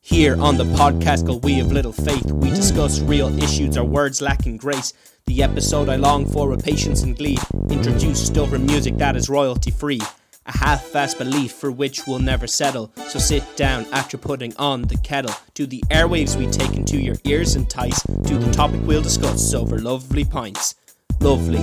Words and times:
Here 0.00 0.40
on 0.40 0.56
the 0.56 0.64
podcast 0.64 1.26
called 1.26 1.44
We 1.44 1.60
of 1.60 1.72
Little 1.72 1.92
Faith, 1.92 2.30
we 2.30 2.50
discuss 2.50 3.00
real 3.00 3.36
issues, 3.42 3.76
our 3.76 3.84
words 3.84 4.22
lacking 4.22 4.56
grace. 4.56 4.92
The 5.26 5.42
episode 5.42 5.88
I 5.88 5.96
long 5.96 6.24
for 6.24 6.48
with 6.48 6.64
patience 6.64 7.02
and 7.02 7.16
glee 7.16 7.38
introduce 7.70 8.24
stubborn 8.24 8.64
music 8.64 8.96
that 8.98 9.16
is 9.16 9.28
royalty 9.28 9.72
free. 9.72 10.00
A 10.46 10.56
half-fast 10.56 11.18
belief 11.18 11.52
for 11.52 11.72
which 11.72 12.06
we'll 12.06 12.20
never 12.20 12.46
settle. 12.46 12.92
So 13.08 13.18
sit 13.18 13.42
down 13.56 13.84
after 13.92 14.16
putting 14.16 14.56
on 14.56 14.82
the 14.82 14.96
kettle. 14.98 15.34
To 15.54 15.66
the 15.66 15.82
airwaves 15.90 16.36
we 16.36 16.46
take 16.46 16.76
into 16.76 16.98
your 16.98 17.16
ears 17.24 17.56
entice. 17.56 18.00
To 18.02 18.38
the 18.38 18.52
topic 18.52 18.80
we'll 18.84 19.02
discuss 19.02 19.52
over 19.52 19.78
lovely 19.78 20.24
pints. 20.24 20.76
Lovely 21.20 21.58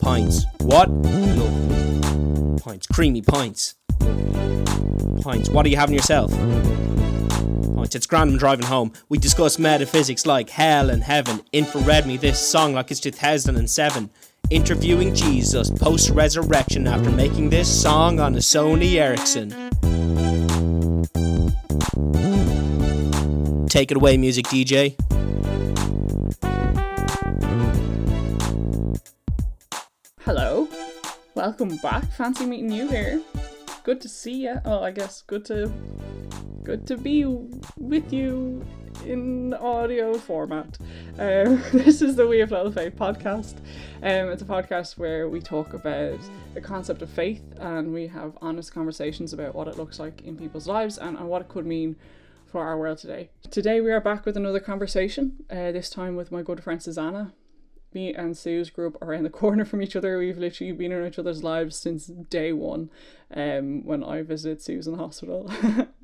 pints. 0.00 0.44
What? 0.60 0.88
Lovely 0.90 2.60
pints. 2.60 2.86
Creamy 2.86 3.22
pints. 3.22 3.74
Pints. 5.20 5.48
What 5.50 5.66
are 5.66 5.68
you 5.68 5.76
having 5.76 5.94
yourself? 5.94 6.30
Pints. 6.32 7.94
It's 7.94 8.06
grand 8.06 8.30
I'm 8.30 8.38
driving 8.38 8.66
home. 8.66 8.92
We 9.08 9.18
discuss 9.18 9.58
metaphysics 9.58 10.26
like 10.26 10.50
hell 10.50 10.90
and 10.90 11.02
heaven. 11.02 11.42
Infrared 11.52 12.06
me 12.06 12.16
this 12.16 12.38
song 12.38 12.74
like 12.74 12.90
it's 12.90 13.00
2007 13.00 14.10
interviewing 14.50 15.14
Jesus 15.14 15.70
post 15.70 16.10
resurrection 16.10 16.86
after 16.86 17.10
making 17.10 17.50
this 17.50 17.68
song 17.68 18.18
on 18.20 18.34
a 18.34 18.38
Sony 18.38 18.94
Ericsson. 18.94 19.50
Take 23.68 23.90
it 23.90 23.96
away, 23.96 24.16
music 24.16 24.46
DJ. 24.46 24.96
Hello, 30.20 30.68
welcome 31.34 31.76
back. 31.78 32.04
Fancy 32.12 32.46
meeting 32.46 32.72
you 32.72 32.88
here. 32.88 33.22
Good 33.88 34.02
to 34.02 34.08
see 34.10 34.42
you. 34.42 34.60
Oh, 34.66 34.82
I 34.82 34.90
guess 34.90 35.22
good 35.22 35.46
to 35.46 35.72
good 36.62 36.86
to 36.88 36.98
be 36.98 37.24
with 37.78 38.12
you 38.12 38.62
in 39.06 39.54
audio 39.54 40.12
format. 40.18 40.76
Um, 41.18 41.62
this 41.72 42.02
is 42.02 42.14
the 42.14 42.26
We 42.26 42.42
of 42.42 42.50
Little 42.50 42.70
Faith 42.70 42.96
podcast. 42.96 43.56
Um, 44.02 44.30
it's 44.30 44.42
a 44.42 44.44
podcast 44.44 44.98
where 44.98 45.30
we 45.30 45.40
talk 45.40 45.72
about 45.72 46.20
the 46.52 46.60
concept 46.60 47.00
of 47.00 47.08
faith 47.08 47.42
and 47.60 47.94
we 47.94 48.06
have 48.08 48.36
honest 48.42 48.74
conversations 48.74 49.32
about 49.32 49.54
what 49.54 49.68
it 49.68 49.78
looks 49.78 49.98
like 49.98 50.20
in 50.20 50.36
people's 50.36 50.68
lives 50.68 50.98
and, 50.98 51.16
and 51.16 51.26
what 51.26 51.40
it 51.40 51.48
could 51.48 51.64
mean 51.64 51.96
for 52.44 52.62
our 52.62 52.76
world 52.76 52.98
today. 52.98 53.30
Today 53.50 53.80
we 53.80 53.90
are 53.90 54.02
back 54.02 54.26
with 54.26 54.36
another 54.36 54.60
conversation, 54.60 55.46
uh, 55.48 55.72
this 55.72 55.88
time 55.88 56.14
with 56.14 56.30
my 56.30 56.42
good 56.42 56.62
friend 56.62 56.82
Susanna 56.82 57.32
me 57.94 58.14
and 58.14 58.36
Suze 58.36 58.70
grew 58.70 58.88
up 58.88 59.02
around 59.02 59.24
the 59.24 59.30
corner 59.42 59.64
from 59.64 59.82
each 59.82 59.96
other. 59.96 60.18
We've 60.18 60.38
literally 60.38 60.72
been 60.72 60.92
in 60.92 61.06
each 61.06 61.18
other's 61.18 61.42
lives 61.42 61.76
since 61.76 62.06
day 62.06 62.52
one. 62.52 62.90
Um, 63.34 63.84
when 63.84 64.02
I 64.02 64.22
visited 64.22 64.62
Suze 64.62 64.86
in 64.86 64.94
the 64.94 65.02
hospital 65.02 65.50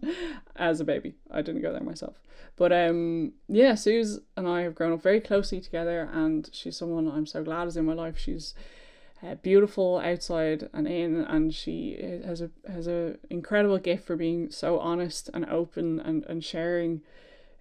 as 0.57 0.81
a 0.81 0.85
baby, 0.85 1.15
I 1.31 1.41
didn't 1.43 1.63
go 1.63 1.73
there 1.73 1.83
myself. 1.83 2.21
But 2.57 2.73
um, 2.73 3.33
yeah, 3.49 3.75
Suze 3.75 4.21
and 4.37 4.47
I 4.47 4.63
have 4.63 4.75
grown 4.75 4.93
up 4.93 5.03
very 5.03 5.21
closely 5.21 5.61
together, 5.61 6.09
and 6.13 6.49
she's 6.53 6.77
someone 6.77 7.09
I'm 7.09 7.27
so 7.27 7.43
glad 7.43 7.67
is 7.67 7.77
in 7.77 7.87
my 7.87 7.95
life. 7.95 8.19
She's 8.19 8.55
uh, 9.25 9.35
beautiful 9.37 9.99
outside 10.05 10.69
and 10.73 10.87
in, 10.87 11.23
and 11.23 11.55
she 11.55 11.99
has 12.25 12.41
a 12.41 12.51
has 12.69 12.87
a 12.87 13.17
incredible 13.31 13.79
gift 13.79 14.07
for 14.07 14.17
being 14.17 14.51
so 14.51 14.79
honest 14.79 15.31
and 15.33 15.47
open 15.47 15.99
and 15.99 16.25
and 16.27 16.45
sharing 16.45 17.01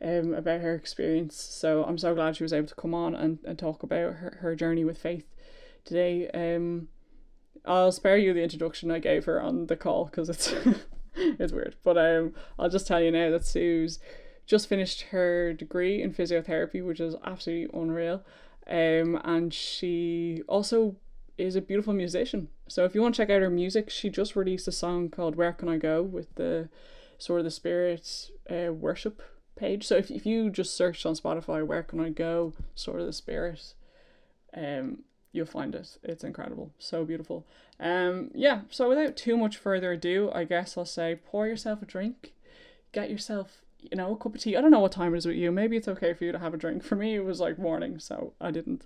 um, 0.03 0.33
about 0.33 0.61
her 0.61 0.75
experience. 0.75 1.35
So 1.35 1.83
I'm 1.83 1.97
so 1.97 2.13
glad 2.13 2.35
she 2.35 2.43
was 2.43 2.53
able 2.53 2.67
to 2.67 2.75
come 2.75 2.93
on 2.93 3.15
and, 3.15 3.39
and 3.45 3.57
talk 3.57 3.83
about 3.83 4.15
her, 4.15 4.37
her 4.41 4.55
journey 4.55 4.83
with 4.83 4.97
faith 4.97 5.25
today. 5.85 6.29
Um, 6.29 6.89
I'll 7.65 7.91
spare 7.91 8.17
you 8.17 8.33
the 8.33 8.43
introduction 8.43 8.91
I 8.91 8.99
gave 8.99 9.25
her 9.25 9.41
on 9.41 9.67
the 9.67 9.77
call 9.77 10.05
because 10.05 10.29
it's 10.29 10.53
it's 11.15 11.53
weird. 11.53 11.75
But 11.83 11.97
um, 11.97 12.33
I'll 12.59 12.69
just 12.69 12.87
tell 12.87 13.01
you 13.01 13.11
now 13.11 13.29
that 13.31 13.45
Suze 13.45 13.99
just 14.45 14.67
finished 14.67 15.03
her 15.11 15.53
degree 15.53 16.01
in 16.01 16.13
physiotherapy, 16.13 16.85
which 16.85 16.99
is 16.99 17.15
absolutely 17.23 17.79
unreal. 17.79 18.23
Um, 18.67 19.19
and 19.23 19.53
she 19.53 20.41
also 20.47 20.97
is 21.37 21.55
a 21.55 21.61
beautiful 21.61 21.93
musician. 21.93 22.49
So 22.67 22.83
if 22.83 22.93
you 22.93 23.01
want 23.01 23.15
to 23.15 23.21
check 23.21 23.29
out 23.29 23.41
her 23.41 23.49
music, 23.49 23.89
she 23.89 24.09
just 24.09 24.35
released 24.35 24.67
a 24.67 24.71
song 24.71 25.09
called 25.09 25.35
"Where 25.35 25.53
Can 25.53 25.69
I 25.69 25.77
Go" 25.77 26.01
with 26.01 26.35
the 26.35 26.69
Sword 27.17 27.39
of 27.39 27.45
the 27.45 27.51
Spirit 27.51 28.29
uh, 28.49 28.73
worship 28.73 29.21
page. 29.55 29.85
So 29.85 29.95
if, 29.95 30.11
if 30.11 30.25
you 30.25 30.49
just 30.49 30.75
search 30.75 31.05
on 31.05 31.15
Spotify, 31.15 31.65
where 31.65 31.83
can 31.83 31.99
I 31.99 32.09
go? 32.09 32.53
Sort 32.75 32.99
of 32.99 33.05
the 33.05 33.13
spirit, 33.13 33.73
um, 34.55 34.99
you'll 35.31 35.45
find 35.45 35.75
it. 35.75 35.97
It's 36.03 36.23
incredible, 36.23 36.71
so 36.79 37.05
beautiful. 37.05 37.45
Um, 37.79 38.31
yeah. 38.33 38.61
So 38.69 38.89
without 38.89 39.17
too 39.17 39.37
much 39.37 39.57
further 39.57 39.91
ado, 39.91 40.31
I 40.33 40.43
guess 40.43 40.77
I'll 40.77 40.85
say 40.85 41.19
pour 41.25 41.47
yourself 41.47 41.81
a 41.81 41.85
drink, 41.85 42.33
get 42.91 43.09
yourself 43.09 43.63
you 43.91 43.97
know 43.97 44.13
a 44.13 44.17
cup 44.17 44.35
of 44.35 44.41
tea. 44.41 44.55
I 44.55 44.61
don't 44.61 44.71
know 44.71 44.79
what 44.79 44.91
time 44.91 45.13
it 45.13 45.17
is 45.17 45.25
with 45.25 45.35
you. 45.35 45.51
Maybe 45.51 45.77
it's 45.77 45.87
okay 45.87 46.13
for 46.13 46.23
you 46.23 46.31
to 46.31 46.39
have 46.39 46.53
a 46.53 46.57
drink. 46.57 46.83
For 46.83 46.95
me, 46.95 47.15
it 47.15 47.25
was 47.25 47.39
like 47.39 47.57
morning, 47.59 47.99
so 47.99 48.33
I 48.39 48.51
didn't. 48.51 48.85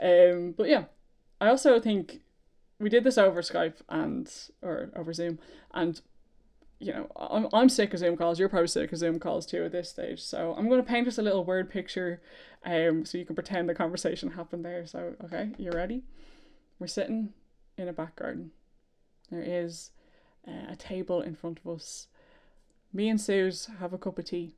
Um, 0.00 0.54
but 0.56 0.68
yeah, 0.68 0.84
I 1.40 1.48
also 1.48 1.78
think 1.80 2.20
we 2.80 2.88
did 2.88 3.04
this 3.04 3.18
over 3.18 3.42
Skype 3.42 3.76
and 3.88 4.30
or 4.62 4.90
over 4.96 5.12
Zoom, 5.12 5.38
and 5.72 6.00
you 6.80 6.92
know, 6.92 7.10
I'm, 7.16 7.48
I'm 7.52 7.68
sick 7.68 7.92
of 7.92 7.98
Zoom 7.98 8.16
calls. 8.16 8.38
You're 8.38 8.48
probably 8.48 8.68
sick 8.68 8.92
of 8.92 8.98
Zoom 8.98 9.18
calls 9.18 9.46
too 9.46 9.64
at 9.64 9.72
this 9.72 9.90
stage. 9.90 10.22
So 10.22 10.54
I'm 10.56 10.68
going 10.68 10.80
to 10.80 10.88
paint 10.88 11.08
us 11.08 11.18
a 11.18 11.22
little 11.22 11.44
word 11.44 11.70
picture 11.70 12.20
um, 12.64 13.04
so 13.04 13.18
you 13.18 13.24
can 13.24 13.34
pretend 13.34 13.68
the 13.68 13.74
conversation 13.74 14.32
happened 14.32 14.64
there. 14.64 14.86
So, 14.86 15.14
okay, 15.24 15.50
you 15.58 15.72
ready? 15.72 16.02
We're 16.78 16.86
sitting 16.86 17.32
in 17.76 17.88
a 17.88 17.92
back 17.92 18.16
garden. 18.16 18.52
There 19.30 19.42
is 19.42 19.90
uh, 20.46 20.72
a 20.72 20.76
table 20.76 21.20
in 21.20 21.34
front 21.34 21.58
of 21.64 21.76
us. 21.76 22.06
Me 22.92 23.08
and 23.08 23.20
Suze 23.20 23.68
have 23.80 23.92
a 23.92 23.98
cup 23.98 24.18
of 24.18 24.26
tea. 24.26 24.54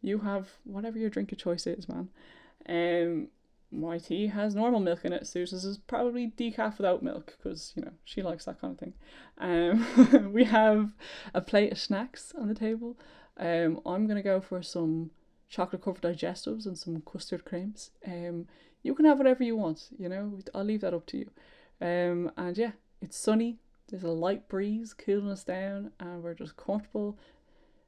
You 0.00 0.20
have 0.20 0.48
whatever 0.64 0.98
your 0.98 1.10
drink 1.10 1.32
of 1.32 1.38
choice 1.38 1.66
is, 1.66 1.86
man. 1.88 2.08
Um, 2.68 3.28
my 3.70 3.98
tea 3.98 4.28
has 4.28 4.54
normal 4.54 4.80
milk 4.80 5.04
in 5.04 5.12
it. 5.12 5.26
Susan's 5.26 5.64
is 5.64 5.78
probably 5.78 6.32
decaf 6.36 6.78
without 6.78 7.02
milk 7.02 7.36
because 7.36 7.72
you 7.76 7.82
know 7.82 7.92
she 8.04 8.22
likes 8.22 8.44
that 8.46 8.60
kind 8.60 8.72
of 8.72 8.78
thing. 8.78 8.94
Um, 9.38 10.32
we 10.32 10.44
have 10.44 10.92
a 11.34 11.40
plate 11.40 11.72
of 11.72 11.78
snacks 11.78 12.32
on 12.38 12.48
the 12.48 12.54
table. 12.54 12.96
Um, 13.36 13.80
I'm 13.84 14.06
gonna 14.06 14.22
go 14.22 14.40
for 14.40 14.62
some 14.62 15.10
chocolate 15.48 15.82
covered 15.82 16.02
digestives 16.02 16.66
and 16.66 16.78
some 16.78 17.02
custard 17.02 17.44
creams. 17.44 17.90
Um, 18.06 18.46
you 18.82 18.94
can 18.94 19.04
have 19.04 19.18
whatever 19.18 19.44
you 19.44 19.56
want. 19.56 19.88
You 19.98 20.08
know, 20.08 20.38
I'll 20.54 20.64
leave 20.64 20.80
that 20.80 20.94
up 20.94 21.06
to 21.06 21.18
you. 21.18 21.30
Um, 21.80 22.32
and 22.36 22.56
yeah, 22.56 22.72
it's 23.00 23.16
sunny. 23.16 23.58
There's 23.88 24.04
a 24.04 24.10
light 24.10 24.48
breeze 24.48 24.94
cooling 24.94 25.30
us 25.30 25.44
down, 25.44 25.92
and 25.98 26.22
we're 26.22 26.34
just 26.34 26.56
comfortable, 26.56 27.18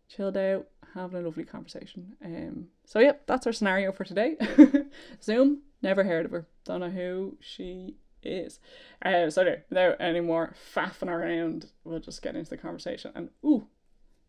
chilled 0.08 0.36
out, 0.36 0.66
having 0.94 1.20
a 1.20 1.22
lovely 1.22 1.44
conversation. 1.44 2.16
Um, 2.24 2.68
so 2.84 3.00
yeah, 3.00 3.12
that's 3.26 3.46
our 3.46 3.52
scenario 3.52 3.92
for 3.92 4.04
today. 4.04 4.36
Zoom, 5.22 5.60
never 5.82 6.04
heard 6.04 6.26
of 6.26 6.32
her. 6.32 6.46
Don't 6.64 6.80
know 6.80 6.90
who 6.90 7.36
she 7.40 7.96
is. 8.22 8.60
Uh, 9.04 9.30
so 9.30 9.42
anyway, 9.42 9.62
without 9.68 10.00
any 10.00 10.20
more 10.20 10.54
faffing 10.74 11.08
around, 11.08 11.66
we'll 11.84 12.00
just 12.00 12.22
get 12.22 12.36
into 12.36 12.50
the 12.50 12.56
conversation. 12.56 13.12
And 13.14 13.30
ooh, 13.44 13.66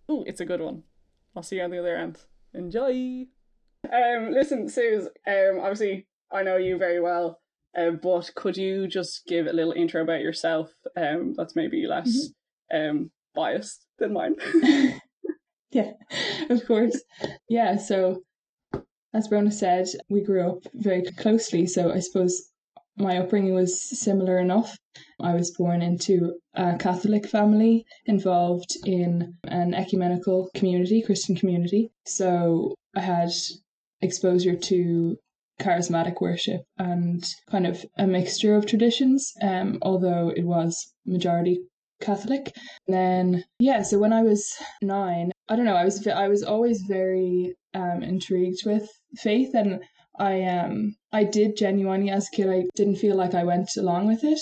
ooh, 0.09 0.23
it's 0.25 0.41
a 0.41 0.45
good 0.45 0.61
one. 0.61 0.83
I'll 1.35 1.43
see 1.43 1.57
you 1.57 1.63
on 1.63 1.71
the 1.71 1.79
other 1.79 1.95
end. 1.95 2.19
Enjoy. 2.53 3.25
Um, 3.91 4.31
listen, 4.31 4.69
Suze. 4.69 5.07
Um, 5.27 5.59
obviously 5.59 6.07
I 6.31 6.43
know 6.43 6.57
you 6.57 6.77
very 6.77 6.99
well. 6.99 7.39
Uh, 7.77 7.91
but 7.91 8.31
could 8.35 8.57
you 8.57 8.87
just 8.87 9.25
give 9.27 9.47
a 9.47 9.53
little 9.53 9.71
intro 9.71 10.01
about 10.01 10.21
yourself? 10.21 10.71
Um, 10.97 11.33
that's 11.37 11.55
maybe 11.55 11.87
less 11.87 12.29
mm-hmm. 12.73 12.89
um 12.89 13.11
biased 13.33 13.85
than 13.97 14.13
mine. 14.13 14.35
yeah, 15.71 15.91
of 16.49 16.65
course. 16.65 17.01
Yeah, 17.47 17.77
so 17.77 18.23
as 19.13 19.27
Brona 19.27 19.51
said, 19.51 19.87
we 20.09 20.21
grew 20.21 20.49
up 20.49 20.63
very 20.73 21.03
closely, 21.03 21.67
so 21.67 21.91
I 21.91 21.99
suppose 21.99 22.49
my 22.97 23.17
upbringing 23.17 23.53
was 23.53 23.81
similar 23.99 24.37
enough. 24.37 24.77
I 25.19 25.33
was 25.33 25.51
born 25.51 25.81
into 25.81 26.35
a 26.53 26.77
Catholic 26.77 27.27
family 27.27 27.85
involved 28.05 28.75
in 28.85 29.35
an 29.45 29.73
ecumenical 29.73 30.49
community, 30.53 31.01
Christian 31.01 31.35
community. 31.35 31.91
So 32.05 32.75
I 32.95 33.01
had 33.01 33.31
exposure 34.01 34.55
to 34.55 35.17
charismatic 35.61 36.21
worship 36.21 36.61
and 36.77 37.23
kind 37.49 37.67
of 37.67 37.85
a 37.97 38.07
mixture 38.07 38.55
of 38.55 38.65
traditions, 38.65 39.31
um, 39.41 39.77
although 39.81 40.29
it 40.29 40.45
was 40.45 40.93
majority 41.05 41.61
Catholic. 42.01 42.51
And 42.87 42.95
then 42.95 43.43
yeah, 43.59 43.83
so 43.83 43.99
when 43.99 44.11
I 44.11 44.23
was 44.23 44.51
nine, 44.81 45.31
I 45.47 45.55
don't 45.55 45.65
know, 45.65 45.75
I 45.75 45.85
was 45.85 46.05
I 46.07 46.27
was 46.27 46.43
always 46.43 46.81
very 46.87 47.55
um, 47.73 48.03
intrigued 48.03 48.65
with 48.65 48.89
faith 49.15 49.51
and 49.53 49.81
I 50.19 50.43
um 50.43 50.95
I 51.11 51.23
did 51.23 51.57
genuinely 51.57 52.09
as 52.09 52.27
a 52.27 52.35
kid 52.35 52.49
I 52.49 52.63
didn't 52.75 52.97
feel 52.97 53.15
like 53.15 53.33
I 53.33 53.43
went 53.43 53.75
along 53.77 54.07
with 54.07 54.23
it. 54.23 54.39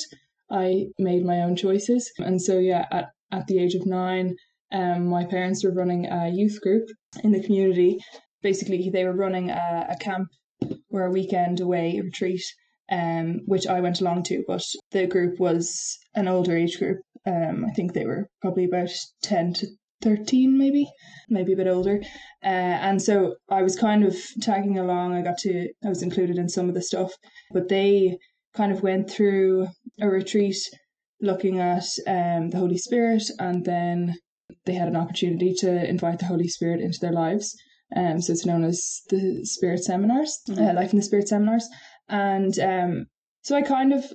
I 0.50 0.88
made 0.98 1.26
my 1.26 1.42
own 1.42 1.56
choices. 1.56 2.12
And 2.18 2.42
so 2.42 2.58
yeah, 2.58 2.86
at, 2.92 3.10
at 3.32 3.48
the 3.48 3.60
age 3.60 3.76
of 3.76 3.86
nine, 3.86 4.36
um 4.72 5.08
my 5.08 5.26
parents 5.26 5.64
were 5.64 5.74
running 5.74 6.06
a 6.08 6.30
youth 6.30 6.60
group 6.62 6.88
in 7.24 7.32
the 7.32 7.44
community. 7.44 8.00
Basically 8.42 8.90
they 8.90 9.06
were 9.06 9.16
running 9.26 9.50
a, 9.50 9.88
a 9.90 9.98
camp 9.98 10.30
or 10.92 11.06
a 11.06 11.12
weekend 11.12 11.60
away 11.60 12.00
retreat, 12.04 12.44
um, 12.92 13.42
which 13.46 13.68
I 13.68 13.80
went 13.80 14.02
along 14.02 14.24
to, 14.24 14.44
but 14.48 14.64
the 14.92 15.08
group 15.08 15.40
was 15.40 15.98
an 16.16 16.28
older 16.28 16.56
age 16.58 16.78
group. 16.80 17.00
Um, 17.26 17.66
I 17.66 17.72
think 17.72 17.94
they 17.94 18.06
were 18.06 18.28
probably 18.42 18.66
about 18.66 18.90
ten 19.22 19.54
to 19.54 19.68
13 20.02 20.58
maybe 20.58 20.90
maybe 21.30 21.54
a 21.54 21.56
bit 21.56 21.68
older 21.68 22.02
uh, 22.44 22.78
and 22.88 23.02
so 23.02 23.36
i 23.50 23.62
was 23.62 23.76
kind 23.76 24.04
of 24.04 24.16
tagging 24.42 24.78
along 24.80 25.14
i 25.14 25.22
got 25.22 25.38
to 25.38 25.68
i 25.86 25.90
was 25.90 26.02
included 26.04 26.38
in 26.38 26.50
some 26.50 26.70
of 26.70 26.76
the 26.76 26.82
stuff 26.82 27.12
but 27.52 27.70
they 27.70 28.18
kind 28.56 28.72
of 28.72 28.82
went 28.82 29.10
through 29.10 29.68
a 30.02 30.08
retreat 30.10 30.58
looking 31.22 31.60
at 31.60 31.84
um, 32.08 32.50
the 32.50 32.58
holy 32.58 32.78
spirit 32.78 33.24
and 33.40 33.66
then 33.66 34.16
they 34.66 34.74
had 34.74 34.88
an 34.88 34.96
opportunity 34.96 35.54
to 35.54 35.88
invite 35.88 36.20
the 36.20 36.26
holy 36.26 36.48
spirit 36.48 36.80
into 36.82 36.98
their 37.02 37.12
lives 37.12 37.56
um, 37.96 38.22
so 38.22 38.32
it's 38.32 38.46
known 38.46 38.64
as 38.64 39.02
the 39.10 39.42
spirit 39.44 39.84
seminars 39.84 40.40
uh, 40.50 40.54
Mhm. 40.54 40.70
uh, 40.70 40.74
life 40.74 40.92
in 40.94 40.98
the 41.00 41.04
spirit 41.04 41.28
seminars 41.28 41.68
and 42.08 42.58
um, 42.60 43.06
so 43.44 43.56
i 43.56 43.62
kind 43.62 43.94
of 43.94 44.06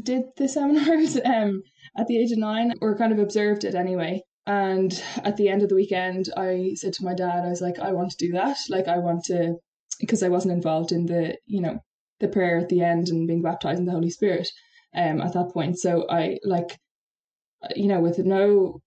did 0.00 0.22
the 0.36 0.48
seminars 0.56 1.16
um, 1.24 1.62
at 1.96 2.06
the 2.08 2.18
age 2.18 2.32
of 2.32 2.38
nine, 2.38 2.72
or 2.80 2.96
kind 2.96 3.12
of 3.12 3.20
observed 3.20 3.62
it 3.64 3.74
anyway. 3.76 4.20
And 4.46 5.02
at 5.24 5.36
the 5.36 5.48
end 5.48 5.62
of 5.62 5.68
the 5.68 5.74
weekend, 5.74 6.28
I 6.36 6.72
said 6.74 6.92
to 6.94 7.04
my 7.04 7.14
dad, 7.14 7.44
I 7.44 7.48
was 7.48 7.62
like, 7.62 7.78
I 7.78 7.92
want 7.92 8.10
to 8.10 8.26
do 8.26 8.32
that. 8.32 8.58
Like, 8.68 8.88
I 8.88 8.98
want 8.98 9.24
to, 9.24 9.56
because 10.00 10.22
I 10.22 10.28
wasn't 10.28 10.54
involved 10.54 10.92
in 10.92 11.06
the, 11.06 11.38
you 11.46 11.60
know, 11.60 11.78
the 12.20 12.28
prayer 12.28 12.58
at 12.58 12.68
the 12.68 12.82
end 12.82 13.08
and 13.08 13.26
being 13.26 13.42
baptized 13.42 13.78
in 13.78 13.86
the 13.86 13.92
Holy 13.92 14.10
Spirit 14.10 14.48
um, 14.94 15.20
at 15.20 15.32
that 15.32 15.50
point. 15.52 15.78
So 15.78 16.06
I, 16.10 16.38
like, 16.44 16.78
you 17.74 17.88
know, 17.88 18.00
with 18.00 18.18
no 18.18 18.80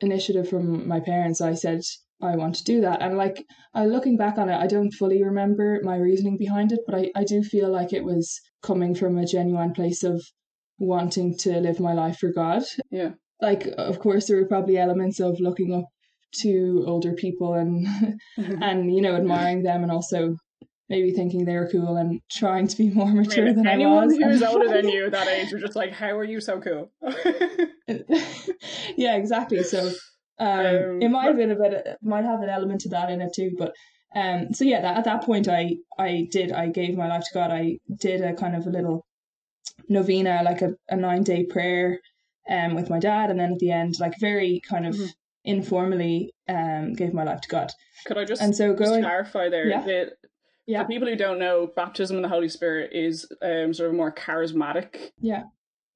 initiative 0.00 0.48
from 0.48 0.88
my 0.88 1.00
parents, 1.00 1.40
I 1.40 1.54
said, 1.54 1.82
I 2.22 2.36
want 2.36 2.54
to 2.56 2.64
do 2.64 2.80
that. 2.80 3.02
And 3.02 3.18
like, 3.18 3.44
I 3.74 3.84
looking 3.84 4.16
back 4.16 4.38
on 4.38 4.48
it, 4.48 4.56
I 4.56 4.66
don't 4.66 4.92
fully 4.92 5.22
remember 5.22 5.80
my 5.82 5.96
reasoning 5.96 6.38
behind 6.38 6.72
it, 6.72 6.80
but 6.86 6.94
I, 6.94 7.10
I 7.14 7.24
do 7.24 7.42
feel 7.42 7.70
like 7.70 7.92
it 7.92 8.04
was 8.04 8.40
coming 8.62 8.94
from 8.94 9.18
a 9.18 9.26
genuine 9.26 9.74
place 9.74 10.02
of 10.02 10.24
wanting 10.78 11.36
to 11.38 11.60
live 11.60 11.80
my 11.80 11.92
life 11.92 12.18
for 12.18 12.32
God. 12.32 12.62
Yeah. 12.90 13.10
Like, 13.40 13.66
of 13.78 13.98
course, 13.98 14.26
there 14.26 14.38
were 14.38 14.46
probably 14.48 14.78
elements 14.78 15.20
of 15.20 15.38
looking 15.40 15.74
up 15.74 15.84
to 16.40 16.84
older 16.86 17.12
people 17.14 17.54
and 17.54 17.86
and 18.36 18.94
you 18.94 19.00
know 19.02 19.14
admiring 19.16 19.62
them, 19.62 19.82
and 19.82 19.92
also 19.92 20.36
maybe 20.88 21.10
thinking 21.10 21.44
they 21.44 21.56
were 21.56 21.68
cool 21.70 21.96
and 21.96 22.20
trying 22.30 22.66
to 22.68 22.76
be 22.76 22.90
more 22.90 23.08
I 23.08 23.14
mature 23.14 23.44
mean, 23.44 23.56
than 23.56 23.66
anyone 23.66 24.04
I 24.04 24.06
was. 24.06 24.16
who's 24.16 24.42
older 24.54 24.68
than 24.68 24.88
you 24.88 25.06
at 25.06 25.12
that 25.12 25.26
age 25.28 25.50
you're 25.50 25.60
just 25.60 25.74
like, 25.76 25.92
how 25.92 26.16
are 26.16 26.24
you 26.24 26.40
so 26.40 26.60
cool? 26.60 26.92
yeah, 28.96 29.16
exactly. 29.16 29.62
So 29.62 29.90
um, 30.38 30.48
Um, 30.66 31.02
it 31.02 31.08
might 31.08 31.24
have 31.26 31.36
been 31.36 31.50
a 31.50 31.56
bit, 31.56 31.96
might 32.02 32.24
have 32.24 32.42
an 32.42 32.50
element 32.50 32.82
to 32.82 32.88
that 32.90 33.10
in 33.10 33.20
it 33.20 33.32
too. 33.34 33.52
But 33.58 33.74
um, 34.14 34.52
so 34.52 34.64
yeah, 34.64 34.80
that, 34.82 34.98
at 34.98 35.04
that 35.04 35.24
point, 35.24 35.48
I 35.48 35.76
I 35.98 36.28
did 36.30 36.52
I 36.52 36.68
gave 36.68 36.96
my 36.96 37.08
life 37.08 37.22
to 37.24 37.34
God. 37.34 37.50
I 37.50 37.78
did 37.98 38.20
a 38.22 38.34
kind 38.34 38.54
of 38.54 38.66
a 38.66 38.70
little 38.70 39.04
novena, 39.88 40.42
like 40.44 40.62
a, 40.62 40.70
a 40.88 40.96
nine 40.96 41.22
day 41.22 41.44
prayer, 41.44 42.00
um, 42.48 42.74
with 42.74 42.90
my 42.90 42.98
dad, 42.98 43.30
and 43.30 43.38
then 43.40 43.52
at 43.52 43.58
the 43.58 43.70
end, 43.70 43.94
like 44.00 44.14
very 44.20 44.60
kind 44.68 44.86
of 44.86 44.94
Mhm. 44.94 45.08
informally, 45.44 46.32
um, 46.48 46.92
gave 46.94 47.12
my 47.14 47.24
life 47.24 47.40
to 47.42 47.48
God. 47.48 47.70
Could 48.06 48.18
I 48.18 48.24
just, 48.24 48.42
And 48.42 48.54
so 48.54 48.72
going, 48.74 49.02
clarify 49.02 49.48
there 49.48 49.66
Yeah. 49.68 49.82
that 49.84 50.12
Yeah. 50.66 50.82
for 50.82 50.88
people 50.88 51.08
who 51.08 51.16
don't 51.16 51.38
know, 51.38 51.66
baptism 51.74 52.16
in 52.16 52.22
the 52.22 52.28
Holy 52.28 52.48
Spirit 52.48 52.90
is 52.92 53.26
um, 53.42 53.72
sort 53.74 53.88
of 53.88 53.94
a 53.94 53.96
more 53.96 54.12
charismatic 54.12 55.10
Yeah. 55.20 55.44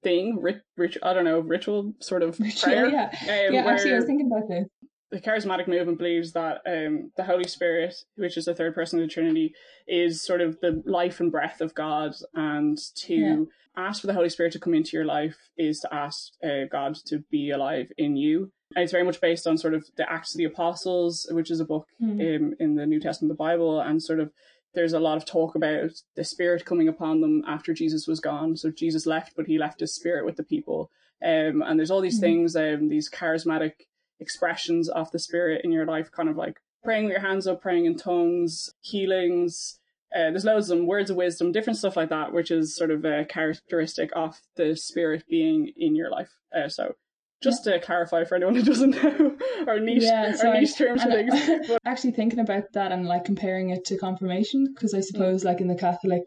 thing, 0.02 0.40
rit- 0.40 0.62
rit- 0.76 0.96
I 1.02 1.12
don't 1.12 1.24
know, 1.24 1.40
ritual 1.40 1.94
sort 2.00 2.22
of 2.22 2.38
Ritual, 2.40 2.72
prayer. 2.72 2.88
yeah. 2.88 3.04
um, 3.48 3.54
yeah, 3.54 3.64
actually, 3.66 3.92
I 3.92 3.96
was 3.96 4.06
thinking 4.06 4.26
about 4.26 4.48
this. 4.48 4.66
The 5.10 5.20
charismatic 5.20 5.66
movement 5.66 5.98
believes 5.98 6.32
that 6.32 6.60
um, 6.66 7.10
the 7.16 7.24
Holy 7.24 7.48
Spirit, 7.48 7.94
which 8.16 8.36
is 8.36 8.44
the 8.44 8.54
third 8.54 8.74
person 8.74 9.00
of 9.00 9.08
the 9.08 9.12
Trinity, 9.12 9.54
is 9.88 10.22
sort 10.22 10.40
of 10.40 10.60
the 10.60 10.82
life 10.86 11.18
and 11.20 11.32
breath 11.32 11.60
of 11.60 11.74
God, 11.74 12.14
and 12.34 12.78
to 12.96 13.14
Yeah. 13.14 13.36
ask 13.76 14.00
for 14.00 14.06
the 14.06 14.14
Holy 14.14 14.28
Spirit 14.28 14.52
to 14.52 14.60
come 14.60 14.74
into 14.74 14.96
your 14.96 15.04
life 15.04 15.36
is 15.56 15.80
to 15.80 15.92
ask 15.94 16.32
uh, 16.44 16.64
God 16.70 16.94
to 17.06 17.18
be 17.30 17.50
alive 17.50 17.90
in 17.98 18.16
you. 18.16 18.52
And 18.76 18.82
it's 18.84 18.92
very 18.92 19.04
much 19.04 19.20
based 19.20 19.46
on 19.48 19.58
sort 19.58 19.74
of 19.74 19.84
the 19.96 20.10
Acts 20.10 20.34
of 20.34 20.38
the 20.38 20.44
Apostles, 20.44 21.26
which 21.32 21.50
is 21.50 21.60
a 21.60 21.64
book 21.64 21.88
Hmm. 21.98 22.20
um, 22.20 22.54
in 22.60 22.74
the 22.76 22.86
New 22.86 23.00
Testament 23.00 23.30
of 23.32 23.36
the 23.36 23.42
Bible, 23.42 23.80
and 23.80 24.00
sort 24.02 24.20
of 24.20 24.32
there's 24.74 24.92
a 24.92 25.00
lot 25.00 25.16
of 25.16 25.24
talk 25.24 25.56
about 25.56 25.90
the 26.14 26.22
Spirit 26.22 26.64
coming 26.64 26.86
upon 26.86 27.20
them 27.20 27.42
after 27.48 27.74
Jesus 27.74 28.06
was 28.06 28.20
gone. 28.20 28.56
So 28.56 28.70
Jesus 28.70 29.06
left, 29.06 29.34
but 29.34 29.46
he 29.48 29.58
left 29.58 29.80
his 29.80 29.92
Spirit 29.92 30.24
with 30.24 30.36
the 30.36 30.44
people. 30.44 30.92
Um, 31.22 31.62
and 31.62 31.76
there's 31.78 31.90
all 31.90 32.00
these 32.00 32.18
Mhm. 32.18 32.20
things, 32.20 32.54
um, 32.56 32.88
these 32.88 33.10
charismatic 33.10 33.72
expressions 34.20 34.88
of 34.88 35.10
the 35.10 35.18
Spirit 35.18 35.62
in 35.64 35.72
your 35.72 35.86
life, 35.86 36.10
kind 36.12 36.28
of 36.28 36.36
like 36.36 36.58
praying 36.84 37.04
with 37.04 37.12
your 37.12 37.20
hands 37.20 37.46
up, 37.46 37.60
praying 37.60 37.86
in 37.86 37.96
tongues, 37.96 38.70
healings. 38.80 39.78
Uh, 40.14 40.30
there's 40.30 40.44
loads 40.44 40.70
of 40.70 40.78
them, 40.78 40.86
words 40.86 41.10
of 41.10 41.16
wisdom, 41.16 41.52
different 41.52 41.78
stuff 41.78 41.96
like 41.96 42.08
that, 42.08 42.32
which 42.32 42.50
is 42.50 42.74
sort 42.74 42.90
of 42.90 43.04
a 43.04 43.24
characteristic 43.24 44.10
of 44.16 44.40
the 44.56 44.74
Spirit 44.76 45.24
being 45.28 45.72
in 45.76 45.94
your 45.94 46.10
life. 46.10 46.30
Uh, 46.56 46.68
so 46.68 46.94
just 47.42 47.64
to 47.64 47.80
clarify 47.80 48.24
for 48.24 48.34
anyone 48.34 48.54
who 48.54 48.62
doesn't 48.62 48.90
know 49.02 49.36
our 49.66 49.78
niche, 49.80 50.02
Yeah, 50.02 50.32
so 50.32 50.48
our 50.48 50.60
niche 50.60 50.76
terms 50.76 51.02
and 51.02 51.12
things. 51.30 51.68
But 51.68 51.80
actually 51.86 52.10
thinking 52.12 52.38
about 52.40 52.64
that 52.74 52.92
and 52.92 53.06
like 53.06 53.24
comparing 53.24 53.70
it 53.70 53.84
to 53.86 53.96
confirmation 53.98 54.66
because 54.74 54.92
Mm. 54.92 54.98
i 54.98 55.00
suppose 55.00 55.44
like 55.44 55.60
in 55.62 55.68
the 55.68 55.74
catholic 55.74 56.22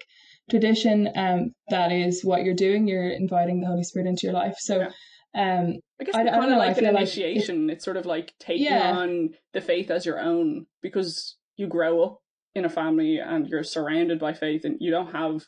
tradition 0.49 1.09
um 1.15 1.51
that 1.69 1.91
is 1.91 2.23
what 2.25 2.43
you're 2.43 2.53
doing 2.55 2.87
you're 2.87 3.09
inviting 3.09 3.61
the 3.61 3.67
holy 3.67 3.83
spirit 3.83 4.07
into 4.07 4.25
your 4.25 4.33
life 4.33 4.55
so 4.57 4.87
um 5.35 5.79
I 5.99 6.03
guess 6.03 6.15
I- 6.15 6.21
it's 6.23 6.31
I 6.31 6.39
kind 6.39 6.51
of 6.51 6.57
like 6.57 6.69
an 6.77 6.83
feel 6.83 6.93
like 6.93 7.01
it- 7.03 7.17
initiation. 7.17 7.69
it's 7.69 7.85
sort 7.85 7.97
of 7.97 8.05
like 8.05 8.33
taking 8.39 8.65
Yeah. 8.65 8.91
on 8.97 9.35
the 9.53 9.61
faith 9.61 9.89
as 9.91 10.05
your 10.05 10.19
own 10.19 10.67
because 10.81 11.37
you 11.57 11.67
grow 11.67 12.01
up 12.03 12.19
in 12.55 12.65
a 12.65 12.69
family 12.69 13.17
and 13.19 13.47
you're 13.47 13.63
surrounded 13.63 14.19
by 14.19 14.33
faith 14.33 14.63
and 14.65 14.77
you 14.79 14.91
don't 14.91 15.11
have, 15.13 15.45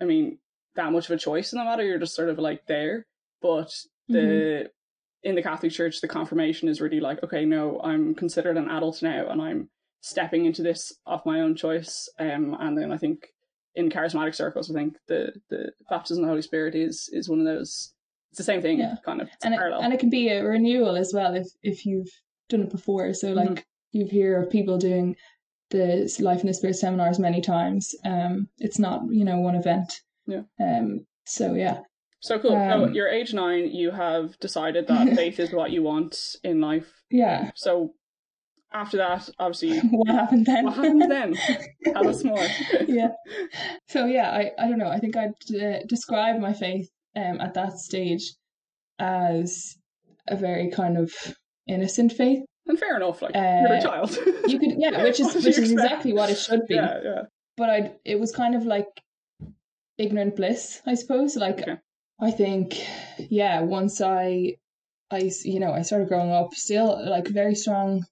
I 0.00 0.04
mean, 0.04 0.38
that 0.74 0.92
much 0.92 1.06
of 1.06 1.12
a 1.16 1.18
choice 1.18 1.52
in 1.52 1.58
the 1.58 1.64
matter. 1.64 1.82
You're 1.84 1.98
just 1.98 2.14
sort 2.14 2.28
of 2.28 2.38
like 2.38 2.66
there. 2.66 3.06
But 3.40 3.72
the 4.08 4.18
Mm-hmm. 4.18 4.66
in 5.28 5.34
the 5.34 5.42
Catholic 5.42 5.72
Church, 5.72 6.00
the 6.00 6.08
confirmation 6.08 6.68
is 6.68 6.80
really 6.80 7.00
like, 7.00 7.22
okay, 7.22 7.44
no, 7.44 7.80
I'm 7.82 8.14
considered 8.14 8.56
an 8.56 8.68
adult 8.70 9.02
now 9.02 9.28
and 9.30 9.40
I'm 9.40 9.70
stepping 10.02 10.44
into 10.46 10.62
this 10.62 10.92
of 11.06 11.24
my 11.26 11.40
own 11.40 11.54
choice. 11.54 12.08
Um, 12.18 12.56
and 12.58 12.76
then 12.76 12.90
I 12.92 12.96
think 12.98 13.28
in 13.74 13.90
charismatic 13.90 14.34
circles, 14.34 14.70
I 14.70 14.74
think 14.74 14.96
the 15.08 15.32
the 15.48 15.72
baptism 15.88 16.22
of 16.24 16.26
the 16.26 16.32
Holy 16.32 16.42
Spirit 16.42 16.74
is 16.74 17.08
is 17.12 17.28
one 17.28 17.40
of 17.40 17.46
those. 17.46 17.94
It's 18.30 18.38
the 18.38 18.44
same 18.44 18.62
thing, 18.62 18.78
Yeah. 18.78 18.96
kind 19.04 19.20
of. 19.20 19.28
And 19.44 19.54
it, 19.54 19.58
parallel. 19.58 19.82
and 19.82 19.92
it 19.92 20.00
can 20.00 20.10
be 20.10 20.28
a 20.28 20.44
renewal 20.44 20.96
as 20.96 21.12
well 21.12 21.34
if 21.34 21.46
if 21.62 21.84
you've 21.86 22.10
done 22.48 22.62
it 22.62 22.70
before 22.70 23.12
so 23.14 23.32
like 23.32 23.48
Mhm. 23.48 23.62
you 23.92 24.06
hear 24.06 24.42
of 24.42 24.50
people 24.50 24.76
doing 24.78 25.16
the 25.70 26.12
life 26.20 26.40
in 26.40 26.48
the 26.48 26.54
spirit 26.54 26.74
seminars 26.74 27.18
many 27.20 27.40
times 27.40 27.94
um 28.04 28.48
it's 28.58 28.78
not 28.78 29.02
you 29.10 29.24
know 29.24 29.38
one 29.38 29.54
event 29.54 29.92
Yeah. 30.26 30.42
um 30.60 31.06
so 31.26 31.54
yeah 31.54 31.80
So 32.20 32.38
cool. 32.38 32.50
so 32.50 32.84
Um, 32.84 32.92
you're 32.92 33.08
age 33.08 33.32
nine. 33.32 33.70
You 33.70 33.90
have 33.92 34.38
decided 34.40 34.86
that 34.88 35.14
faith 35.22 35.38
is 35.40 35.52
what 35.52 35.70
you 35.70 35.82
want 35.82 36.36
in 36.44 36.60
life. 36.60 36.90
yeah 37.10 37.50
So 37.54 37.94
after 38.72 38.96
that, 38.98 39.28
obviously, 39.38 39.78
what 39.98 40.08
happened 40.20 40.46
then 40.46 40.64
what 40.64 40.74
happened 40.74 41.10
then? 41.10 41.30
Tell 41.94 42.08
us 42.08 42.22
more. 42.24 42.46
yeah. 42.86 43.12
So 43.88 44.06
yeah, 44.06 44.30
I, 44.30 44.42
I 44.62 44.68
don't 44.68 44.78
know. 44.78 44.88
I 44.96 44.98
think 45.00 45.16
I'd 45.16 45.34
uh, 45.66 45.80
describe 45.88 46.38
my 46.40 46.52
faith 46.52 46.88
um 47.16 47.40
at 47.40 47.54
that 47.54 47.78
stage 47.78 48.34
as 48.98 49.76
a 50.28 50.36
very 50.36 50.70
kind 50.70 50.96
of 50.98 51.12
innocent 51.66 52.12
faith. 52.12 52.40
And 52.66 52.78
fair 52.78 52.96
enough. 52.96 53.22
Like 53.22 53.34
Uh, 53.34 53.62
you're 53.62 53.74
a 53.74 53.82
child. 53.82 54.16
You 54.46 54.58
could 54.58 54.74
yeah, 54.78 55.02
which 55.06 55.18
is 55.20 55.34
which 55.34 55.58
is 55.58 55.70
exactly 55.72 56.12
what 56.12 56.30
it 56.30 56.38
should 56.38 56.66
be. 56.68 56.74
yeah, 56.76 57.00
yeah. 57.02 57.22
But 57.56 57.70
I 57.70 57.92
it 58.04 58.20
was 58.20 58.32
kind 58.32 58.54
of 58.54 58.64
like 58.64 58.86
ignorant 59.98 60.36
bliss, 60.36 60.80
I 60.86 60.94
suppose. 60.94 61.36
Like 61.36 61.60
Okay. 61.62 61.76
I 62.20 62.30
think 62.30 62.78
yeah, 63.18 63.62
once 63.62 64.00
I, 64.00 64.56
I, 65.10 65.30
you 65.44 65.58
know 65.58 65.72
I 65.72 65.82
started 65.82 66.08
growing 66.08 66.30
up, 66.30 66.54
still 66.54 66.88
like 67.08 67.28
very 67.28 67.54
strong 67.54 68.04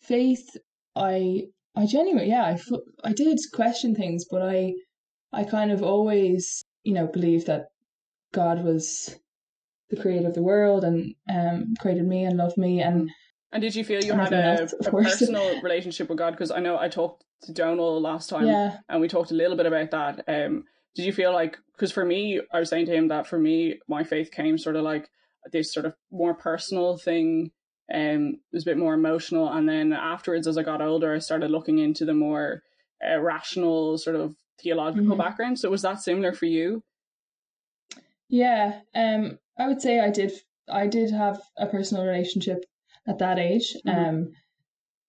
faith. 0.00 0.56
I 0.96 1.44
I 1.76 1.86
genuinely 1.86 2.28
yeah 2.28 2.44
I 2.44 2.58
I 3.04 3.12
did 3.12 3.38
question 3.52 3.94
things, 3.94 4.24
but 4.30 4.42
I 4.42 4.74
I 5.32 5.44
kind 5.44 5.70
of 5.70 5.82
always 5.82 6.64
you 6.82 6.94
know 6.94 7.06
believed 7.06 7.46
that 7.46 7.66
God 8.32 8.64
was 8.64 9.14
the 9.90 9.96
creator 9.96 10.26
of 10.28 10.34
the 10.34 10.42
world 10.42 10.84
and 10.84 11.14
um 11.30 11.74
created 11.80 12.06
me 12.06 12.24
and 12.24 12.36
loved 12.36 12.56
me 12.56 12.80
and 12.80 13.10
And 13.52 13.60
did 13.60 13.74
you 13.74 13.84
feel 13.84 14.02
you 14.02 14.14
had 14.14 14.32
a, 14.32 14.60
else, 14.60 14.72
a 14.86 14.90
personal 14.90 15.60
relationship 15.60 16.08
with 16.08 16.16
God? 16.18 16.30
Because 16.30 16.50
I 16.50 16.60
know 16.60 16.78
I 16.78 16.88
talked 16.88 17.24
to 17.42 17.52
Donal 17.52 18.00
last 18.00 18.30
time, 18.30 18.46
yeah 18.46 18.78
and 18.88 19.00
we 19.00 19.08
talked 19.08 19.30
a 19.30 19.34
little 19.34 19.56
bit 19.56 19.66
about 19.66 19.90
that. 19.90 20.24
Um, 20.26 20.64
did 20.94 21.04
you 21.06 21.12
feel 21.12 21.32
like 21.32 21.58
because 21.74 21.92
for 21.92 22.04
me, 22.04 22.40
I 22.52 22.60
was 22.60 22.70
saying 22.70 22.86
to 22.86 22.94
him 22.94 23.08
that 23.08 23.26
for 23.26 23.38
me, 23.38 23.78
my 23.88 24.04
faith 24.04 24.30
came 24.30 24.56
sort 24.56 24.76
of 24.76 24.84
like 24.84 25.08
this 25.52 25.72
sort 25.74 25.86
of 25.86 25.94
more 26.10 26.34
personal 26.34 26.96
thing. 26.96 27.50
Um, 27.92 28.38
it 28.50 28.54
was 28.54 28.62
a 28.62 28.70
bit 28.70 28.78
more 28.78 28.94
emotional, 28.94 29.52
and 29.52 29.68
then 29.68 29.92
afterwards, 29.92 30.46
as 30.46 30.56
I 30.56 30.62
got 30.62 30.80
older, 30.80 31.12
I 31.14 31.18
started 31.18 31.50
looking 31.50 31.78
into 31.78 32.04
the 32.06 32.14
more 32.14 32.62
uh, 33.06 33.18
rational 33.20 33.98
sort 33.98 34.16
of 34.16 34.36
theological 34.62 35.16
Mhm. 35.16 35.18
background. 35.18 35.58
So 35.58 35.68
was 35.68 35.82
that 35.82 36.00
similar 36.00 36.32
for 36.32 36.46
you? 36.46 36.82
Yeah 38.32 38.80
um 38.94 39.38
I 39.58 39.68
would 39.68 39.80
say 39.82 40.00
I 40.00 40.10
did 40.10 40.32
I 40.68 40.86
did 40.88 41.10
have 41.12 41.38
a 41.56 41.66
personal 41.66 42.04
relationship 42.04 42.64
at 43.06 43.18
that 43.18 43.38
age. 43.38 43.76
Mhm. 43.86 43.94
Um 43.94 44.16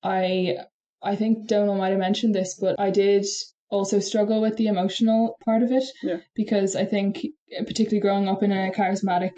I 0.04 0.58
I 1.02 1.16
think 1.16 1.48
Donal 1.48 1.76
might 1.76 1.90
have 1.90 2.00
mentioned 2.00 2.36
this, 2.36 2.56
but 2.60 2.76
I 2.80 2.90
did 2.92 3.26
also 3.70 4.00
struggle 4.00 4.40
with 4.42 4.56
the 4.58 4.68
emotional 4.68 5.36
part 5.46 5.64
of 5.64 5.72
it 5.72 5.84
Yeah. 6.04 6.20
because 6.36 6.76
I 6.76 6.86
think 6.86 7.26
particularly 7.70 8.00
growing 8.02 8.28
up 8.28 8.44
in 8.44 8.52
a 8.52 8.72
charismatic 8.72 9.36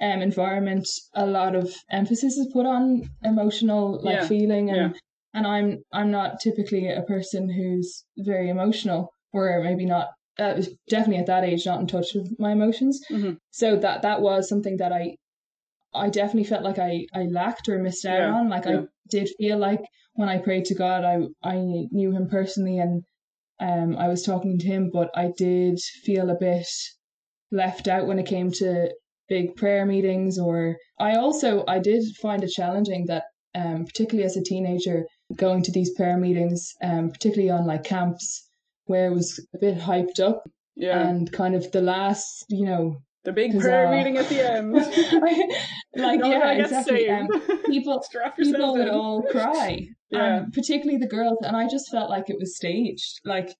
um, 0.00 0.20
environment, 0.22 0.86
a 1.14 1.26
lot 1.26 1.56
of 1.56 1.74
emphasis 1.90 2.36
is 2.36 2.52
put 2.52 2.66
on 2.66 3.08
emotional 3.24 4.00
like 4.02 4.20
Yeah, 4.20 4.26
feeling 4.28 4.70
and 4.70 4.78
yeah. 4.78 4.90
and 5.34 5.46
I'm 5.46 5.68
I'm 5.92 6.10
not 6.10 6.40
typically 6.40 6.88
a 6.88 7.02
person 7.02 7.48
who's 7.56 8.04
very 8.18 8.48
emotional 8.50 9.00
or 9.32 9.60
maybe 9.62 9.86
not 9.86 10.08
uh, 10.38 10.62
definitely 10.88 11.18
at 11.18 11.26
that 11.26 11.44
age 11.44 11.66
not 11.66 11.80
in 11.80 11.86
touch 11.86 12.08
with 12.14 12.28
my 12.38 12.52
emotions. 12.52 13.00
Mhm. 13.10 13.36
So 13.50 13.76
that 13.76 14.02
that 14.02 14.20
was 14.22 14.48
something 14.48 14.76
that 14.78 14.92
I 14.92 15.16
I 15.94 16.10
definitely 16.10 16.44
felt 16.44 16.64
like 16.64 16.78
I 16.78 17.06
I 17.14 17.24
lacked 17.24 17.68
or 17.68 17.78
missed 17.78 18.04
out 18.04 18.18
Yeah, 18.20 18.34
on. 18.34 18.48
Like 18.48 18.66
yeah. 18.66 18.80
I 18.80 18.84
did 19.10 19.28
feel 19.38 19.58
like 19.58 19.80
when 20.14 20.28
I 20.28 20.38
prayed 20.38 20.66
to 20.66 20.74
God, 20.74 21.04
I 21.04 21.16
I 21.42 21.56
knew 21.90 22.12
Him 22.12 22.28
personally 22.28 22.78
and 22.78 23.02
um 23.60 23.96
I 23.96 24.08
was 24.08 24.22
talking 24.22 24.58
to 24.58 24.66
Him, 24.66 24.90
but 24.92 25.10
I 25.14 25.32
did 25.36 25.78
feel 26.04 26.30
a 26.30 26.38
bit 26.38 26.66
left 27.50 27.88
out 27.88 28.06
when 28.06 28.18
it 28.18 28.26
came 28.26 28.50
to 28.52 28.92
big 29.28 29.56
prayer 29.56 29.86
meetings. 29.86 30.38
Or 30.38 30.76
I 30.98 31.14
also 31.16 31.64
I 31.66 31.78
did 31.78 32.04
find 32.20 32.42
it 32.44 32.50
challenging 32.50 33.06
that 33.06 33.24
um 33.54 33.84
particularly 33.86 34.26
as 34.26 34.36
a 34.36 34.42
teenager 34.42 35.06
going 35.36 35.62
to 35.64 35.72
these 35.72 35.92
prayer 35.94 36.16
meetings, 36.18 36.72
um 36.82 37.10
particularly 37.10 37.50
on 37.50 37.66
like 37.66 37.84
camps 37.84 38.47
where 38.88 39.06
it 39.06 39.14
was 39.14 39.38
a 39.54 39.58
bit 39.58 39.78
hyped 39.78 40.20
up 40.20 40.42
Yeah. 40.76 41.08
and 41.08 41.30
kind 41.32 41.54
of 41.54 41.70
the 41.72 41.80
last 41.80 42.44
you 42.48 42.64
know 42.66 42.96
the 43.24 43.32
big 43.32 43.58
prayer 43.60 43.90
meeting 43.90 44.16
at 44.16 44.28
the 44.28 44.40
end. 44.52 44.72
like 46.06 46.20
No 46.20 46.28
one 46.28 46.30
yeah 46.40 46.52
exactly. 46.52 47.08
um, 47.10 47.28
people 47.66 48.02
people 48.38 48.72
would 48.76 48.88
all 48.88 49.22
cry. 49.22 49.86
Yeah. 50.10 50.36
um, 50.38 50.50
particularly 50.52 50.96
the 50.98 51.06
girls 51.16 51.36
and 51.42 51.54
i 51.54 51.68
just 51.68 51.90
felt 51.90 52.08
like 52.08 52.30
it 52.30 52.38
was 52.40 52.56
staged. 52.56 53.20
Like 53.26 53.50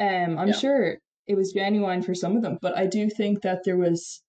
um 0.00 0.38
i'm 0.38 0.48
Yeah. 0.48 0.54
sure 0.64 0.96
it 1.26 1.34
was 1.36 1.52
genuine 1.52 2.00
for 2.02 2.14
some 2.14 2.34
of 2.36 2.42
them 2.42 2.56
but 2.62 2.76
i 2.78 2.86
do 2.86 3.10
think 3.10 3.42
that 3.42 3.58
there 3.66 3.76
was 3.76 4.22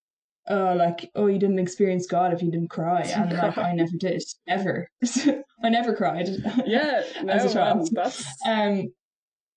uh 0.50 0.76
like 0.76 1.10
oh 1.16 1.28
you 1.28 1.40
didn't 1.40 1.60
experience 1.60 2.06
god 2.06 2.34
if 2.34 2.42
you 2.44 2.52
didn't 2.52 2.70
cry. 2.70 3.02
And 3.04 3.32
like 3.32 3.58
i 3.58 3.72
never 3.74 3.96
did. 3.98 4.22
Ever. 4.48 4.90
I 5.64 5.70
never 5.70 5.96
cried. 5.96 6.28
Yeah, 6.66 7.04
no, 7.24 7.32
as 7.32 7.44
a 7.44 7.46
man, 7.46 7.54
child. 7.54 7.90
that's 7.94 8.26
um 8.46 8.92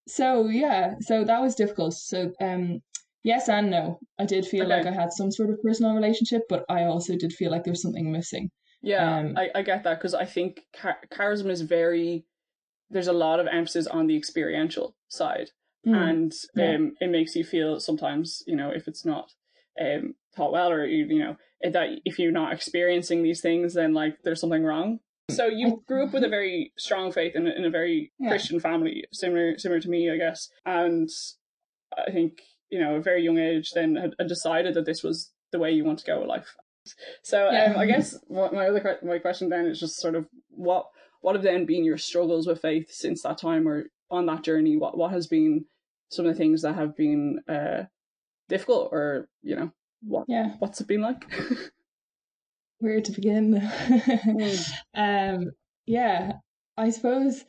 so 0.07 0.47
yeah 0.49 0.95
so 1.01 1.25
that 1.25 1.41
was 1.43 1.55
difficult 1.55 1.93
so 1.95 2.33
um 2.41 2.81
yes 3.25 3.49
and 3.49 3.71
no 3.71 3.99
i 4.19 4.25
did 4.25 4.47
feel 4.47 4.65
Okay. 4.65 4.77
like 4.77 4.87
i 4.87 4.93
had 4.93 5.13
some 5.13 5.31
sort 5.33 5.51
of 5.51 5.61
personal 5.63 5.95
relationship 5.95 6.43
but 6.49 6.65
i 6.69 6.85
also 6.85 7.17
did 7.17 7.33
feel 7.33 7.51
like 7.51 7.65
there 7.65 7.73
was 7.73 7.83
something 7.83 8.11
missing 8.13 8.49
yeah. 8.83 9.19
Um, 9.19 9.35
I, 9.37 9.49
I 9.53 9.63
get 9.63 9.83
that 9.83 9.99
because 9.99 10.15
I 10.15 10.27
think 10.27 10.61
char- 10.81 11.01
charisma 11.13 11.51
is 11.51 11.63
very. 11.63 12.25
There's 12.89 13.09
a 13.09 13.13
lot 13.13 13.41
of 13.41 13.49
emphasis 13.49 13.89
on 13.89 14.07
the 14.07 14.17
experiential 14.17 14.95
side, 15.09 15.49
Hmm. 15.85 15.95
and 15.95 16.33
yeah. 16.55 16.75
um, 16.75 16.93
it 17.01 17.11
makes 17.11 17.35
you 17.35 17.43
feel 17.43 17.81
sometimes, 17.81 18.43
you 18.47 18.55
know, 18.55 18.71
if 18.71 18.87
it's 18.87 19.05
not 19.05 19.33
um 19.81 20.15
taught 20.37 20.53
well, 20.53 20.71
or 20.71 20.85
you, 20.87 21.07
you 21.07 21.19
know, 21.19 21.37
that 21.63 21.89
if 22.05 22.19
you're 22.21 22.31
not 22.31 22.53
experiencing 22.53 23.23
these 23.25 23.41
things, 23.41 23.75
then 23.75 23.93
like 23.93 24.19
there's 24.23 24.41
something 24.41 24.63
wrong. 24.63 25.01
So 25.31 25.47
you 25.47 25.83
grew 25.89 26.05
up 26.07 26.13
with 26.13 26.23
a 26.25 26.29
very 26.29 26.73
strong 26.79 27.11
faith 27.11 27.35
in 27.35 27.47
a, 27.47 27.51
in 27.51 27.65
a 27.65 27.71
very 27.71 28.13
Yeah. 28.19 28.31
Christian 28.31 28.61
family, 28.61 29.05
similar 29.13 29.59
similar 29.59 29.81
to 29.81 29.89
me, 29.89 30.11
I 30.11 30.17
guess, 30.17 30.49
and 30.65 31.09
I 31.97 32.11
think 32.11 32.43
you 32.71 32.81
know, 32.81 32.97
a 32.97 33.01
very 33.01 33.23
young 33.23 33.39
age, 33.39 33.71
then 33.73 33.95
had, 33.95 34.15
had 34.19 34.27
decided 34.29 34.75
that 34.75 34.85
this 34.87 35.03
was 35.05 35.33
the 35.53 35.59
way 35.59 35.71
you 35.71 35.85
want 35.85 36.01
to 36.01 36.05
go 36.05 36.19
with 36.19 36.29
life. 36.29 36.57
So 37.23 37.51
Yeah. 37.51 37.73
um, 37.73 37.79
I 37.79 37.87
guess 37.87 38.17
what 38.29 38.53
my 38.53 38.69
other 38.69 38.99
my 39.03 39.19
question 39.19 39.49
then 39.49 39.67
is 39.67 39.81
just 39.81 39.97
sort 40.01 40.15
of 40.15 40.29
what 40.51 40.87
what 41.21 41.35
have 41.35 41.43
then 41.43 41.67
been 41.67 41.85
your 41.85 41.99
struggles 41.99 42.47
with 42.47 42.63
faith 42.63 42.91
since 42.93 43.23
that 43.23 43.39
time, 43.39 43.67
or 43.67 43.91
on 44.11 44.27
that 44.27 44.43
journey? 44.45 44.77
What 44.77 44.97
what 44.97 45.11
has 45.11 45.27
been 45.27 45.65
some 46.09 46.27
of 46.27 46.33
the 46.33 46.39
things 46.39 46.63
that 46.63 46.77
have 46.77 46.97
been 46.97 47.41
uh, 47.49 47.85
difficult, 48.49 48.91
or 48.93 49.29
you 49.43 49.57
know, 49.57 49.73
what 50.03 50.27
yeah 50.29 50.55
what's 50.61 50.81
it 50.81 50.87
been 50.87 51.01
like? 51.03 51.25
where 52.79 53.01
to 53.01 53.13
begin. 53.13 53.47
Um 54.95 55.51
yeah 55.89 56.33
i 56.77 56.91
suppose 56.91 57.45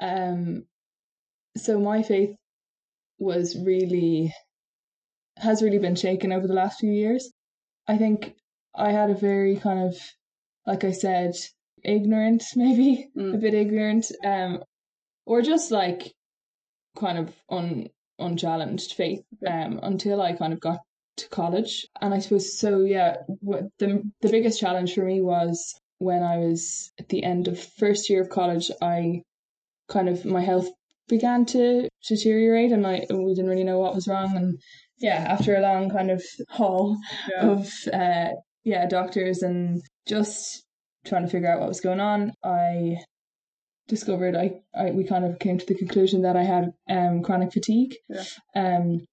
um 0.00 0.64
so 1.56 1.78
my 1.78 2.02
faith 2.02 2.34
was 3.18 3.56
really 3.56 4.34
has 5.36 5.62
really 5.62 5.78
been 5.78 5.94
shaken 5.94 6.32
over 6.32 6.46
the 6.48 6.54
last 6.54 6.80
few 6.80 6.90
years. 6.90 7.30
I 7.86 7.96
think 7.98 8.34
i 8.74 8.90
had 8.92 9.10
a 9.10 9.14
very 9.14 9.56
kind 9.56 9.80
of 9.88 9.96
like 10.66 10.84
i 10.84 10.90
said 10.92 11.32
ignorant 11.84 12.42
maybe 12.56 13.08
Mm. 13.16 13.34
a 13.34 13.38
bit 13.38 13.54
ignorant 13.54 14.06
um 14.24 14.62
or 15.24 15.40
just 15.42 15.70
like 15.70 16.12
kind 16.96 17.18
of 17.18 17.32
un 17.48 17.88
unchallenged 18.18 18.92
faith 18.94 19.22
um 19.46 19.78
until 19.82 20.20
i 20.20 20.32
kind 20.32 20.52
of 20.52 20.60
got 20.60 20.80
to 21.18 21.28
college 21.28 21.86
and 22.00 22.14
i 22.14 22.18
suppose 22.18 22.58
so 22.58 22.80
yeah 22.80 23.16
what 23.40 23.64
the 23.78 24.02
the 24.22 24.28
biggest 24.30 24.60
challenge 24.60 24.94
for 24.94 25.04
me 25.04 25.20
was 25.20 25.74
when 25.98 26.22
i 26.22 26.38
was 26.38 26.90
at 26.98 27.08
the 27.08 27.22
end 27.22 27.48
of 27.48 27.58
first 27.78 28.08
year 28.08 28.22
of 28.22 28.28
college 28.28 28.70
i 28.82 29.20
kind 29.88 30.08
of 30.08 30.24
my 30.24 30.40
health 30.40 30.68
began 31.08 31.44
to 31.44 31.88
deteriorate 32.06 32.72
and 32.72 32.86
i 32.86 33.04
we 33.10 33.34
didn't 33.34 33.50
really 33.50 33.64
know 33.64 33.78
what 33.78 33.94
was 33.94 34.06
wrong 34.08 34.36
and 34.36 34.58
yeah 34.98 35.24
after 35.28 35.56
a 35.56 35.60
long 35.60 35.90
kind 35.90 36.10
of 36.10 36.22
haul 36.48 36.96
yeah. 37.30 37.46
of 37.46 37.72
uh 37.92 38.28
yeah 38.64 38.86
doctors 38.86 39.42
and 39.42 39.80
just 40.06 40.64
trying 41.04 41.24
to 41.24 41.30
figure 41.30 41.50
out 41.50 41.60
what 41.60 41.68
was 41.68 41.80
going 41.80 42.00
on 42.00 42.32
i 42.44 42.96
discovered 43.88 44.36
i, 44.36 44.52
I 44.74 44.90
we 44.90 45.04
kind 45.04 45.24
of 45.24 45.38
came 45.38 45.56
to 45.58 45.66
the 45.66 45.74
conclusion 45.74 46.22
that 46.22 46.36
i 46.36 46.42
had 46.44 46.72
um 46.90 47.22
chronic 47.22 47.52
fatigue 47.52 47.96
Yeah. 48.08 48.24
um 48.54 49.06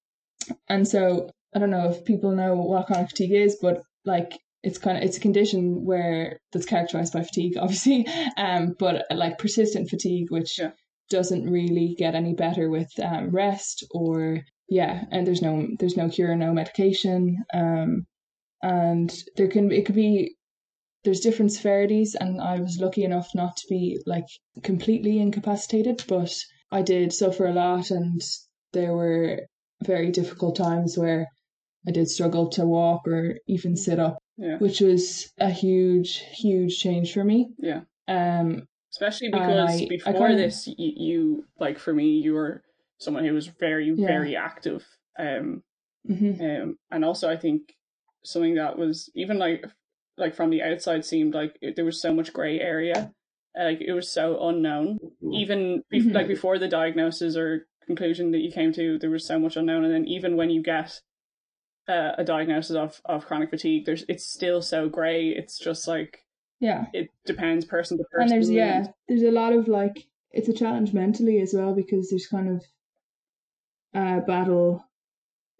and 0.68 0.86
so 0.86 1.30
i 1.56 1.58
don't 1.58 1.70
know 1.70 1.88
if 1.90 2.04
people 2.04 2.30
know 2.32 2.54
what 2.54 2.86
chronic 2.86 3.08
fatigue 3.10 3.32
is 3.32 3.56
but 3.60 3.82
like 4.04 4.38
it's 4.62 4.78
kind 4.78 4.96
of 4.98 5.02
it's 5.04 5.16
a 5.16 5.20
condition 5.20 5.84
where 5.84 6.38
that's 6.52 6.66
characterized 6.66 7.12
by 7.12 7.22
fatigue 7.22 7.56
obviously 7.60 8.06
um 8.36 8.74
but 8.78 9.04
like 9.10 9.38
persistent 9.38 9.88
fatigue 9.88 10.30
which 10.30 10.58
Yeah. 10.58 10.72
doesn't 11.10 11.50
really 11.50 11.94
get 11.98 12.14
any 12.14 12.34
better 12.34 12.68
with 12.68 12.90
um, 13.02 13.30
rest 13.30 13.84
or 13.92 14.40
yeah 14.68 15.04
and 15.12 15.26
there's 15.26 15.42
no 15.42 15.66
there's 15.78 15.96
no 15.96 16.08
cure 16.08 16.34
no 16.36 16.52
medication 16.52 17.38
um 17.54 18.06
and 18.62 19.14
there 19.36 19.48
can 19.48 19.70
it 19.72 19.86
could 19.86 19.94
be 19.94 20.34
there's 21.04 21.20
different 21.20 21.52
severities 21.52 22.16
and 22.16 22.40
I 22.40 22.58
was 22.58 22.78
lucky 22.80 23.04
enough 23.04 23.28
not 23.34 23.56
to 23.58 23.66
be 23.68 24.00
like 24.06 24.26
completely 24.64 25.20
incapacitated 25.20 26.04
but 26.08 26.34
I 26.72 26.82
did 26.82 27.12
suffer 27.12 27.46
a 27.46 27.52
lot 27.52 27.92
and 27.92 28.20
there 28.72 28.92
were 28.92 29.42
very 29.84 30.10
difficult 30.10 30.56
times 30.56 30.98
where 30.98 31.28
I 31.88 31.90
did 31.92 32.08
struggle 32.08 32.48
to 32.50 32.64
walk 32.66 33.06
or 33.06 33.38
even 33.46 33.76
sit 33.76 33.98
up 33.98 34.18
yeah, 34.38 34.58
which 34.58 34.80
was 34.80 35.32
a 35.38 35.50
huge 35.50 36.18
huge 36.32 36.78
change 36.78 37.12
for 37.14 37.24
me 37.24 37.50
yeah. 37.58 37.80
um 38.08 38.66
Especially 38.92 39.28
because 39.30 39.70
I- 39.70 39.84
I 39.84 39.88
before 39.88 40.12
kinda- 40.28 40.36
this, 40.36 40.66
you, 40.66 40.92
you 40.96 41.44
like 41.60 41.78
for 41.78 41.92
me, 41.92 42.18
you 42.18 42.32
were 42.32 42.62
someone 42.98 43.24
who 43.26 43.34
was 43.34 43.46
very 43.46 43.88
Yeah. 43.88 44.06
very 44.06 44.36
active. 44.36 44.86
Um, 45.18 45.62
mhm, 46.08 46.40
um, 46.62 46.78
and 46.90 47.04
also 47.04 47.28
I 47.30 47.36
think 47.36 47.74
something 48.24 48.54
that 48.54 48.78
was 48.78 49.10
even 49.14 49.38
like 49.38 49.66
like 50.16 50.34
from 50.34 50.48
the 50.50 50.62
outside 50.62 51.04
seemed 51.04 51.34
like 51.34 51.58
it, 51.60 51.76
there 51.76 51.84
was 51.84 52.00
so 52.00 52.12
much 52.14 52.32
gray 52.32 52.58
area 52.60 53.12
Uh, 53.58 53.64
like 53.64 53.80
it 53.80 53.92
was 53.92 54.10
so 54.10 54.48
unknown 54.48 54.98
even 55.32 55.82
bef- 55.92 56.04
Mhm. 56.04 56.14
like 56.14 56.28
before 56.28 56.58
the 56.58 56.68
diagnosis 56.68 57.36
or 57.36 57.66
conclusion 57.86 58.30
that 58.32 58.40
you 58.40 58.50
came 58.50 58.72
to 58.72 58.98
there 58.98 59.10
was 59.10 59.26
so 59.26 59.38
much 59.38 59.56
unknown 59.56 59.84
and 59.84 59.92
then 59.94 60.06
even 60.06 60.36
when 60.36 60.48
you 60.50 60.62
get 60.62 61.00
uh, 61.88 62.12
a 62.18 62.24
diagnosis 62.24 62.76
of, 62.76 63.00
of 63.04 63.26
chronic 63.26 63.50
fatigue 63.50 63.86
there's 63.86 64.04
it's 64.08 64.24
still 64.26 64.60
so 64.60 64.88
gray 64.88 65.28
it's 65.28 65.58
just 65.58 65.86
like 65.86 66.24
yeah. 66.60 66.86
it 66.92 67.10
depends 67.24 67.64
person 67.64 67.98
to 67.98 68.04
person 68.04 68.22
and 68.22 68.30
there's 68.30 68.50
yeah 68.50 68.86
there's 69.08 69.22
a 69.22 69.30
lot 69.30 69.52
of 69.52 69.68
like 69.68 70.06
it's 70.32 70.48
a 70.48 70.52
challenge 70.52 70.92
mentally 70.92 71.40
as 71.40 71.52
well 71.54 71.74
because 71.74 72.10
there's 72.10 72.26
kind 72.26 72.48
of 72.48 72.62
a 73.94 74.20
battle 74.20 74.84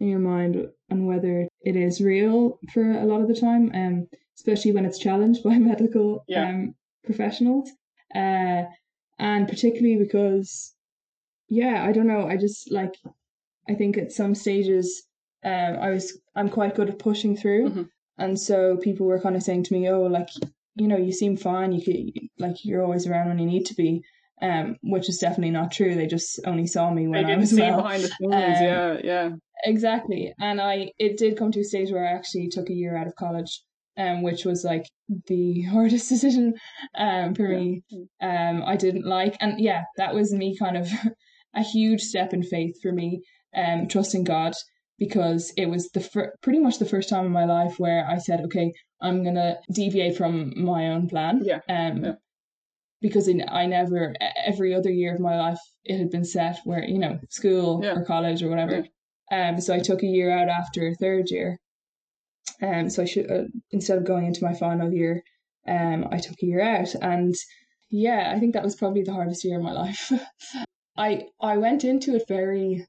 in 0.00 0.08
your 0.08 0.18
mind 0.18 0.68
on 0.90 1.06
whether 1.06 1.48
it 1.62 1.76
is 1.76 2.00
real 2.00 2.58
for 2.72 2.90
a 2.90 3.04
lot 3.04 3.20
of 3.20 3.28
the 3.28 3.34
time 3.34 3.70
um 3.74 4.06
especially 4.36 4.72
when 4.72 4.84
it's 4.84 4.98
challenged 4.98 5.42
by 5.44 5.58
medical 5.58 6.24
Yeah. 6.28 6.48
um 6.48 6.74
professionals. 7.04 7.70
Uh 8.14 8.64
and 9.18 9.48
particularly 9.48 9.96
because 9.96 10.74
yeah 11.48 11.84
i 11.84 11.92
don't 11.92 12.06
know 12.06 12.26
i 12.26 12.36
just 12.36 12.70
like 12.70 12.94
i 13.68 13.74
think 13.74 13.96
at 13.96 14.12
some 14.12 14.34
stages 14.34 15.04
um 15.46 15.72
i 15.86 15.90
was 15.90 16.04
i'm 16.34 16.48
quite 16.48 16.74
good 16.74 16.90
at 16.90 16.98
pushing 16.98 17.36
through. 17.36 17.64
Mhm. 17.70 17.88
and 18.18 18.38
so 18.48 18.76
people 18.86 19.06
were 19.06 19.20
kind 19.20 19.36
of 19.36 19.42
saying 19.42 19.62
to 19.64 19.74
me 19.74 19.88
oh 19.88 20.02
like 20.18 20.28
you 20.78 20.88
know 20.88 20.98
you 20.98 21.12
seem 21.12 21.36
fine. 21.38 21.72
You 21.72 21.82
could 21.86 21.98
like 22.38 22.56
you're 22.64 22.82
always 22.86 23.06
around 23.06 23.28
when 23.28 23.38
you 23.38 23.46
need 23.46 23.64
to 23.66 23.74
be. 23.74 24.02
Um 24.42 24.76
which 24.82 25.08
is 25.08 25.18
definitely 25.18 25.52
not 25.52 25.70
true. 25.72 25.94
They 25.94 26.06
just 26.06 26.40
only 26.50 26.66
saw 26.66 26.90
me 26.90 27.08
when 27.08 27.24
i 27.24 27.36
was 27.36 27.50
see 27.50 27.62
well. 27.62 27.76
behind 27.78 28.02
the 28.04 28.08
scenes. 28.08 28.34
Um, 28.34 28.64
yeah 28.70 28.96
yeah. 29.10 29.28
exactly. 29.64 30.34
And 30.38 30.60
i 30.60 30.90
it 30.98 31.16
did 31.16 31.38
come 31.38 31.50
to 31.52 31.60
a 31.60 31.64
stage 31.72 31.90
where 31.90 32.06
i 32.06 32.12
actually 32.12 32.48
took 32.48 32.68
a 32.68 32.74
year 32.74 32.94
out 32.96 33.06
of 33.06 33.14
college 33.16 33.52
um 33.96 34.22
which 34.22 34.44
was 34.44 34.64
like 34.64 34.84
the 35.28 35.62
hardest 35.74 36.08
decision 36.10 36.54
um 36.98 37.34
for 37.34 37.48
me. 37.48 37.82
Um 38.20 38.62
i 38.72 38.76
didn't 38.76 39.06
like 39.06 39.34
and 39.40 39.58
yeah 39.68 39.82
that 39.96 40.14
was 40.14 40.32
me 40.42 40.48
kind 40.58 40.76
of 40.76 40.86
a 41.54 41.62
huge 41.62 42.02
step 42.02 42.34
in 42.34 42.42
faith 42.42 42.74
for 42.82 42.92
me 42.92 43.22
um 43.56 43.88
trusting 43.88 44.24
god 44.24 44.52
because 44.98 45.52
it 45.56 45.66
was 45.66 45.88
the 45.90 46.00
fir- 46.00 46.34
pretty 46.42 46.58
much 46.58 46.78
the 46.78 46.86
first 46.94 47.08
time 47.08 47.26
in 47.26 47.32
my 47.32 47.44
life 47.44 47.78
where 47.78 48.06
i 48.08 48.18
said 48.18 48.40
okay 48.40 48.72
I'm 48.98 49.22
gonna 49.22 49.58
deviate 49.70 50.16
from 50.16 50.54
my 50.56 50.86
own 50.88 51.06
plan. 51.06 51.42
Yeah. 51.44 51.60
Um, 51.68 52.02
Yeah. 52.02 52.12
because 53.02 53.28
in, 53.28 53.44
I 53.46 53.66
never 53.66 54.14
every 54.52 54.72
other 54.74 54.88
year 54.90 55.12
of 55.14 55.20
my 55.20 55.36
life 55.38 55.58
it 55.84 55.98
had 55.98 56.10
been 56.10 56.24
set 56.24 56.56
where 56.64 56.82
you 56.82 56.98
know 56.98 57.18
school 57.28 57.80
Yeah. 57.84 57.98
or 57.98 58.04
college 58.06 58.42
or 58.42 58.48
whatever. 58.48 58.86
Um, 59.30 59.60
so 59.60 59.74
I 59.74 59.80
took 59.80 60.02
a 60.02 60.06
year 60.06 60.30
out 60.30 60.48
after 60.48 60.94
third 60.94 61.30
year. 61.30 61.58
Um, 62.62 62.88
so 62.88 63.02
I 63.02 63.04
should 63.04 63.30
uh, 63.30 63.44
instead 63.70 63.98
of 63.98 64.04
going 64.06 64.24
into 64.24 64.42
my 64.44 64.54
final 64.54 64.90
year, 64.90 65.22
um, 65.68 66.08
I 66.10 66.16
took 66.18 66.36
a 66.42 66.46
year 66.46 66.62
out, 66.62 66.94
and 66.94 67.34
yeah, 67.90 68.32
I 68.34 68.40
think 68.40 68.54
that 68.54 68.64
was 68.64 68.76
probably 68.76 69.02
the 69.02 69.12
hardest 69.12 69.44
year 69.44 69.58
of 69.58 69.62
my 69.64 69.72
life. 69.72 70.10
I 70.96 71.26
I 71.40 71.58
went 71.58 71.84
into 71.84 72.14
it 72.16 72.24
very. 72.28 72.86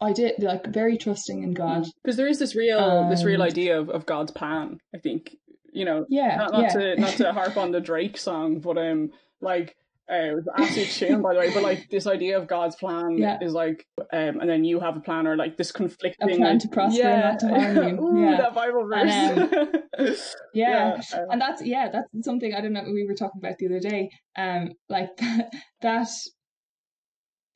I 0.00 0.12
did 0.12 0.34
like 0.42 0.66
very 0.66 0.96
trusting 0.96 1.42
in 1.42 1.54
God. 1.54 1.84
because 2.02 2.16
there 2.16 2.28
is 2.28 2.38
this 2.38 2.54
real 2.54 3.08
this 3.10 3.24
real 3.24 3.42
idea 3.42 3.80
of, 3.80 3.90
of 3.90 4.06
God's 4.06 4.30
plan. 4.30 4.78
I 4.94 4.98
think 4.98 5.34
you 5.72 5.84
know 5.84 6.06
Yeah, 6.08 6.36
not, 6.36 6.52
not 6.52 6.62
yeah. 6.62 6.68
to 6.68 7.00
not 7.00 7.10
to 7.16 7.32
harp 7.32 7.56
on 7.56 7.72
the 7.72 7.80
Drake 7.80 8.16
song, 8.16 8.60
but 8.60 8.78
um, 8.78 9.10
like 9.40 9.74
uh, 10.10 10.14
it 10.14 10.34
was 10.34 10.48
absolute 10.56 10.88
tune 10.88 11.20
by 11.22 11.34
the 11.34 11.40
way. 11.40 11.52
But 11.52 11.62
like 11.62 11.88
this 11.90 12.06
idea 12.06 12.38
of 12.38 12.46
God's 12.46 12.76
plan 12.76 13.18
Yeah. 13.18 13.38
is 13.42 13.52
like, 13.52 13.84
um, 14.12 14.40
and 14.40 14.48
then 14.48 14.64
you 14.64 14.80
have 14.80 14.96
a 14.96 15.00
plan 15.00 15.26
or 15.26 15.36
like 15.36 15.56
this 15.58 15.70
conflicting 15.70 16.30
A 16.30 16.36
plan 16.36 16.52
like, 16.52 16.58
to 16.60 16.68
prosper 16.68 17.02
and 17.06 17.20
not 17.20 17.38
to 17.40 17.48
harm 17.48 17.76
you. 17.88 18.00
Ooh, 18.02 18.22
Yeah. 18.22 18.36
that 18.38 18.54
Bible 18.54 18.86
verse. 18.86 19.10
And, 19.12 20.16
Yeah, 20.54 21.00
um, 21.14 21.26
and 21.32 21.40
that's 21.40 21.60
yeah, 21.64 21.90
that's 21.90 22.08
something 22.24 22.54
I 22.54 22.60
don't 22.60 22.72
know 22.72 22.84
we 22.86 23.04
were 23.06 23.14
talking 23.14 23.40
about 23.40 23.58
the 23.58 23.66
other 23.66 23.80
day. 23.80 24.10
Um, 24.36 24.70
like 24.88 25.14
that, 25.18 25.52
that 25.82 26.08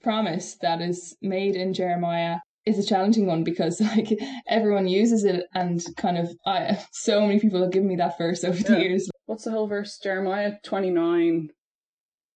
promise 0.03 0.57
that 0.63 0.81
is 0.81 1.17
made 1.23 1.57
in 1.57 1.73
Jeremiah 1.75 2.39
is 2.65 2.79
a 2.79 2.87
challenging 2.87 3.27
one 3.27 3.45
because 3.45 3.81
like 3.81 4.19
everyone 4.49 4.87
uses 4.87 5.25
it 5.25 5.47
and 5.55 5.85
kind 5.97 6.19
of 6.19 6.31
I 6.47 6.79
so 6.93 7.21
many 7.27 7.41
people 7.41 7.63
have 7.63 7.73
given 7.73 7.89
me 7.89 7.97
that 7.97 8.19
verse 8.19 8.45
over 8.45 8.63
the 8.63 8.81
years. 8.81 9.11
What's 9.27 9.45
the 9.45 9.51
whole 9.51 9.67
verse? 9.67 9.99
Jeremiah 10.03 10.55
twenty 10.65 10.91
nine 10.91 11.51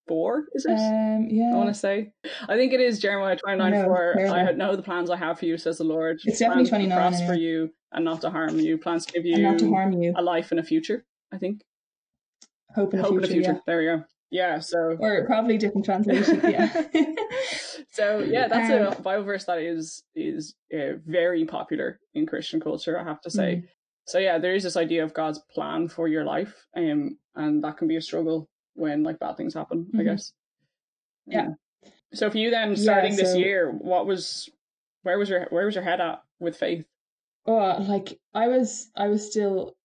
four 0.08 0.46
is 0.54 0.64
it? 0.66 0.73
Um, 0.73 1.26
yeah, 1.30 1.50
I 1.52 1.56
want 1.56 1.68
to 1.68 1.75
say. 1.75 2.12
I 2.49 2.56
think 2.56 2.73
it 2.73 2.80
is 2.80 2.99
Jeremiah 2.99 3.37
twenty 3.37 3.58
nine 3.58 3.73
No, 3.73 3.85
four. 3.85 4.18
I 4.20 4.52
know 4.52 4.76
the 4.76 4.82
plans 4.82 5.11
I 5.11 5.16
have 5.16 5.38
for 5.38 5.46
you, 5.46 5.58
says 5.58 5.78
the 5.78 5.85
Lord. 5.85 6.18
It's 6.25 6.38
definitely 6.38 6.68
plans 6.68 6.85
to 6.85 6.88
29 6.88 6.99
prosper 6.99 7.32
anyway. 7.32 7.40
you 7.42 7.70
and 7.92 8.04
not 8.04 8.20
to 8.23 8.30
harm 8.30 8.58
you. 8.58 8.78
Plans 8.78 9.06
to 9.06 9.12
give 9.12 9.26
you 9.26 9.35
and 9.35 9.42
not 9.42 9.58
to 9.58 9.70
harm 9.70 9.92
you. 9.94 10.12
a 10.16 10.23
life 10.23 10.50
and 10.50 10.61
a 10.61 10.62
future. 10.62 11.04
I 11.32 11.38
think 11.38 11.62
Hope 12.75 12.92
in 12.94 12.99
the 12.99 13.04
hope 13.04 13.12
future. 13.12 13.25
in 13.25 13.28
the 13.28 13.35
future. 13.35 13.52
Yeah. 13.52 13.61
There 13.66 13.78
we 13.78 13.85
go. 13.85 14.04
Yeah. 14.30 14.58
So. 14.61 14.96
Or 15.00 15.25
probably 15.26 15.56
different 15.58 15.85
translation. 15.87 16.40
Yeah. 16.44 16.82
so 17.97 18.19
yeah, 18.21 18.47
that's 18.49 18.71
Um, 18.71 18.93
a 18.93 19.03
Bible 19.03 19.25
verse 19.25 19.45
that 19.45 19.59
is 19.59 20.05
is 20.15 20.55
uh, 20.73 20.95
very 21.07 21.45
popular 21.45 21.99
in 22.15 22.26
Christian 22.26 22.61
culture. 22.61 22.99
I 22.99 23.05
have 23.05 23.21
to 23.23 23.31
say. 23.31 23.50
Mm. 23.57 23.69
So 24.07 24.19
yeah, 24.19 24.38
there 24.38 24.55
is 24.55 24.62
this 24.62 24.76
idea 24.76 25.03
of 25.05 25.12
God's 25.15 25.41
plan 25.55 25.88
for 25.88 26.07
your 26.07 26.25
life, 26.25 26.55
um, 26.76 27.19
and 27.35 27.62
that 27.65 27.76
can 27.79 27.88
be 27.88 27.97
a 27.97 28.00
struggle 28.00 28.49
when 28.75 29.03
like 29.03 29.19
bad 29.19 29.37
things 29.37 29.55
happen. 29.55 29.91
I 29.95 29.99
Mhm. 29.99 30.05
guess. 30.05 30.33
Yeah. 31.26 31.49
So 32.15 32.31
for 32.31 32.38
you 32.38 32.50
then, 32.50 32.71
Yeah, 32.71 32.83
starting 32.87 33.17
this 33.17 33.37
year, 33.37 33.71
what 33.73 34.07
was, 34.07 34.49
where 35.03 35.19
was 35.19 35.29
your 35.29 35.47
where 35.50 35.67
was 35.67 35.75
your 35.75 35.85
head 35.85 36.00
at 36.00 36.23
with 36.38 36.57
faith? 36.57 36.85
oh 37.49 37.76
like 37.95 38.19
i 38.35 38.49
was 38.49 38.91
i 38.97 39.07
was 39.07 39.23
still 39.31 39.76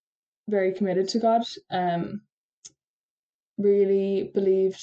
very 0.50 0.72
committed 0.74 1.08
to 1.08 1.20
god 1.20 1.44
um 1.70 2.22
really 3.58 4.32
believed 4.34 4.82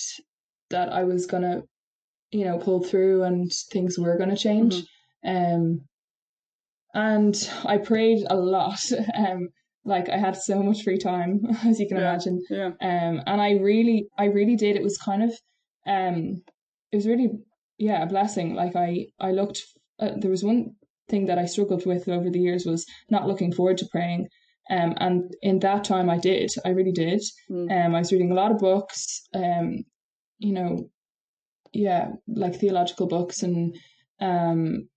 that 0.70 0.88
i 0.92 1.02
was 1.02 1.26
gonna 1.26 1.62
you 2.30 2.44
know 2.44 2.58
pull 2.58 2.82
through 2.82 3.22
and 3.24 3.50
things 3.72 3.98
were 3.98 4.18
gonna 4.18 4.36
change. 4.36 4.84
Um 5.24 5.80
and 6.94 7.50
i 7.64 7.78
prayed 7.78 8.24
a 8.30 8.36
lot. 8.36 8.80
Um 9.16 9.48
like 9.84 10.08
i 10.10 10.18
had 10.18 10.36
so 10.36 10.62
much 10.62 10.82
free 10.82 10.98
time 10.98 11.40
as 11.64 11.80
you 11.80 11.88
can 11.88 11.96
Yeah. 11.96 12.10
imagine. 12.10 12.42
Yeah. 12.50 12.66
um 12.80 13.22
and 13.26 13.40
i 13.40 13.52
really 13.52 14.08
i 14.18 14.24
really 14.26 14.56
did. 14.56 14.76
It 14.76 14.82
was 14.82 14.98
kind 14.98 15.22
of 15.22 15.32
um 15.86 16.42
it 16.92 16.96
was 16.96 17.06
really 17.06 17.30
yeah 17.78 18.02
a 18.02 18.06
blessing. 18.06 18.54
Like 18.54 18.76
i 18.76 19.06
i 19.20 19.30
looked 19.32 19.62
uh, 20.00 20.12
there 20.20 20.30
was 20.30 20.44
one 20.44 20.74
thing 21.08 21.26
that 21.26 21.38
i 21.38 21.46
struggled 21.46 21.86
with 21.86 22.06
over 22.08 22.28
the 22.30 22.38
years 22.40 22.66
was 22.66 22.84
not 23.10 23.26
looking 23.26 23.52
forward 23.52 23.78
to 23.78 23.88
praying. 23.90 24.28
Um 24.70 24.94
and 24.98 25.32
in 25.40 25.60
that 25.60 25.84
time 25.84 26.10
i 26.10 26.18
did. 26.18 26.50
I 26.64 26.70
really 26.70 26.92
did. 26.92 27.22
Mm. 27.50 27.70
um 27.86 27.94
i 27.94 27.98
was 28.00 28.12
reading 28.12 28.30
a 28.32 28.34
lot 28.42 28.52
of 28.52 28.58
books. 28.58 29.22
Um 29.34 29.84
you 30.38 30.52
know 30.52 30.90
yeah 31.72 32.08
like 32.26 32.56
theological 32.56 33.06
books 33.06 33.42
and 33.42 33.76
um 34.20 34.88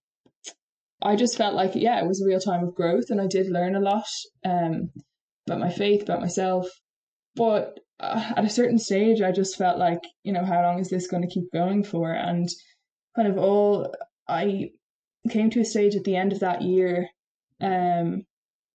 i 1.01 1.15
just 1.15 1.38
felt 1.38 1.55
like 1.55 1.71
yeah 1.75 1.99
it 2.01 2.07
was 2.07 2.21
a 2.21 2.25
real 2.25 2.39
time 2.39 2.63
of 2.63 2.75
growth 2.75 3.10
and 3.10 3.19
i 3.21 3.27
did 3.27 3.49
learn 3.49 3.75
a 3.75 3.79
lot 3.79 4.05
um 4.45 4.89
about 5.47 5.60
my 5.60 5.71
faith 5.71 6.03
about 6.03 6.21
myself. 6.21 6.67
But 7.36 7.79
uh, 7.99 8.34
at 8.38 8.45
a 8.45 8.49
certain 8.49 8.77
stage 8.79 9.21
i 9.21 9.31
just 9.31 9.57
felt 9.57 9.77
like 9.77 9.99
you 10.23 10.34
know 10.34 10.45
how 10.45 10.62
long 10.63 10.79
is 10.79 10.89
this 10.89 11.07
going 11.07 11.23
to 11.23 11.34
keep 11.34 11.51
going 11.51 11.84
for? 11.84 12.12
And 12.12 12.47
kind 13.15 13.27
of 13.27 13.38
all 13.38 13.93
i 14.27 14.69
came 15.29 15.49
to 15.51 15.60
a 15.60 15.65
stage 15.65 15.95
at 15.95 16.03
the 16.03 16.15
end 16.15 16.31
of 16.34 16.39
that 16.39 16.62
year 16.62 17.07
um 17.62 18.23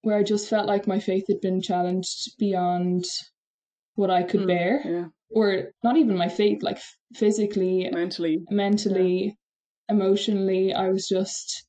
where 0.02 0.16
i 0.16 0.22
just 0.22 0.48
felt 0.48 0.66
like 0.66 0.86
my 0.86 1.00
faith 1.00 1.24
had 1.28 1.40
been 1.40 1.60
challenged 1.60 2.32
beyond 2.38 3.04
what 3.94 4.10
i 4.10 4.22
could 4.22 4.42
Mm, 4.42 4.46
bear. 4.46 4.82
Yeah. 4.84 5.04
Or 5.30 5.72
not 5.82 5.96
even 5.96 6.16
my 6.16 6.28
faith 6.28 6.62
like 6.62 6.78
physically 7.14 7.88
Mentally. 7.92 8.38
mentally 8.50 9.36
emotionally 9.88 10.72
i 10.72 10.88
was 10.88 11.06
just 11.08 11.66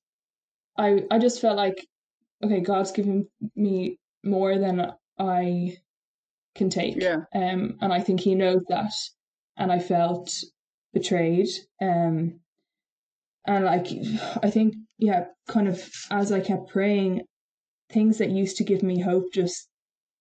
i 0.77 1.03
i 1.11 1.17
just 1.19 1.41
felt 1.41 1.57
like 1.57 1.85
okay 2.43 2.59
god's 2.61 2.91
given 2.91 3.27
me 3.55 3.97
more 4.23 4.57
than 4.57 4.91
i 5.19 5.75
can 6.55 6.69
take 6.69 6.95
Yeah. 7.01 7.17
um 7.33 7.77
and 7.81 7.93
i 7.93 7.99
think 7.99 8.19
he 8.19 8.35
knows 8.35 8.63
that 8.69 8.91
and 9.57 9.71
i 9.71 9.79
felt 9.79 10.33
betrayed 10.93 11.49
um 11.81 12.39
and 13.45 13.65
like 13.65 13.87
i 14.43 14.49
think 14.49 14.75
yeah 14.97 15.25
kind 15.47 15.67
of 15.67 15.81
as 16.11 16.31
i 16.31 16.39
kept 16.39 16.69
praying 16.69 17.21
things 17.89 18.17
that 18.17 18.29
used 18.31 18.57
to 18.57 18.63
give 18.63 18.83
me 18.83 18.99
hope 18.99 19.31
just 19.33 19.67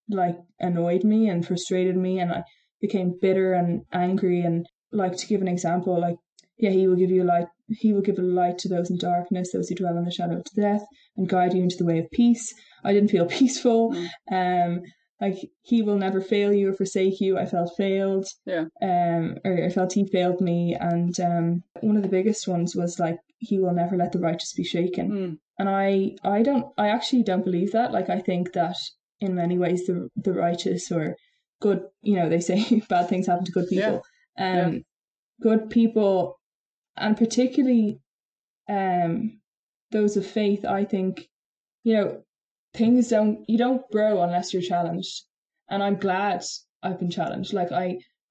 like 0.09 0.38
annoyed 0.61 1.03
me 1.05 1.29
and 1.29 1.46
frustrated 1.46 1.96
me 1.96 2.20
and 2.20 2.33
i 2.33 2.42
became 2.80 3.18
bitter 3.20 3.52
and 3.54 3.82
angry 3.92 4.40
and 4.40 4.66
like 4.92 5.16
to 5.16 5.26
give 5.26 5.40
an 5.40 5.48
example 5.48 6.00
like 6.00 6.16
yeah 6.58 6.70
he 6.70 6.86
will 6.86 6.96
give 6.96 7.10
you 7.10 7.24
light 7.24 7.46
he 7.68 7.92
will 7.92 8.00
give 8.02 8.18
a 8.18 8.22
light 8.22 8.58
to 8.58 8.68
those 8.68 8.90
in 8.90 8.96
darkness 8.98 9.52
those 9.52 9.68
who 9.68 9.74
dwell 9.74 9.96
in 9.96 10.04
the 10.04 10.10
shadow 10.10 10.36
of 10.36 10.44
death 10.54 10.84
and 11.16 11.28
guide 11.28 11.52
you 11.54 11.62
into 11.62 11.76
the 11.76 11.84
way 11.84 11.98
of 11.98 12.10
peace. 12.12 12.54
I 12.84 12.92
didn't 12.92 13.10
feel 13.10 13.26
peaceful. 13.40 13.96
Um 14.30 14.82
like 15.20 15.36
he 15.62 15.80
will 15.82 15.96
never 15.96 16.20
fail 16.20 16.52
you 16.52 16.68
or 16.70 16.74
forsake 16.74 17.20
you. 17.20 17.38
I 17.38 17.46
felt 17.46 17.72
failed. 17.76 18.26
Yeah. 18.44 18.66
um 18.82 19.36
or 19.44 19.64
i 19.64 19.70
felt 19.70 19.94
he 19.94 20.06
failed 20.06 20.40
me. 20.40 20.76
And 20.78 21.18
um 21.20 21.62
one 21.80 21.96
of 21.96 22.02
the 22.02 22.08
biggest 22.08 22.46
ones 22.46 22.76
was 22.76 22.98
like 23.00 23.18
he 23.38 23.58
will 23.58 23.72
never 23.74 23.96
let 23.96 24.12
the 24.12 24.20
righteous 24.20 24.52
be 24.52 24.64
shaken. 24.64 25.10
Mm. 25.10 25.38
and 25.58 25.68
i 25.68 26.12
i 26.22 26.42
don't 26.42 26.66
i 26.78 26.88
actually 26.88 27.22
don't 27.24 27.44
believe 27.44 27.72
that. 27.72 27.90
Like 27.92 28.08
i 28.10 28.20
think 28.20 28.52
that 28.52 28.76
in 29.20 29.34
many 29.34 29.58
ways 29.58 29.86
the 29.86 30.08
the 30.14 30.34
righteous 30.34 30.92
or 30.92 31.16
good 31.66 31.81
you 32.09 32.16
know 32.18 32.29
they 32.29 32.40
say 32.48 32.59
bad 32.92 33.09
things 33.09 33.26
happen 33.26 33.44
to 33.46 33.52
good 33.59 33.68
people. 33.74 33.98
Um 34.38 34.57
Yeah. 34.57 34.70
good 35.48 35.62
people 35.79 36.14
and 37.05 37.16
particularly 37.24 37.87
um 38.79 39.40
those 39.96 40.16
of 40.20 40.26
faith 40.26 40.62
i 40.81 40.83
think 40.92 41.12
you 41.85 41.94
know 41.96 42.09
things 42.81 43.09
don't 43.14 43.37
you 43.52 43.59
don't 43.64 43.83
grow 43.94 44.12
unless 44.26 44.52
you're 44.52 44.70
challenged. 44.74 45.14
And 45.70 45.83
i'm 45.85 45.98
glad 46.07 46.40
i've 46.83 46.98
been 47.02 47.11
challenged. 47.18 47.52
Like 47.61 47.72
i 47.85 47.87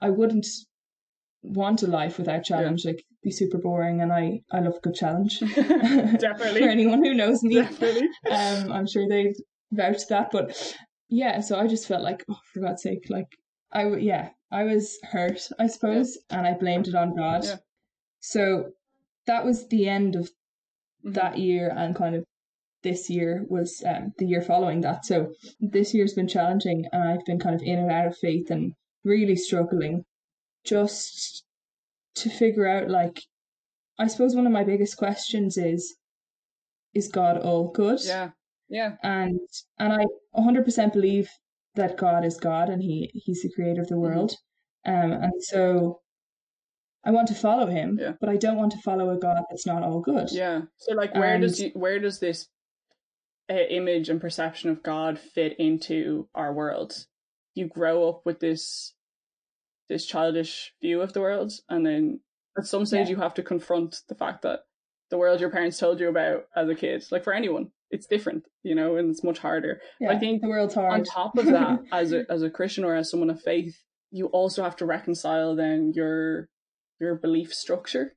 i 0.07 0.09
wouldn't 0.19 0.47
want 1.43 1.83
a 1.83 1.87
life 1.87 2.15
without 2.19 2.43
challenge. 2.51 2.81
Like 2.85 3.01
be 3.23 3.31
super 3.31 3.57
boring 3.67 3.97
and 4.01 4.11
i 4.21 4.25
i 4.55 4.59
love 4.65 4.75
a 4.77 4.83
good 4.85 4.95
challenge. 5.03 5.33
Definitely. 6.27 6.61
for 6.61 6.69
anyone 6.77 7.01
who 7.05 7.13
knows 7.21 7.39
me. 7.49 7.55
Definitely. 7.61 8.07
um 8.39 8.71
i'm 8.75 8.87
sure 8.93 9.07
they'd 9.09 9.35
vouch 9.71 10.01
that 10.09 10.27
but 10.31 10.47
yeah 11.09 11.39
so 11.39 11.57
i 11.59 11.67
just 11.67 11.87
felt 11.87 12.01
like 12.03 12.23
oh 12.29 12.39
for 12.53 12.61
god's 12.61 12.81
sake 12.81 13.03
like 13.09 13.27
i 13.71 13.83
w- 13.83 14.05
yeah 14.05 14.29
i 14.51 14.63
was 14.63 14.97
hurt 15.03 15.39
i 15.59 15.67
suppose 15.67 16.17
and 16.29 16.47
i 16.47 16.53
blamed 16.53 16.87
it 16.87 16.95
on 16.95 17.15
god 17.15 17.43
Yeah. 17.45 17.57
so 18.19 18.71
that 19.27 19.45
was 19.45 19.67
the 19.67 19.87
end 19.87 20.15
of 20.15 20.29
Mhm. 21.05 21.13
that 21.13 21.37
year 21.37 21.71
and 21.75 21.95
kind 21.95 22.15
of 22.15 22.23
this 22.81 23.09
year 23.09 23.45
was 23.49 23.83
um, 23.85 24.13
the 24.17 24.25
year 24.25 24.41
following 24.41 24.81
that 24.81 25.05
so 25.05 25.31
this 25.59 25.93
year's 25.93 26.13
been 26.13 26.27
challenging 26.27 26.85
and 26.91 27.03
i've 27.09 27.25
been 27.25 27.39
kind 27.39 27.55
of 27.55 27.61
in 27.61 27.77
and 27.79 27.91
out 27.91 28.07
of 28.07 28.17
faith 28.17 28.49
and 28.49 28.73
really 29.03 29.35
struggling 29.35 30.03
just 30.63 31.43
to 32.15 32.29
figure 32.29 32.67
out 32.67 32.89
like 32.89 33.21
i 33.99 34.07
suppose 34.07 34.35
one 34.35 34.47
of 34.47 34.51
my 34.53 34.63
biggest 34.63 34.97
questions 34.97 35.57
is 35.57 35.95
is 36.93 37.07
god 37.07 37.37
all 37.37 37.67
good 37.71 37.99
Yeah. 38.03 38.29
Yeah. 38.69 38.95
and 39.03 39.39
and 39.79 39.93
I 39.93 40.05
100% 40.35 40.93
believe 40.93 41.29
that 41.75 41.97
God 41.97 42.25
is 42.25 42.37
God 42.37 42.69
and 42.69 42.81
he 42.81 43.11
he's 43.13 43.41
the 43.43 43.51
creator 43.53 43.81
of 43.81 43.87
the 43.89 43.99
world 43.99 44.33
um 44.85 45.11
and 45.11 45.33
so 45.43 46.01
I 47.03 47.11
want 47.11 47.27
to 47.27 47.35
follow 47.35 47.67
him 47.67 47.97
Yeah. 48.01 48.13
but 48.19 48.29
I 48.29 48.37
don't 48.37 48.57
want 48.57 48.71
to 48.71 48.81
follow 48.81 49.09
a 49.11 49.17
God 49.19 49.43
that's 49.49 49.65
not 49.67 49.83
all 49.83 49.99
good 50.01 50.29
Yeah. 50.31 50.61
So 50.77 50.95
like 50.95 51.13
where 51.15 51.39
does 51.39 51.59
you 51.61 51.71
where 51.73 51.99
does 51.99 52.19
this 52.19 52.47
uh, 53.49 53.53
image 53.69 54.09
and 54.09 54.19
perception 54.19 54.71
of 54.71 54.81
God 54.81 55.19
fit 55.19 55.55
into 55.59 56.27
our 56.33 56.51
world. 56.51 57.05
You 57.53 57.67
grow 57.67 58.09
up 58.09 58.25
with 58.25 58.39
this 58.39 58.93
this 59.87 60.05
childish 60.07 60.73
view 60.81 61.01
of 61.01 61.13
the 61.13 61.21
world, 61.21 61.51
and 61.69 61.85
then 61.85 62.21
at 62.57 62.65
some 62.65 62.87
stage 62.87 63.07
Yeah. 63.07 63.11
you 63.17 63.21
have 63.21 63.35
to 63.35 63.43
confront 63.43 63.97
the 64.09 64.15
fact 64.15 64.41
that 64.41 64.61
the 65.11 65.17
world 65.19 65.39
your 65.39 65.51
parents 65.51 65.77
told 65.77 65.99
you 65.99 66.09
about 66.09 66.45
as 66.55 66.67
a 66.69 66.73
kid, 66.73 67.05
like 67.11 67.23
for 67.23 67.33
anyone, 67.33 67.69
it's 67.95 68.07
different, 68.15 68.43
you 68.69 68.75
know, 68.79 68.89
and 68.97 69.09
it's 69.11 69.23
much 69.23 69.39
harder. 69.39 69.73
Yeah, 69.99 70.11
I 70.13 70.19
think 70.19 70.41
the 70.41 70.49
world's 70.49 70.75
hard. 70.75 70.91
on 70.93 71.03
top 71.03 71.37
of 71.37 71.45
that, 71.57 71.79
as 72.01 72.11
a 72.17 72.21
as 72.29 72.41
a 72.43 72.49
Christian 72.57 72.83
or 72.83 72.93
as 72.95 73.09
someone 73.09 73.29
of 73.35 73.41
faith, 73.41 73.75
you 74.11 74.25
also 74.27 74.63
have 74.63 74.75
to 74.77 74.85
reconcile 74.85 75.55
then 75.55 75.91
your 75.95 76.47
your 76.99 77.15
belief 77.15 77.53
structure, 77.53 78.07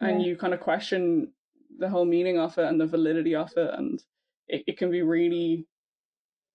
and 0.00 0.20
Yeah. 0.20 0.26
you 0.28 0.36
kind 0.36 0.54
of 0.54 0.60
question 0.60 1.32
the 1.78 1.88
whole 1.90 2.04
meaning 2.16 2.38
of 2.38 2.56
it 2.58 2.64
and 2.70 2.80
the 2.80 2.86
validity 2.96 3.34
of 3.34 3.50
it, 3.56 3.70
and 3.78 4.00
it, 4.48 4.62
it 4.66 4.78
can 4.78 4.90
be 4.90 5.02
really 5.02 5.66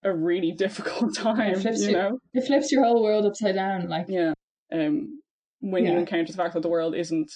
a 0.04 0.12
really 0.14 0.52
difficult 0.66 1.16
time, 1.16 1.56
flips 1.60 1.82
you 1.82 1.88
you- 1.90 1.94
know. 1.98 2.12
it 2.34 2.46
flips 2.48 2.72
your 2.72 2.84
whole 2.84 3.04
world 3.04 3.26
upside 3.26 3.56
down. 3.56 3.88
Like, 3.88 4.08
Yeah. 4.10 4.34
Um, 4.74 5.20
when 5.60 5.86
you 5.86 5.96
encounter 5.98 6.32
the 6.32 6.38
fact 6.42 6.54
that 6.56 6.62
the 6.64 6.70
world 6.76 6.96
isn't 6.96 7.30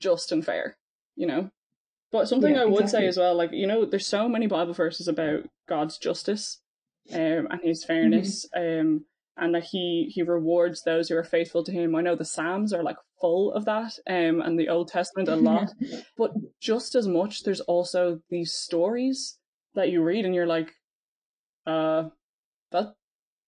just 0.00 0.32
and 0.32 0.42
fair, 0.44 0.76
you 1.16 1.26
know. 1.26 1.50
But 2.10 2.28
something 2.28 2.54
Yeah, 2.54 2.62
I 2.62 2.64
would 2.64 2.84
exactly. 2.84 3.04
say 3.04 3.08
as 3.08 3.18
well, 3.18 3.34
like 3.34 3.52
you 3.52 3.66
know, 3.66 3.84
there's 3.84 4.06
so 4.06 4.28
many 4.28 4.46
Bible 4.46 4.72
verses 4.74 5.08
about 5.08 5.44
God's 5.68 5.98
justice, 5.98 6.60
um, 7.12 7.48
and 7.50 7.60
His 7.62 7.84
fairness, 7.84 8.46
Mm-hmm. 8.56 8.80
um, 8.88 9.04
and 9.36 9.54
that 9.54 9.64
He 9.64 10.10
He 10.14 10.22
rewards 10.22 10.82
those 10.82 11.08
who 11.08 11.16
are 11.16 11.24
faithful 11.24 11.62
to 11.64 11.72
Him. 11.72 11.94
I 11.94 12.00
know 12.02 12.16
the 12.16 12.24
Psalms 12.24 12.72
are 12.72 12.82
like 12.82 12.96
full 13.20 13.52
of 13.52 13.64
that, 13.66 13.98
um, 14.08 14.40
and 14.40 14.58
the 14.58 14.68
Old 14.70 14.88
Testament 14.88 15.28
a 15.28 15.36
lot. 15.36 15.68
but 16.16 16.32
just 16.60 16.94
as 16.94 17.06
much, 17.06 17.42
there's 17.42 17.60
also 17.60 18.20
these 18.30 18.52
stories 18.54 19.38
that 19.74 19.90
you 19.90 20.02
read, 20.02 20.24
and 20.24 20.34
you're 20.34 20.46
like, 20.46 20.72
uh, 21.66 22.08
that 22.72 22.94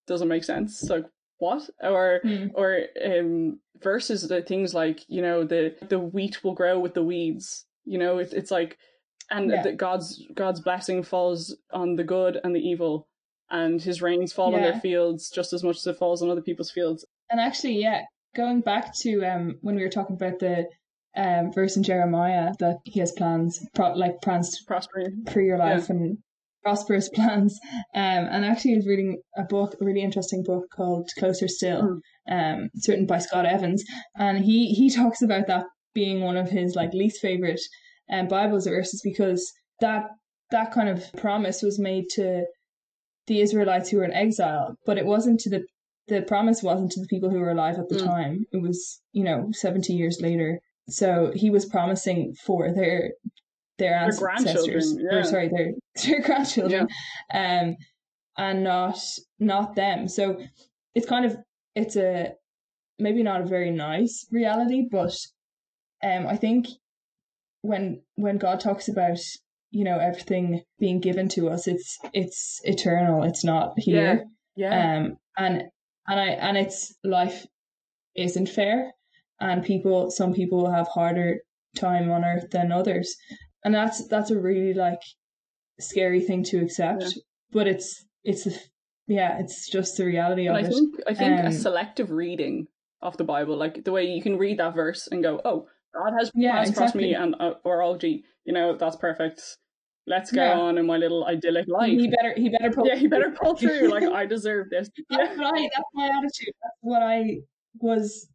doesn't 0.06 0.28
make 0.28 0.44
sense. 0.44 0.82
Like 0.88 1.06
what? 1.38 1.68
Or 1.82 2.20
Hmm. 2.22 2.48
or 2.54 2.80
um 3.04 3.60
verses 3.82 4.28
that 4.28 4.46
things 4.46 4.74
like 4.74 5.00
you 5.08 5.22
know 5.22 5.44
the 5.44 5.74
the 5.88 5.98
wheat 5.98 6.44
will 6.44 6.52
grow 6.54 6.78
with 6.78 6.92
the 6.92 7.02
weeds 7.02 7.64
you 7.90 7.98
know 7.98 8.18
it's 8.22 8.32
it's 8.32 8.50
like 8.58 8.78
and 9.30 9.50
Yeah. 9.50 9.62
that 9.64 9.76
god's 9.76 10.08
god's 10.42 10.60
blessing 10.60 11.02
falls 11.02 11.56
on 11.72 11.96
the 11.96 12.04
good 12.04 12.34
and 12.42 12.54
the 12.54 12.60
evil 12.72 13.06
and 13.50 13.82
his 13.82 14.00
rains 14.00 14.32
fall 14.32 14.54
on 14.54 14.62
their 14.62 14.80
fields 14.80 15.28
just 15.38 15.52
as 15.52 15.62
much 15.64 15.78
as 15.78 15.86
it 15.86 15.96
falls 15.98 16.22
on 16.22 16.30
other 16.30 16.40
people's 16.48 16.70
fields. 16.70 17.04
And 17.30 17.40
actually, 17.40 17.76
yeah, 17.82 18.02
going 18.36 18.60
back 18.60 18.94
to 19.02 19.10
um 19.24 19.44
when 19.62 19.74
we 19.74 19.82
were 19.82 19.88
talking 19.98 20.16
about 20.20 20.38
the 20.38 20.66
um 21.16 21.52
verse 21.52 21.76
in 21.76 21.82
Jeremiah 21.82 22.52
that 22.60 22.76
he 22.84 23.00
has 23.00 23.10
plans, 23.12 23.58
pro- 23.74 23.94
like 24.04 24.20
plans 24.22 24.48
prospering. 24.66 25.24
for 25.32 25.40
your 25.40 25.58
life 25.58 25.90
and 25.90 26.18
prosperous 26.62 27.08
plans. 27.16 27.58
Um, 27.94 28.22
and 28.32 28.44
actually, 28.44 28.74
I 28.74 28.76
was 28.76 28.86
reading 28.86 29.20
a 29.36 29.42
book, 29.42 29.74
a 29.80 29.84
really 29.84 30.02
interesting 30.02 30.44
book 30.44 30.64
called 30.76 31.10
Closer 31.18 31.48
Still, 31.48 31.80
um, 32.30 32.68
it's 32.74 32.88
written 32.88 33.06
by 33.06 33.18
Scott 33.18 33.46
Evans, 33.46 33.82
and 34.16 34.44
he 34.44 34.58
he 34.78 34.90
talks 34.90 35.22
about 35.22 35.46
that 35.48 35.64
being 35.94 36.20
one 36.22 36.36
of 36.36 36.50
his 36.50 36.74
like 36.74 36.92
least 36.92 37.20
favorite 37.20 37.60
um 38.12 38.28
Bible 38.28 38.60
verses 38.60 39.00
because 39.02 39.50
that 39.80 40.04
that 40.50 40.72
kind 40.72 40.88
of 40.88 41.04
promise 41.16 41.62
was 41.62 41.78
made 41.78 42.08
to 42.10 42.44
the 43.26 43.40
Israelites 43.40 43.88
who 43.88 43.98
were 43.98 44.04
in 44.04 44.12
exile, 44.12 44.74
but 44.86 44.98
it 44.98 45.06
wasn't 45.06 45.40
to 45.40 45.50
the 45.50 45.64
the 46.08 46.22
promise 46.22 46.62
wasn't 46.62 46.90
to 46.90 47.00
the 47.00 47.06
people 47.06 47.30
who 47.30 47.38
were 47.38 47.50
alive 47.52 47.78
at 47.78 47.88
the 47.88 47.96
Mm. 47.96 48.04
time. 48.04 48.44
It 48.52 48.60
was 48.60 49.00
you 49.12 49.24
know 49.24 49.48
seventy 49.52 49.92
years 49.94 50.20
later. 50.20 50.60
So 50.88 51.30
he 51.36 51.50
was 51.50 51.66
promising 51.66 52.34
for 52.44 52.72
their 52.72 53.12
their 53.78 54.10
ancestors, 54.36 54.96
yeah. 54.98 55.18
or 55.18 55.24
sorry, 55.24 55.48
their 55.48 55.72
their 56.04 56.20
grandchildren, 56.22 56.88
um, 57.32 57.76
and 58.36 58.64
not 58.64 58.98
not 59.38 59.74
them. 59.76 60.08
So 60.08 60.40
it's 60.94 61.06
kind 61.06 61.24
of 61.24 61.36
it's 61.76 61.96
a 61.96 62.32
maybe 62.98 63.22
not 63.22 63.40
a 63.40 63.46
very 63.46 63.70
nice 63.70 64.26
reality, 64.32 64.86
but 64.90 65.16
um, 66.02 66.26
I 66.26 66.36
think 66.36 66.66
when 67.62 68.02
when 68.16 68.38
God 68.38 68.60
talks 68.60 68.88
about 68.88 69.18
you 69.70 69.84
know 69.84 69.98
everything 69.98 70.62
being 70.78 71.00
given 71.00 71.28
to 71.30 71.48
us, 71.48 71.66
it's 71.66 71.98
it's 72.12 72.60
eternal. 72.64 73.22
It's 73.22 73.44
not 73.44 73.78
here. 73.78 74.24
yeah 74.56 74.96
Um, 74.96 75.16
and 75.36 75.64
and 76.08 76.20
I 76.20 76.26
and 76.30 76.56
it's 76.56 76.94
life 77.04 77.46
isn't 78.16 78.48
fair, 78.48 78.92
and 79.40 79.64
people 79.64 80.10
some 80.10 80.32
people 80.32 80.58
will 80.62 80.72
have 80.72 80.88
harder 80.88 81.38
time 81.76 82.10
on 82.10 82.24
earth 82.24 82.50
than 82.50 82.72
others, 82.72 83.14
and 83.64 83.74
that's 83.74 84.06
that's 84.08 84.30
a 84.30 84.38
really 84.40 84.74
like 84.74 85.00
scary 85.78 86.20
thing 86.20 86.42
to 86.44 86.58
accept. 86.60 87.02
Yeah. 87.02 87.22
But 87.52 87.66
it's 87.68 88.04
it's 88.24 88.44
the 88.44 88.58
yeah, 89.06 89.38
it's 89.40 89.68
just 89.68 89.96
the 89.96 90.04
reality 90.06 90.46
of 90.48 90.54
and 90.56 90.66
i 90.66 90.68
it. 90.68 90.72
think 90.72 90.94
i 91.08 91.14
think 91.14 91.40
a 91.40 91.46
Um, 91.46 91.52
selective 91.52 92.10
reading 92.12 92.68
of 93.02 93.16
the 93.16 93.24
bible 93.24 93.56
like 93.56 93.82
the 93.84 93.90
way 93.90 94.04
you 94.04 94.22
can 94.22 94.38
read 94.38 94.58
that 94.60 94.74
verse 94.74 95.08
and 95.10 95.20
go 95.22 95.40
oh 95.44 95.66
god 95.94 96.12
has 96.18 96.30
Yeah, 96.34 96.62
across 96.64 96.94
me 96.94 97.14
and 97.14 97.34
uh, 97.40 97.54
or 97.64 97.98
gee 97.98 98.24
you 98.44 98.52
know 98.52 98.76
that's 98.76 98.96
perfect 98.96 99.42
let's 100.06 100.30
go 100.32 100.42
Yeah. 100.42 100.58
on 100.58 100.78
in 100.78 100.86
my 100.86 100.96
little 100.96 101.26
idyllic 101.26 101.66
life 101.68 102.00
He 102.00 102.08
better 102.08 102.34
he 102.36 102.48
better 102.48 102.70
pull 102.70 102.86
yeah, 102.86 102.96
he 102.96 103.06
better 103.06 103.30
pull 103.30 103.56
through. 103.56 103.88
Like 103.90 104.04
I 104.04 104.26
deserve 104.26 104.70
this. 104.70 104.90
That's 105.10 105.30
Yeah. 105.30 105.36
what 105.36 105.58
I 105.58 105.62
that's 105.62 105.90
my 105.94 106.06
attitude. 106.06 106.54
That's 106.62 106.76
what 106.80 107.02
I 107.02 107.40
was 107.80 108.28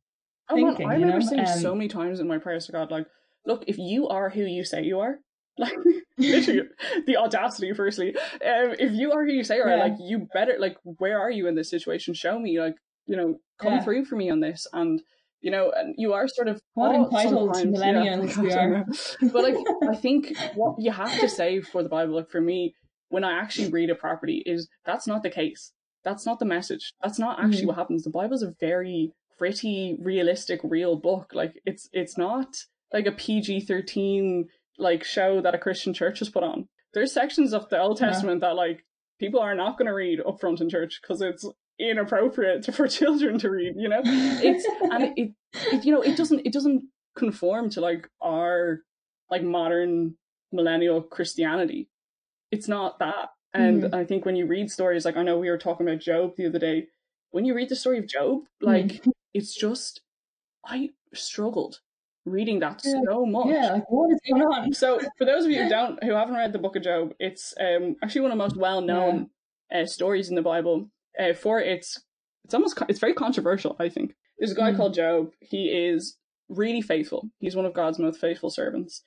Oh, 0.50 0.56
man, 0.56 0.76
thinking, 0.76 0.88
I 0.88 0.94
remember 0.94 1.22
know, 1.22 1.28
saying 1.28 1.42
um, 1.42 1.48
so 1.48 1.74
many 1.74 1.88
times 1.88 2.20
in 2.20 2.28
my 2.28 2.38
prayers 2.38 2.68
to 2.68 2.72
God, 2.72 2.92
like, 2.92 3.08
look, 3.48 3.64
if 3.68 3.80
you 3.80 4.08
are 4.10 4.30
who 4.30 4.42
you 4.42 4.64
say 4.64 4.84
you 4.84 5.00
are, 5.00 5.18
like, 5.58 5.74
literally, 6.20 6.70
the 7.08 7.18
audacity. 7.18 7.74
Firstly, 7.74 8.16
um, 8.16 8.76
if 8.78 8.92
you 8.92 9.12
are 9.12 9.26
who 9.26 9.32
you 9.32 9.44
say 9.44 9.56
you 9.58 9.64
are, 9.64 9.76
Yeah. 9.76 9.84
like, 9.86 9.96
you 10.00 10.28
better, 10.34 10.58
like, 10.60 10.78
where 10.84 11.20
are 11.20 11.32
you 11.32 11.48
in 11.48 11.56
this 11.56 11.72
situation? 11.72 12.14
Show 12.14 12.38
me, 12.38 12.60
like, 12.60 12.76
you 13.08 13.16
know, 13.16 13.40
come 13.58 13.74
Yeah. 13.74 13.84
through 13.84 14.06
for 14.06 14.18
me 14.18 14.30
on 14.30 14.40
this, 14.40 14.68
and 14.72 15.02
you 15.46 15.52
know, 15.52 15.72
and 15.78 15.94
you 15.98 16.12
are 16.14 16.28
sort 16.28 16.48
of 16.48 16.60
What 16.74 16.96
entitled 16.96 17.52
millennials 17.52 18.36
we 18.38 18.52
I 18.52 18.64
are. 18.66 18.86
but 19.32 19.44
like, 19.44 19.56
I 19.88 19.96
think 19.96 20.36
what 20.56 20.76
you 20.80 20.92
have 20.92 21.20
to 21.20 21.30
say 21.30 21.62
for 21.62 21.84
the 21.84 21.90
Bible, 21.90 22.16
like 22.16 22.32
for 22.32 22.42
me, 22.42 22.74
when 23.10 23.24
I 23.24 23.34
actually 23.40 23.70
read 23.70 23.92
a 23.92 23.96
property, 23.96 24.42
is 24.46 24.68
that's 24.86 25.06
not 25.06 25.22
the 25.22 25.30
case. 25.30 25.72
That's 26.04 26.26
not 26.26 26.40
the 26.40 26.46
message. 26.46 26.94
That's 27.04 27.20
not 27.20 27.40
actually 27.40 27.64
Mhm. 27.66 27.68
what 27.68 27.76
happens. 27.78 28.04
The 28.04 28.10
Bible's 28.10 28.42
a 28.42 28.54
very 28.60 29.12
gritty, 29.38 29.98
realistic, 30.02 30.60
real 30.64 30.96
book. 30.96 31.28
Like 31.34 31.54
it's 31.64 31.90
it's 31.94 32.18
not 32.18 32.50
like 32.92 33.06
a 33.06 33.12
PG 33.12 33.62
thirteen 33.62 34.48
like 34.80 35.04
show 35.04 35.42
that 35.42 35.54
a 35.56 35.60
Christian 35.60 35.94
church 35.94 36.20
has 36.20 36.30
put 36.30 36.44
on. 36.44 36.68
There's 36.94 37.12
sections 37.14 37.54
of 37.54 37.70
the 37.70 37.80
Old 37.80 38.00
Yeah. 38.00 38.08
Testament 38.08 38.42
that 38.42 38.56
like 38.56 38.80
people 39.20 39.40
are 39.40 39.56
not 39.56 39.78
going 39.78 39.86
to 39.88 39.94
read 39.94 40.20
up 40.28 40.40
front 40.42 40.60
in 40.60 40.70
church 40.70 41.00
because 41.02 41.22
it's 41.22 41.46
inappropriate 41.80 42.64
to, 42.64 42.72
for 42.78 42.88
children 42.88 43.38
to 43.40 43.50
read. 43.50 43.74
You 43.78 43.90
know, 43.90 44.02
it's 44.04 44.66
and 44.92 45.18
it, 45.18 45.32
it, 45.54 45.86
you 45.86 45.94
know 45.94 46.02
it 46.02 46.18
doesn't 46.18 46.42
it 46.46 46.54
doesn't 46.54 46.84
conform 47.16 47.70
to 47.72 47.82
like 47.82 48.10
our 48.22 48.82
like 49.30 49.44
modern 49.44 50.16
millennial 50.52 51.02
Christianity. 51.02 51.90
It's 52.52 52.68
not 52.68 53.00
that. 53.00 53.30
And 53.54 53.84
Mhm. 53.84 53.94
I 53.94 54.04
think 54.06 54.26
when 54.26 54.36
you 54.36 54.46
read 54.48 54.70
stories 54.70 55.06
like 55.06 55.18
I 55.18 55.24
know 55.24 55.40
we 55.40 55.50
were 55.50 55.58
talking 55.58 55.88
about 55.88 56.00
Job 56.02 56.36
the 56.36 56.46
other 56.48 56.60
day, 56.60 56.88
when 57.32 57.46
you 57.46 57.56
read 57.56 57.70
the 57.70 57.76
story 57.76 57.98
of 58.00 58.08
Job, 58.08 58.44
like 58.62 59.04
it's 59.34 59.54
just 59.56 60.02
I 60.66 60.92
struggled 61.14 61.80
reading 62.26 62.60
that 62.60 62.82
Yeah. 62.84 63.02
so 63.06 63.26
much. 63.26 63.48
Yeah, 63.48 63.74
like 63.74 63.90
what 63.92 64.12
is 64.12 64.20
going 64.30 64.42
on? 64.44 64.74
So 64.74 65.00
for 65.18 65.26
those 65.26 65.46
of 65.46 65.52
you 65.52 65.64
who 65.64 65.70
don't 65.78 66.04
who 66.04 66.12
haven't 66.12 66.36
read 66.36 66.54
the 66.54 66.60
book 66.60 66.76
of 66.76 66.84
Job, 66.84 67.14
it's 67.20 67.54
um 67.60 67.96
actually 68.04 68.22
one 68.22 68.32
of 68.32 68.38
the 68.38 68.44
most 68.44 68.58
well 68.58 68.82
known 68.82 69.30
uh, 69.74 69.86
stories 69.86 70.30
in 70.30 70.36
the 70.36 70.42
Bible. 70.42 70.90
Uh, 71.20 71.34
for 71.34 71.60
its 71.60 72.02
it's 72.44 72.54
almost 72.54 72.78
it's 72.90 73.00
very 73.00 73.14
controversial. 73.14 73.76
I 73.80 73.90
think 73.90 74.14
there's 74.38 74.52
a 74.52 74.56
guy 74.56 74.72
Mm. 74.72 74.78
called 74.78 74.94
Job. 74.94 75.32
He 75.40 75.68
is 75.70 76.18
really 76.50 76.82
faithful. 76.82 77.30
He's 77.40 77.56
one 77.56 77.66
of 77.66 77.74
God's 77.74 78.00
most 78.00 78.20
faithful 78.20 78.50
servants. 78.50 79.02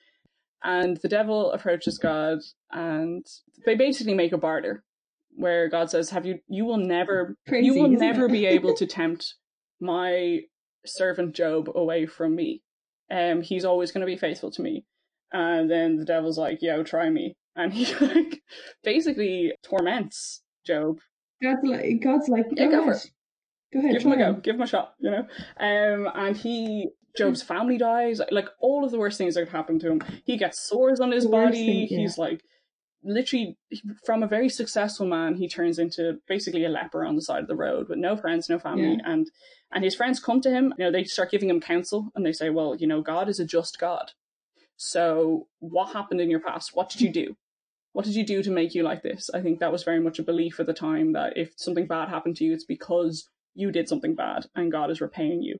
And 0.63 0.97
the 0.97 1.07
devil 1.07 1.51
approaches 1.53 1.97
God, 1.97 2.39
and 2.71 3.25
they 3.65 3.75
basically 3.75 4.13
make 4.13 4.33
a 4.33 4.37
barter, 4.37 4.83
where 5.31 5.69
God 5.69 5.89
says, 5.89 6.09
"Have 6.09 6.25
you? 6.25 6.39
You 6.49 6.65
will 6.65 6.77
never, 6.77 7.37
Crazy, 7.47 7.65
you 7.67 7.75
will 7.75 7.87
never 7.87 8.25
it? 8.25 8.31
be 8.31 8.45
able 8.45 8.73
to 8.75 8.85
tempt 8.99 9.35
my 9.79 10.41
servant 10.85 11.33
Job 11.35 11.69
away 11.75 12.05
from 12.05 12.35
me. 12.35 12.61
Um, 13.09 13.41
he's 13.41 13.63
always 13.65 13.91
going 13.93 14.01
to 14.01 14.05
be 14.13 14.17
faithful 14.17 14.51
to 14.51 14.61
me." 14.61 14.85
And 15.31 15.69
then 15.71 15.95
the 15.97 16.05
devil's 16.05 16.37
like, 16.37 16.61
"Yo, 16.61 16.83
try 16.83 17.09
me," 17.09 17.37
and 17.55 17.71
he 17.73 17.85
like 18.05 18.41
basically 18.83 19.53
torments 19.63 20.41
Job 20.65 20.99
God's 21.41 21.63
like 21.63 22.01
God's 22.01 22.27
like 22.29 22.45
Yeah, 22.51 22.65
go, 22.65 22.71
go 22.71 22.89
ahead. 22.89 23.01
Go 23.73 23.79
ahead. 23.79 23.91
give 23.93 24.01
him 24.03 24.11
a 24.13 24.17
go, 24.17 24.33
give 24.33 24.55
him 24.55 24.61
a 24.61 24.67
shot, 24.67 24.93
you 24.99 25.11
know. 25.11 25.27
Um, 25.59 26.09
and 26.15 26.35
he 26.35 26.89
Job's 27.17 27.41
family 27.41 27.77
dies, 27.77 28.21
like 28.31 28.47
all 28.59 28.83
of 28.85 28.91
the 28.91 28.99
worst 28.99 29.17
things 29.17 29.35
that 29.35 29.41
could 29.45 29.55
happen 29.55 29.79
to 29.79 29.91
him. 29.91 30.01
He 30.25 30.37
gets 30.37 30.67
sores 30.67 30.99
on 30.99 31.11
his 31.11 31.23
The 31.25 31.29
body. 31.29 31.87
thing, 31.87 31.87
yeah. 31.89 31.97
He's 32.03 32.17
like 32.17 32.41
literally 33.03 33.57
from 34.05 34.23
a 34.23 34.27
very 34.27 34.49
successful 34.49 35.05
man, 35.05 35.35
he 35.35 35.47
turns 35.47 35.79
into 35.79 36.19
basically 36.27 36.65
a 36.65 36.69
leper 36.69 37.05
on 37.05 37.15
the 37.15 37.21
side 37.21 37.41
of 37.41 37.47
the 37.47 37.55
road 37.55 37.87
with 37.89 37.97
no 37.97 38.17
friends, 38.17 38.49
no 38.49 38.59
family, 38.59 38.97
Yeah. 38.99 39.11
and 39.11 39.27
and 39.71 39.83
his 39.83 39.95
friends 39.95 40.19
come 40.19 40.41
to 40.41 40.49
him. 40.49 40.73
You 40.77 40.85
know, 40.85 40.91
they 40.91 41.03
start 41.03 41.31
giving 41.31 41.49
him 41.49 41.59
counsel, 41.61 42.11
and 42.15 42.25
they 42.25 42.33
say, 42.33 42.49
"Well, 42.49 42.75
you 42.75 42.87
know, 42.87 43.01
God 43.01 43.29
is 43.29 43.39
a 43.39 43.45
just 43.45 43.79
God. 43.79 44.11
So, 44.77 45.47
what 45.59 45.93
happened 45.93 46.21
in 46.21 46.29
your 46.29 46.39
past? 46.39 46.75
What 46.75 46.89
did 46.89 47.01
you 47.01 47.11
do?" 47.11 47.35
What 47.93 48.05
did 48.05 48.15
you 48.15 48.25
do 48.25 48.43
to 48.43 48.51
make 48.51 48.75
you 48.75 48.83
like 48.83 49.01
this? 49.01 49.29
I 49.33 49.41
think 49.41 49.59
that 49.59 49.71
was 49.71 49.83
very 49.83 49.99
much 49.99 50.19
a 50.19 50.23
belief 50.23 50.59
at 50.59 50.67
the 50.67 50.73
time 50.73 51.13
that 51.13 51.37
if 51.37 51.53
something 51.57 51.87
bad 51.87 52.09
happened 52.09 52.35
to 52.37 52.45
you, 52.45 52.53
it's 52.53 52.65
because 52.65 53.27
you 53.55 53.71
did 53.71 53.89
something 53.89 54.15
bad 54.15 54.45
and 54.55 54.71
God 54.71 54.91
is 54.91 55.01
repaying 55.01 55.41
you. 55.41 55.57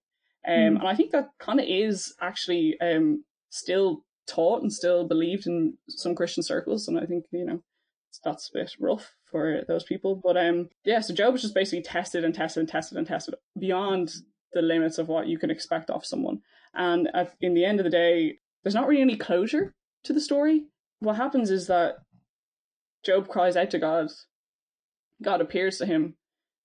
Um, 0.47 0.53
mm. 0.53 0.79
And 0.79 0.87
I 0.87 0.95
think 0.95 1.11
that 1.11 1.29
kind 1.39 1.59
of 1.59 1.65
is 1.67 2.13
actually 2.21 2.77
um, 2.81 3.23
still 3.49 4.03
taught 4.27 4.61
and 4.61 4.71
still 4.71 5.07
believed 5.07 5.47
in 5.47 5.77
some 5.89 6.15
Christian 6.15 6.43
circles. 6.43 6.87
And 6.87 6.99
I 6.99 7.05
think, 7.05 7.25
you 7.31 7.45
know, 7.45 7.63
that's 8.23 8.49
a 8.53 8.59
bit 8.59 8.71
rough 8.79 9.13
for 9.29 9.61
those 9.67 9.83
people. 9.83 10.15
But 10.23 10.37
um, 10.37 10.69
yeah, 10.85 11.01
so 11.01 11.13
Job 11.13 11.33
was 11.33 11.41
just 11.41 11.55
basically 11.55 11.83
tested 11.83 12.23
and 12.23 12.33
tested 12.33 12.61
and 12.61 12.69
tested 12.69 12.97
and 12.97 13.07
tested 13.07 13.35
beyond 13.59 14.13
the 14.53 14.61
limits 14.61 14.97
of 14.97 15.07
what 15.07 15.27
you 15.27 15.37
can 15.37 15.51
expect 15.51 15.89
of 15.89 16.05
someone. 16.05 16.41
And 16.73 17.09
at, 17.13 17.33
in 17.41 17.53
the 17.53 17.65
end 17.65 17.79
of 17.79 17.83
the 17.83 17.89
day, 17.89 18.37
there's 18.63 18.75
not 18.75 18.87
really 18.87 19.01
any 19.01 19.15
closure 19.15 19.73
to 20.03 20.13
the 20.13 20.21
story. 20.21 20.65
What 20.99 21.15
happens 21.15 21.49
is 21.49 21.67
that 21.67 21.97
Job 23.05 23.27
cries 23.27 23.55
out 23.55 23.71
to 23.71 23.79
God. 23.79 24.09
God 25.21 25.41
appears 25.41 25.77
to 25.77 25.85
him, 25.85 26.15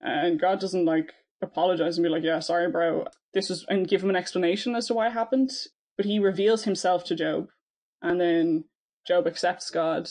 and 0.00 0.40
God 0.40 0.60
doesn't 0.60 0.84
like 0.84 1.12
apologize 1.42 1.96
and 1.96 2.04
be 2.04 2.08
like, 2.08 2.22
"Yeah, 2.22 2.40
sorry, 2.40 2.70
bro. 2.70 3.06
This 3.32 3.48
was," 3.48 3.64
and 3.68 3.88
give 3.88 4.02
him 4.02 4.10
an 4.10 4.16
explanation 4.16 4.74
as 4.74 4.86
to 4.86 4.94
why 4.94 5.08
it 5.08 5.12
happened. 5.12 5.50
But 5.96 6.06
he 6.06 6.18
reveals 6.18 6.64
himself 6.64 7.04
to 7.04 7.14
Job, 7.14 7.48
and 8.02 8.20
then 8.20 8.64
Job 9.06 9.26
accepts 9.26 9.70
God 9.70 10.08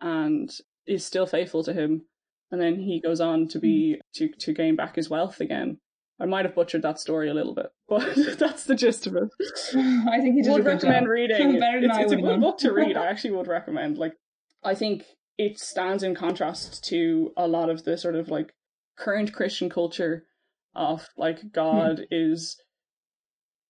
and 0.00 0.50
is 0.86 1.04
still 1.04 1.26
faithful 1.26 1.62
to 1.64 1.72
him. 1.72 2.06
And 2.50 2.60
then 2.60 2.80
he 2.80 3.00
goes 3.00 3.20
on 3.20 3.46
to 3.48 3.58
be 3.58 3.94
hmm. 3.94 4.00
to 4.14 4.28
to 4.28 4.52
gain 4.52 4.76
back 4.76 4.96
his 4.96 5.10
wealth 5.10 5.40
again. 5.40 5.78
I 6.20 6.26
might 6.26 6.44
have 6.44 6.54
butchered 6.54 6.82
that 6.82 7.00
story 7.00 7.30
a 7.30 7.34
little 7.34 7.54
bit, 7.54 7.72
but 7.88 8.38
that's 8.38 8.64
the 8.64 8.74
gist 8.74 9.06
of 9.06 9.16
it. 9.16 9.28
I 9.74 10.20
think 10.20 10.36
you 10.36 10.42
did 10.42 10.52
would 10.52 10.66
recommend 10.66 11.06
job. 11.06 11.08
reading. 11.08 11.54
it's, 11.62 11.98
it's 11.98 12.12
a 12.12 12.16
good 12.16 12.40
book 12.40 12.58
to 12.58 12.72
read. 12.72 12.96
I 12.96 13.06
actually 13.06 13.32
would 13.32 13.46
recommend. 13.46 13.96
Like, 13.98 14.12
I 14.62 14.74
think 14.74 15.04
it 15.40 15.58
stands 15.58 16.02
in 16.02 16.14
contrast 16.14 16.84
to 16.84 17.32
a 17.34 17.48
lot 17.48 17.70
of 17.70 17.84
the 17.84 17.96
sort 17.96 18.14
of 18.14 18.28
like 18.28 18.52
current 18.98 19.32
Christian 19.32 19.70
culture 19.70 20.26
of 20.74 21.08
like 21.16 21.50
God 21.50 21.96
hmm. 21.96 22.04
is 22.10 22.60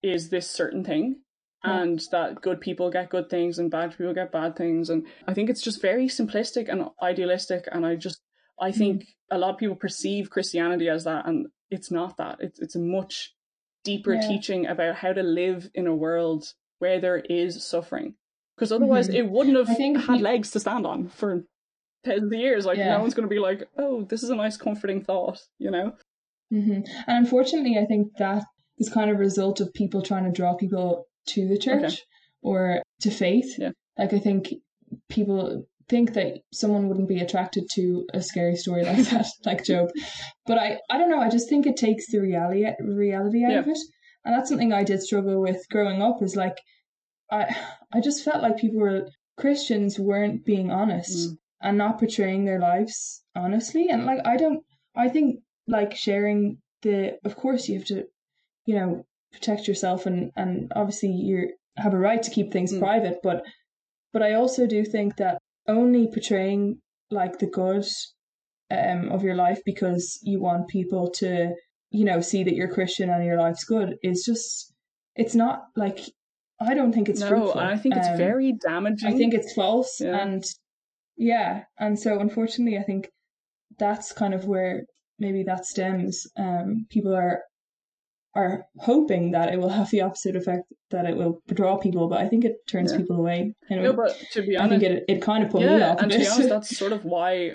is 0.03 0.31
this 0.31 0.51
certain 0.51 0.83
thing 0.83 1.21
and 1.63 2.01
that 2.11 2.41
good 2.41 2.61
people 2.61 2.91
get 2.91 3.11
good 3.11 3.31
things 3.31 3.59
and 3.59 3.71
bad 3.71 3.97
people 3.97 4.13
get 4.13 4.33
bad 4.33 4.57
things 4.57 4.91
and 4.91 5.07
I 5.29 5.33
think 5.33 5.49
it's 5.49 5.63
just 5.63 5.81
very 5.81 6.09
simplistic 6.09 6.69
and 6.69 6.89
idealistic 7.01 7.69
and 7.71 7.87
I 7.87 7.95
just 7.95 8.21
I 8.61 8.73
hmm. 8.73 8.79
think 8.79 9.05
a 9.31 9.39
lot 9.39 9.51
of 9.51 9.59
people 9.59 9.77
perceive 9.77 10.29
Christianity 10.29 10.89
as 10.89 11.05
that 11.05 11.29
and 11.29 11.47
it's 11.71 11.93
not 11.93 12.17
that 12.17 12.39
it's 12.41 12.59
it's 12.59 12.75
a 12.75 12.81
much 12.81 13.33
deeper 13.85 14.15
yeah. 14.15 14.27
teaching 14.27 14.67
about 14.67 14.97
how 14.97 15.13
to 15.13 15.23
live 15.23 15.71
in 15.73 15.87
a 15.87 15.95
world 15.95 16.53
where 16.81 17.01
there 17.01 17.19
is 17.19 17.65
suffering 17.65 18.17
because 18.57 18.73
otherwise 18.73 19.07
mm-hmm. 19.07 19.19
it 19.19 19.31
wouldn't 19.31 19.57
have 19.57 19.69
had 19.69 20.17
he... 20.17 20.23
legs 20.23 20.51
to 20.51 20.59
stand 20.59 20.85
on 20.85 21.09
for 21.09 21.45
thousands 22.05 22.33
of 22.33 22.39
years 22.39 22.65
like 22.65 22.79
yeah. 22.79 22.95
no 22.95 23.01
one's 23.01 23.15
going 23.15 23.29
to 23.29 23.35
be 23.35 23.41
like 23.41 23.69
oh 23.79 24.05
this 24.05 24.23
is 24.23 24.31
a 24.31 24.35
nice 24.35 24.57
comforting 24.57 25.03
thought 25.05 25.39
you 25.59 25.71
know 25.71 25.93
Mm-hmm. 26.53 26.83
And 27.07 27.19
unfortunately, 27.19 27.79
I 27.79 27.85
think 27.85 28.17
that 28.19 28.45
is 28.79 28.89
kind 28.89 29.11
of 29.11 29.17
a 29.17 29.21
result 29.21 29.61
of 29.61 29.73
people 29.73 30.03
trying 30.03 30.25
to 30.25 30.33
draw 30.33 30.55
people 30.55 31.07
to 31.29 31.47
the 31.47 31.59
church 31.59 31.83
okay. 31.83 31.99
or 32.43 32.83
to 33.03 33.11
faith. 33.11 33.55
Yeah. 33.59 33.71
Like, 33.99 34.13
I 34.13 34.19
think 34.19 34.53
people 35.09 35.65
think 35.89 36.15
that 36.15 36.39
someone 36.53 36.89
wouldn't 36.89 37.09
be 37.09 37.21
attracted 37.21 37.65
to 37.73 38.07
a 38.15 38.23
scary 38.23 38.57
story 38.57 38.85
like 38.85 39.09
that, 39.11 39.27
like 39.45 39.65
Job. 39.65 39.91
But 40.47 40.59
I, 40.59 40.79
I 40.91 40.99
don't 40.99 41.11
know. 41.11 41.21
I 41.21 41.29
just 41.29 41.49
think 41.49 41.67
it 41.67 41.77
takes 41.77 42.11
the 42.11 42.21
reality 42.21 42.67
reality 42.81 43.45
out 43.45 43.53
yeah. 43.53 43.59
of 43.61 43.69
it, 43.69 43.79
and 44.25 44.35
that's 44.35 44.49
something 44.49 44.73
I 44.73 44.85
did 44.85 45.03
struggle 45.03 45.41
with 45.41 45.65
growing 45.71 46.03
up. 46.03 46.23
Is 46.23 46.37
like, 46.37 46.59
I, 47.31 47.55
I 47.93 48.01
just 48.01 48.25
felt 48.25 48.43
like 48.43 48.59
people 48.59 48.81
were 48.81 49.09
Christians 49.37 49.99
weren't 49.99 50.45
being 50.45 50.71
honest 50.71 51.31
mm. 51.31 51.37
And 51.62 51.79
not 51.79 51.99
portraying 51.99 52.44
their 52.44 52.61
lives 52.61 53.23
honestly, 53.37 53.88
and 53.88 54.07
like 54.07 54.20
I 54.25 54.37
don't. 54.37 54.62
I 54.96 55.09
think 55.09 55.40
like 55.66 55.94
sharing 55.94 56.59
the 56.83 57.18
of 57.25 57.37
course 57.37 57.68
you 57.68 57.79
have 57.79 57.87
to 57.87 58.05
you 58.66 58.75
know 58.75 59.05
protect 59.33 59.68
yourself 59.68 60.07
and 60.07 60.31
and 60.37 60.73
obviously 60.75 61.11
you 61.11 61.51
have 61.77 61.94
a 61.94 61.99
right 61.99 62.23
to 62.23 62.31
keep 62.31 62.53
things 62.53 62.73
mm. 62.73 62.81
private 62.81 63.18
but 63.23 63.44
but 64.12 64.23
i 64.23 64.35
also 64.35 64.66
do 64.66 64.85
think 64.85 65.16
that 65.16 65.38
only 65.68 66.09
portraying 66.09 66.81
like 67.11 67.38
the 67.38 67.46
good 67.46 67.85
um 68.70 69.09
of 69.11 69.23
your 69.23 69.35
life 69.35 69.61
because 69.64 70.18
you 70.23 70.40
want 70.40 70.68
people 70.68 71.11
to 71.11 71.55
you 71.90 72.05
know 72.05 72.20
see 72.20 72.42
that 72.42 72.55
you're 72.55 72.73
christian 72.73 73.11
and 73.11 73.25
your 73.25 73.38
life's 73.38 73.64
good 73.64 73.96
is 74.03 74.25
just 74.25 74.73
it's 75.16 75.35
not 75.35 75.64
like 75.77 76.01
i 76.61 76.75
don't 76.75 76.92
think 76.92 77.09
it's 77.09 77.20
no 77.20 77.29
fruitful. 77.29 77.61
i 77.61 77.77
think 77.77 77.96
it's 77.96 78.09
um, 78.09 78.16
very 78.16 78.53
damaging 78.53 79.12
i 79.12 79.16
think 79.16 79.35
it's 79.35 79.53
false 79.55 80.01
yeah. 80.01 80.16
and 80.20 80.44
yeah 81.21 81.63
and 81.79 81.99
so 81.99 82.19
unfortunately 82.19 82.77
i 82.77 82.83
think 82.83 83.09
that's 83.79 84.13
kind 84.13 84.35
of 84.35 84.47
where 84.47 84.83
maybe 85.21 85.45
that 85.45 85.67
stems. 85.67 86.27
Um, 86.37 86.87
people 86.91 87.15
are 87.15 87.43
are 88.37 88.65
hoping 88.79 89.33
that 89.33 89.53
it 89.53 89.59
will 89.59 89.69
have 89.81 89.91
the 89.91 90.01
opposite 90.01 90.35
effect 90.35 90.65
that 90.91 91.05
it 91.05 91.17
will 91.17 91.41
draw 91.53 91.77
people, 91.77 92.09
but 92.09 92.21
I 92.21 92.29
think 92.29 92.45
it 92.45 92.57
turns 92.69 92.93
yeah. 92.93 92.99
people 92.99 93.17
away. 93.17 93.55
no, 93.69 93.93
but 93.93 94.17
to 94.33 94.43
be 94.43 94.57
honest, 94.57 94.75
I 94.75 94.79
think 94.79 94.83
it, 94.83 95.05
it 95.09 95.23
kind 95.23 95.45
of 95.45 95.51
put 95.51 95.63
yeah, 95.63 95.77
me 95.77 95.83
off. 95.83 96.01
And 96.01 96.11
to 96.11 96.19
be 96.19 96.27
honest, 96.27 96.49
that's 96.49 96.77
sort 96.77 96.93
of 96.93 97.05
why 97.05 97.53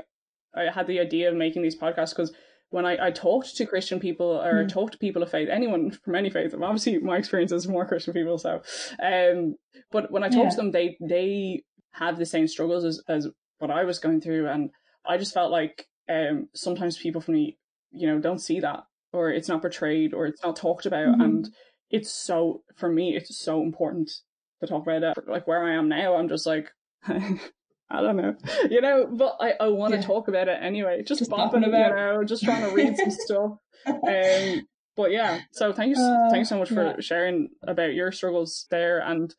I 0.55 0.71
had 0.73 0.87
the 0.87 0.99
idea 0.99 1.29
of 1.29 1.35
making 1.35 1.63
these 1.63 1.77
podcasts 1.77 2.11
because 2.11 2.31
when 2.69 2.85
I, 2.85 3.07
I 3.07 3.11
talked 3.11 3.55
to 3.55 3.65
Christian 3.65 3.99
people 3.99 4.41
or 4.41 4.65
mm. 4.65 4.69
talked 4.69 4.93
to 4.93 4.99
people 4.99 5.23
of 5.23 5.31
faith, 5.31 5.49
anyone 5.49 5.91
from 6.03 6.15
any 6.15 6.29
faith, 6.29 6.53
obviously 6.53 6.97
my 6.99 7.17
experience 7.17 7.51
is 7.51 7.67
more 7.67 7.85
Christian 7.85 8.13
people, 8.13 8.37
so 8.37 8.61
um 9.01 9.55
but 9.91 10.11
when 10.11 10.23
I 10.23 10.29
talked 10.29 10.45
yeah. 10.45 10.49
to 10.51 10.55
them 10.57 10.71
they 10.71 10.97
they 11.01 11.63
have 11.93 12.17
the 12.17 12.25
same 12.25 12.47
struggles 12.47 12.83
as, 12.83 13.01
as 13.07 13.29
what 13.59 13.71
I 13.71 13.83
was 13.83 13.99
going 13.99 14.21
through 14.21 14.47
and 14.49 14.69
I 15.07 15.17
just 15.17 15.33
felt 15.33 15.51
like 15.51 15.87
um, 16.09 16.49
sometimes 16.53 16.97
people 16.97 17.21
from 17.21 17.35
the 17.35 17.55
you 17.91 18.07
know 18.07 18.19
don't 18.19 18.39
see 18.39 18.59
that 18.59 18.83
or 19.13 19.31
it's 19.31 19.47
not 19.47 19.61
portrayed 19.61 20.13
or 20.13 20.25
it's 20.25 20.43
not 20.43 20.55
talked 20.55 20.85
about 20.85 21.07
mm-hmm. 21.07 21.21
and 21.21 21.49
it's 21.89 22.11
so 22.11 22.61
for 22.75 22.89
me 22.89 23.15
it's 23.15 23.37
so 23.37 23.61
important 23.61 24.11
to 24.59 24.67
talk 24.67 24.83
about 24.83 25.03
it 25.03 25.17
like 25.27 25.47
where 25.47 25.63
i 25.63 25.75
am 25.75 25.87
now 25.87 26.15
i'm 26.15 26.27
just 26.27 26.45
like 26.45 26.69
i 27.07 28.01
don't 28.01 28.17
know 28.17 28.35
you 28.69 28.81
know 28.81 29.07
but 29.09 29.37
i, 29.39 29.53
I 29.59 29.67
want 29.69 29.93
to 29.93 29.99
yeah. 29.99 30.05
talk 30.05 30.27
about 30.27 30.47
it 30.47 30.59
anyway 30.61 31.03
just, 31.03 31.19
just 31.19 31.31
bopping 31.31 31.65
about 31.65 31.89
you 31.89 31.95
know 31.95 32.23
just 32.23 32.43
trying 32.43 32.67
to 32.67 32.75
read 32.75 32.97
some 32.97 33.11
stuff 33.11 33.51
um 33.87 34.67
but 34.97 35.11
yeah 35.11 35.39
so 35.51 35.71
thank 35.71 35.95
you 35.95 36.01
uh, 36.01 36.29
thanks 36.29 36.49
so 36.49 36.57
much 36.57 36.69
for 36.69 36.83
yeah. 36.83 36.95
sharing 36.99 37.49
about 37.63 37.93
your 37.93 38.11
struggles 38.11 38.65
there 38.71 38.99
and 38.99 39.33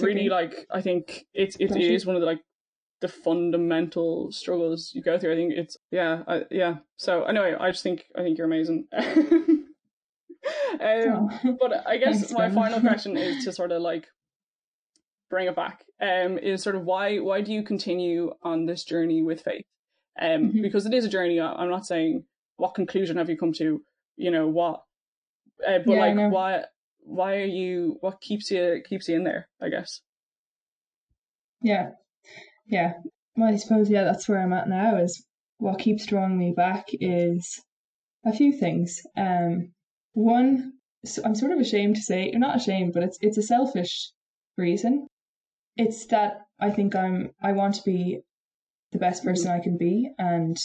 really 0.00 0.28
okay. 0.28 0.30
like 0.30 0.66
i 0.70 0.80
think 0.80 1.24
it's 1.34 1.56
it, 1.56 1.74
it 1.74 1.92
is 1.92 2.06
one 2.06 2.16
of 2.16 2.20
the 2.20 2.26
like 2.26 2.40
the 3.00 3.08
fundamental 3.08 4.32
struggles 4.32 4.92
you 4.94 5.02
go 5.02 5.18
through. 5.18 5.32
I 5.32 5.36
think 5.36 5.52
it's 5.54 5.76
yeah, 5.90 6.22
I, 6.26 6.42
yeah. 6.50 6.76
So 6.96 7.24
anyway, 7.24 7.54
I 7.58 7.70
just 7.70 7.82
think 7.82 8.04
I 8.16 8.22
think 8.22 8.38
you're 8.38 8.46
amazing. 8.46 8.86
um, 8.96 9.68
oh. 10.80 11.56
But 11.60 11.86
I 11.86 11.96
guess 11.98 12.18
Thanks, 12.18 12.32
my 12.32 12.50
final 12.50 12.80
question 12.88 13.16
is 13.16 13.44
to 13.44 13.52
sort 13.52 13.72
of 13.72 13.82
like 13.82 14.06
bring 15.30 15.46
it 15.46 15.56
back. 15.56 15.84
Um, 16.00 16.38
is 16.38 16.62
sort 16.62 16.76
of 16.76 16.84
why 16.84 17.18
why 17.18 17.40
do 17.40 17.52
you 17.52 17.62
continue 17.62 18.32
on 18.42 18.66
this 18.66 18.84
journey 18.84 19.22
with 19.22 19.42
faith? 19.42 19.66
Um, 20.20 20.48
mm-hmm. 20.48 20.62
because 20.62 20.86
it 20.86 20.94
is 20.94 21.04
a 21.04 21.08
journey. 21.08 21.40
I'm 21.40 21.70
not 21.70 21.86
saying 21.86 22.24
what 22.56 22.74
conclusion 22.74 23.16
have 23.16 23.30
you 23.30 23.36
come 23.36 23.52
to. 23.54 23.82
You 24.16 24.30
know 24.32 24.48
what, 24.48 24.82
uh, 25.66 25.78
but 25.86 25.92
yeah, 25.92 26.06
like 26.06 26.32
why 26.32 26.64
why 27.04 27.36
are 27.36 27.44
you 27.44 27.98
what 28.00 28.20
keeps 28.20 28.50
you 28.50 28.82
keeps 28.84 29.08
you 29.08 29.16
in 29.16 29.24
there? 29.24 29.48
I 29.60 29.68
guess. 29.68 30.00
Yeah, 31.62 31.90
yeah, 32.68 32.94
well, 33.36 33.52
I 33.52 33.56
suppose 33.56 33.90
yeah, 33.90 34.04
that's 34.04 34.28
where 34.28 34.40
I'm 34.40 34.52
at 34.52 34.68
now. 34.68 34.96
Is 34.96 35.24
what 35.58 35.78
keeps 35.78 36.06
drawing 36.06 36.38
me 36.38 36.52
back 36.56 36.88
is 36.92 37.60
a 38.24 38.32
few 38.32 38.52
things. 38.52 39.00
Um, 39.16 39.72
one, 40.12 40.74
so 41.04 41.22
I'm 41.24 41.34
sort 41.34 41.52
of 41.52 41.58
ashamed 41.58 41.96
to 41.96 42.02
say, 42.02 42.30
not 42.32 42.56
ashamed, 42.56 42.92
but 42.92 43.02
it's 43.02 43.18
it's 43.20 43.38
a 43.38 43.42
selfish 43.42 44.10
reason. 44.56 45.06
It's 45.76 46.06
that 46.06 46.42
I 46.60 46.70
think 46.70 46.94
I'm 46.94 47.30
I 47.42 47.52
want 47.52 47.76
to 47.76 47.82
be 47.84 48.20
the 48.92 48.98
best 48.98 49.24
person 49.24 49.50
I 49.50 49.60
can 49.60 49.76
be, 49.76 50.10
and 50.18 50.56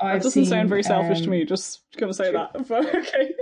that 0.00 0.22
doesn't 0.22 0.30
seen, 0.30 0.46
sound 0.46 0.68
very 0.68 0.82
selfish 0.82 1.18
um, 1.18 1.24
to 1.24 1.30
me. 1.30 1.44
Just 1.44 1.82
gonna 1.96 2.14
say 2.14 2.32
that, 2.32 2.52
but 2.68 2.94
okay. 2.94 3.34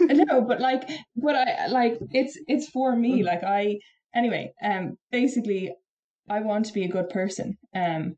no, 0.00 0.40
but 0.40 0.60
like, 0.60 0.88
but 1.16 1.34
I 1.34 1.66
like 1.68 1.98
it's 2.12 2.38
it's 2.48 2.68
for 2.68 2.94
me. 2.96 3.22
Mm. 3.22 3.26
Like 3.26 3.44
I 3.44 3.78
anyway. 4.14 4.52
Um, 4.62 4.96
basically, 5.10 5.74
I 6.28 6.40
want 6.40 6.66
to 6.66 6.72
be 6.72 6.84
a 6.84 6.88
good 6.88 7.10
person. 7.10 7.58
Um, 7.74 8.16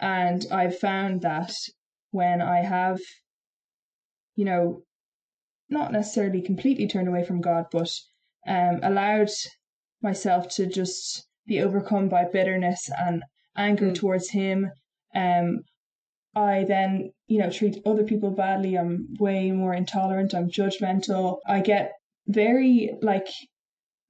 and 0.00 0.44
I've 0.50 0.78
found 0.78 1.22
that 1.22 1.52
when 2.10 2.42
I 2.42 2.58
have, 2.58 3.00
you 4.34 4.44
know, 4.44 4.82
not 5.68 5.92
necessarily 5.92 6.42
completely 6.42 6.86
turned 6.86 7.08
away 7.08 7.24
from 7.24 7.40
God, 7.40 7.66
but 7.70 7.90
um, 8.46 8.80
allowed 8.82 9.30
myself 10.02 10.48
to 10.56 10.66
just 10.66 11.26
be 11.46 11.60
overcome 11.60 12.08
by 12.08 12.24
bitterness 12.24 12.90
and 12.98 13.22
anger 13.56 13.90
mm. 13.90 13.94
towards 13.94 14.30
Him, 14.30 14.70
um, 15.14 15.60
I 16.36 16.64
then, 16.64 17.12
you 17.28 17.38
know, 17.38 17.50
treat 17.50 17.80
other 17.86 18.02
people 18.02 18.30
badly. 18.30 18.76
I'm 18.76 19.08
way 19.20 19.52
more 19.52 19.72
intolerant. 19.72 20.34
I'm 20.34 20.50
judgmental. 20.50 21.38
I 21.46 21.60
get 21.60 21.92
very 22.26 22.90
like 23.02 23.28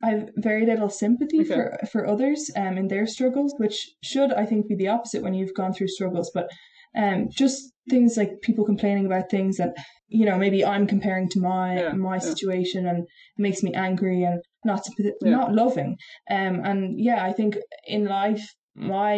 I 0.04 0.08
have 0.14 0.24
very 0.36 0.64
little 0.66 0.90
sympathy 0.90 1.40
Okay. 1.40 1.48
for 1.54 1.64
for 1.92 2.02
others 2.14 2.40
um 2.62 2.74
in 2.80 2.88
their 2.88 3.06
struggles, 3.16 3.54
which 3.62 3.76
should 4.10 4.30
I 4.42 4.44
think 4.46 4.68
be 4.68 4.76
the 4.82 4.88
opposite 4.96 5.22
when 5.24 5.34
you've 5.34 5.58
gone 5.60 5.72
through 5.74 5.88
struggles. 5.96 6.30
But 6.36 6.46
um 7.02 7.18
just 7.42 7.58
things 7.92 8.16
like 8.20 8.32
people 8.46 8.64
complaining 8.72 9.06
about 9.06 9.30
things 9.30 9.56
that 9.60 9.72
you 10.18 10.24
know 10.28 10.36
maybe 10.44 10.60
I'm 10.72 10.86
comparing 10.94 11.28
to 11.30 11.40
my 11.40 11.66
Yeah, 11.80 11.92
my 12.10 12.16
yeah. 12.16 12.26
situation 12.30 12.86
and 12.90 12.98
it 13.38 13.42
makes 13.46 13.62
me 13.66 13.72
angry 13.88 14.20
and 14.30 14.38
not 14.64 14.82
Yeah. 14.98 15.12
not 15.38 15.54
loving. 15.62 15.90
Um 16.36 16.54
and 16.68 16.80
yeah, 17.08 17.20
I 17.28 17.32
think 17.38 17.52
in 17.96 18.02
life 18.20 18.44
my 18.74 19.14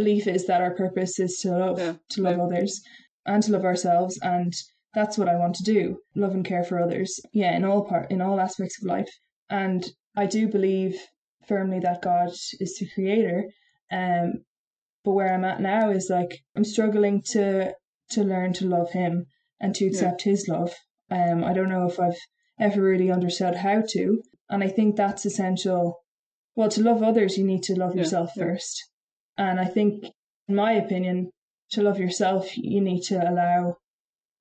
belief 0.00 0.24
is 0.36 0.42
that 0.46 0.62
our 0.64 0.74
purpose 0.84 1.14
is 1.26 1.32
to 1.42 1.48
love 1.64 1.78
to 2.14 2.22
love 2.26 2.38
others 2.46 2.72
and 3.30 3.42
to 3.44 3.52
love 3.52 3.64
ourselves 3.72 4.18
and 4.34 4.52
that's 4.96 5.16
what 5.18 5.28
I 5.32 5.36
want 5.42 5.54
to 5.56 5.62
do 5.76 5.82
love 6.22 6.34
and 6.36 6.44
care 6.52 6.64
for 6.68 6.76
others 6.84 7.10
yeah 7.32 7.52
in 7.58 7.64
all 7.64 7.82
part 7.90 8.06
in 8.14 8.20
all 8.24 8.38
aspects 8.40 8.76
of 8.80 8.84
life 8.96 9.12
and 9.50 9.80
I 10.16 10.26
do 10.26 10.48
believe 10.48 11.00
firmly 11.46 11.80
that 11.80 12.02
God 12.02 12.28
is 12.60 12.76
the 12.78 12.88
creator 12.94 13.44
um 13.90 14.44
but 15.04 15.12
where 15.12 15.34
I'm 15.34 15.44
at 15.44 15.60
now 15.60 15.90
is 15.90 16.08
like 16.10 16.42
I'm 16.56 16.64
struggling 16.64 17.22
to 17.32 17.74
to 18.10 18.22
learn 18.22 18.52
to 18.54 18.66
love 18.66 18.92
him 18.92 19.26
and 19.60 19.74
to 19.76 19.86
accept 19.86 20.22
his 20.22 20.48
love. 20.48 20.74
Um 21.10 21.42
I 21.44 21.52
don't 21.52 21.68
know 21.68 21.86
if 21.86 21.98
I've 21.98 22.20
ever 22.60 22.80
really 22.82 23.10
understood 23.10 23.56
how 23.56 23.82
to 23.88 24.22
and 24.50 24.62
I 24.62 24.68
think 24.68 24.96
that's 24.96 25.24
essential. 25.26 25.98
Well 26.54 26.68
to 26.70 26.82
love 26.82 27.02
others 27.02 27.38
you 27.38 27.44
need 27.44 27.62
to 27.64 27.74
love 27.74 27.94
Yeah, 27.94 28.02
yourself 28.02 28.30
yeah. 28.36 28.44
first. 28.44 28.90
And 29.36 29.58
I 29.58 29.64
think 29.64 30.04
in 30.48 30.54
my 30.54 30.72
opinion 30.72 31.30
to 31.70 31.82
love 31.82 31.98
yourself 31.98 32.56
you 32.56 32.80
need 32.80 33.02
to 33.04 33.16
allow 33.16 33.78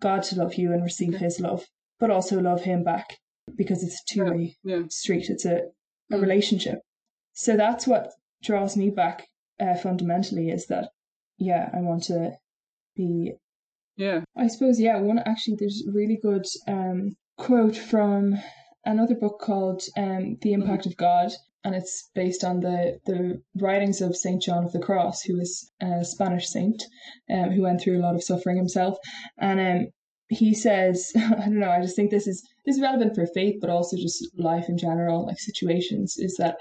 God 0.01 0.23
to 0.23 0.35
love 0.35 0.55
you 0.55 0.73
and 0.73 0.83
receive 0.83 1.15
his 1.15 1.39
love 1.39 1.65
but 1.99 2.11
also 2.11 2.39
love 2.39 2.63
him 2.63 2.83
back 2.83 3.17
because 3.57 3.83
it's 3.83 4.01
a 4.01 4.13
two-way 4.13 4.55
Yeah. 4.63 4.83
street 4.89 5.25
it's 5.29 5.45
a, 5.45 5.57
a 6.11 6.15
Mm. 6.17 6.21
relationship 6.21 6.79
so 7.33 7.55
that's 7.55 7.87
what 7.87 8.11
draws 8.43 8.75
me 8.75 8.89
back 8.89 9.27
uh, 9.59 9.75
fundamentally 9.75 10.49
is 10.49 10.67
that 10.67 10.89
yeah 11.37 11.69
I 11.73 11.79
want 11.81 12.03
to 12.03 12.31
be 12.95 13.33
Yeah. 13.97 14.21
I 14.35 14.47
suppose 14.47 14.79
yeah. 14.79 14.99
One 14.99 15.19
actually, 15.19 15.57
there's 15.59 15.83
a 15.87 15.91
really 15.91 16.17
good 16.21 16.45
um, 16.67 17.11
quote 17.37 17.75
from 17.77 18.37
another 18.85 19.15
book 19.15 19.39
called 19.39 19.81
um, 19.97 20.37
"The 20.41 20.53
Impact 20.53 20.85
of 20.87 20.97
God," 20.97 21.31
and 21.63 21.75
it's 21.75 22.09
based 22.15 22.43
on 22.43 22.61
the 22.61 22.99
the 23.05 23.41
writings 23.55 24.01
of 24.01 24.15
Saint 24.15 24.41
John 24.41 24.63
of 24.65 24.71
the 24.71 24.79
Cross, 24.87 25.23
who 25.23 25.37
was 25.37 25.71
a 25.81 26.03
Spanish 26.03 26.47
saint 26.47 26.81
um, 27.29 27.51
who 27.51 27.61
went 27.61 27.81
through 27.81 27.99
a 27.99 28.05
lot 28.05 28.15
of 28.15 28.23
suffering 28.23 28.57
himself, 28.57 28.97
and 29.37 29.59
um, 29.59 29.87
he 30.31 30.53
says, 30.53 31.11
I 31.15 31.45
don't 31.49 31.59
know. 31.59 31.69
I 31.69 31.81
just 31.81 31.95
think 31.95 32.09
this 32.11 32.27
is 32.27 32.41
this 32.65 32.75
is 32.77 32.81
relevant 32.81 33.15
for 33.15 33.25
faith, 33.27 33.57
but 33.61 33.69
also 33.69 33.97
just 33.97 34.17
life 34.37 34.67
in 34.69 34.77
general, 34.77 35.25
like 35.27 35.39
situations. 35.39 36.15
Is 36.17 36.35
that 36.37 36.55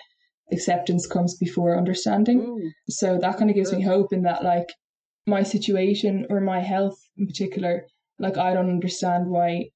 acceptance 0.52 1.06
comes 1.06 1.36
before 1.36 1.78
understanding? 1.78 2.38
So 2.88 3.18
that 3.18 3.36
kind 3.38 3.50
of 3.50 3.56
gives 3.56 3.72
me 3.72 3.82
hope 3.82 4.12
in 4.12 4.22
that 4.22 4.42
like 4.44 4.68
my 5.26 5.42
situation 5.44 6.26
or 6.30 6.40
my 6.40 6.60
health 6.60 6.98
in 7.18 7.26
particular 7.26 7.84
like 8.18 8.36
i 8.38 8.52
don't 8.54 8.70
understand 8.70 9.22
why 9.28 9.66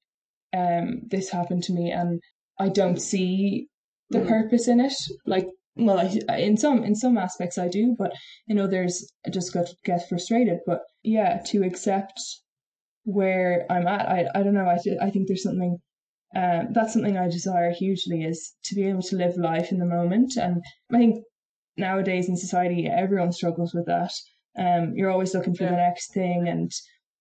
um 0.57 0.87
this 1.13 1.29
happened 1.29 1.63
to 1.63 1.71
me 1.71 1.91
and 1.91 2.19
i 2.59 2.67
don't 2.67 2.99
see 3.01 3.67
the 4.09 4.19
Mm. 4.19 4.27
purpose 4.27 4.67
in 4.67 4.79
it 4.79 4.93
like 5.25 5.47
well 5.75 5.99
I, 5.99 6.37
in 6.37 6.57
some 6.57 6.83
in 6.83 6.95
some 6.95 7.17
aspects 7.17 7.57
i 7.57 7.67
do 7.69 7.95
but 7.97 8.11
in 8.47 8.59
others 8.59 8.91
i 9.25 9.29
just 9.29 9.53
got 9.53 9.67
get 9.83 10.07
frustrated 10.09 10.59
but 10.65 10.81
yeah 11.03 11.41
to 11.51 11.63
accept 11.63 12.19
where 13.05 13.65
i'm 13.71 13.87
at 13.87 14.07
i 14.09 14.27
i 14.35 14.43
don't 14.43 14.53
know 14.53 14.65
i, 14.67 14.77
I 15.01 15.09
think 15.09 15.27
there's 15.27 15.43
something 15.43 15.77
um, 16.35 16.67
that's 16.73 16.91
something 16.91 17.17
I 17.17 17.29
desire 17.29 17.71
hugely 17.71 18.23
is 18.23 18.51
to 18.65 18.75
be 18.75 18.83
able 18.89 19.03
to 19.03 19.15
live 19.15 19.37
life 19.37 19.71
in 19.71 19.79
the 19.79 19.85
moment. 19.85 20.35
And 20.35 20.61
I 20.93 20.97
think 20.97 21.23
nowadays 21.77 22.27
in 22.27 22.35
society, 22.35 22.87
everyone 22.87 23.31
struggles 23.31 23.73
with 23.73 23.85
that. 23.85 24.11
Um, 24.59 24.93
you're 24.95 25.11
always 25.11 25.33
looking 25.33 25.55
for 25.55 25.63
the 25.63 25.71
next 25.71 26.13
thing, 26.13 26.49
and 26.49 26.69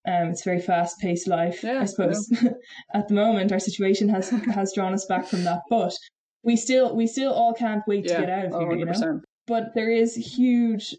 um, 0.09 0.31
it's 0.31 0.41
a 0.41 0.45
very 0.51 0.61
fast 0.61 0.99
paced 0.99 1.29
life. 1.29 1.63
Yeah, 1.63 1.81
I 1.83 1.85
suppose 1.85 2.29
at 2.95 3.07
the 3.07 3.15
moment 3.15 3.53
our 3.53 3.61
situation 3.61 4.09
has 4.09 4.31
has 4.55 4.73
drawn 4.75 4.95
us 4.95 5.07
back 5.07 5.27
from 5.27 5.45
that, 5.45 5.61
but 5.71 5.95
we 6.43 6.57
still 6.57 6.97
we 6.97 7.07
still 7.07 7.33
all 7.33 7.55
can't 7.55 7.83
wait 7.87 8.07
Yeah. 8.09 8.15
to 8.15 8.21
get 8.27 8.31
out 8.31 8.45
of 8.47 8.61
here. 8.69 8.79
You 8.79 8.85
know, 8.87 9.21
but 9.47 9.75
there 9.77 9.91
is 9.93 10.17
huge. 10.17 10.93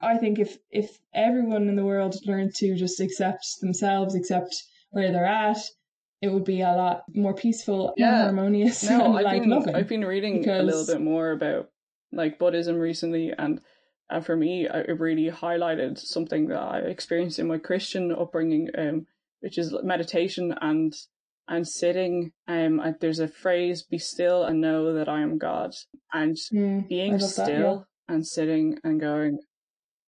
I 0.00 0.16
think 0.18 0.38
if 0.38 0.58
if 0.70 0.98
everyone 1.14 1.68
in 1.68 1.76
the 1.76 1.84
world 1.84 2.16
learned 2.26 2.54
to 2.56 2.74
just 2.74 3.00
accept 3.00 3.44
themselves, 3.60 4.14
accept 4.14 4.54
where 4.90 5.12
they're 5.12 5.26
at, 5.26 5.58
it 6.22 6.28
would 6.32 6.44
be 6.44 6.62
a 6.62 6.72
lot 6.72 7.04
more 7.14 7.34
peaceful, 7.34 7.92
Yeah. 7.96 8.22
harmonious, 8.24 8.82
No, 8.82 9.04
and 9.04 9.16
I've 9.18 9.24
like 9.24 9.42
been 9.42 9.50
loving. 9.50 9.74
I've 9.76 9.88
been 9.88 10.04
reading 10.04 10.48
a 10.48 10.62
little 10.62 10.86
bit 10.86 11.00
more 11.00 11.32
about 11.32 11.70
like 12.12 12.38
Buddhism 12.38 12.76
recently, 12.78 13.32
and 13.36 13.60
and 14.08 14.24
for 14.26 14.36
me, 14.36 14.66
it 14.66 14.98
really 14.98 15.30
highlighted 15.30 15.98
something 15.98 16.48
that 16.48 16.58
I 16.58 16.78
experienced 16.80 17.38
in 17.38 17.46
my 17.46 17.58
Christian 17.58 18.10
upbringing, 18.10 18.68
um, 18.76 19.06
which 19.40 19.58
is 19.58 19.74
meditation 19.82 20.54
and 20.60 20.94
and 21.46 21.66
sitting. 21.68 22.32
Um, 22.48 22.80
and 22.80 22.96
there's 23.00 23.20
a 23.20 23.28
phrase: 23.28 23.82
"Be 23.82 23.98
still 23.98 24.44
and 24.44 24.60
know 24.60 24.94
that 24.94 25.08
I 25.08 25.20
am 25.20 25.38
God," 25.38 25.74
and 26.12 26.36
Mm, 26.52 26.88
being 26.88 27.12
love 27.12 27.20
that, 27.20 27.30
still 27.30 27.86
and 28.08 28.26
sitting 28.26 28.78
and 28.82 28.98
going. 28.98 29.38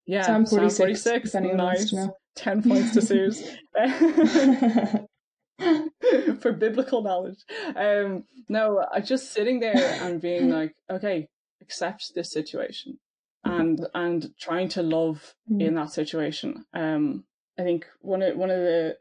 Yeah, 0.05 0.23
Psalm 0.23 0.45
46, 0.45 0.77
46, 0.77 1.29
if 1.29 1.35
anyone 1.35 1.57
wants 1.57 1.93
nice. 1.93 2.09
10 2.35 2.63
points 2.63 3.07
to 3.07 3.31
yeah. 3.77 4.97
for 6.41 6.51
biblical 6.51 7.01
knowledge. 7.01 7.39
Um, 7.75 8.23
no, 8.49 8.85
I 8.91 9.01
just 9.01 9.31
sitting 9.31 9.59
there 9.59 9.99
and 10.01 10.21
being 10.21 10.49
like, 10.49 10.73
okay, 10.89 11.27
accept 11.61 12.11
this 12.15 12.31
situation, 12.31 12.99
and 13.43 13.85
and 13.93 14.31
trying 14.39 14.69
to 14.69 14.83
love 14.83 15.35
in 15.49 15.75
that 15.75 15.91
situation. 15.91 16.65
Um, 16.73 17.25
I 17.57 17.63
think 17.63 17.85
one 18.01 18.21
of 18.21 18.35
one 18.35 18.49
of 18.49 18.59
the 18.59 18.97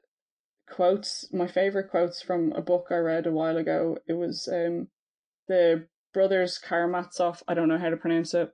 quotes, 0.70 1.32
my 1.32 1.46
favorite 1.46 1.90
quotes 1.90 2.22
from 2.22 2.52
a 2.52 2.62
book 2.62 2.88
I 2.90 2.96
read 2.96 3.26
a 3.26 3.32
while 3.32 3.56
ago. 3.56 3.98
It 4.06 4.14
was 4.14 4.48
um, 4.52 4.88
the 5.48 5.86
brothers 6.12 6.58
Karamazov. 6.58 7.42
I 7.48 7.54
don't 7.54 7.68
know 7.68 7.78
how 7.78 7.90
to 7.90 7.96
pronounce 7.96 8.34
it. 8.34 8.52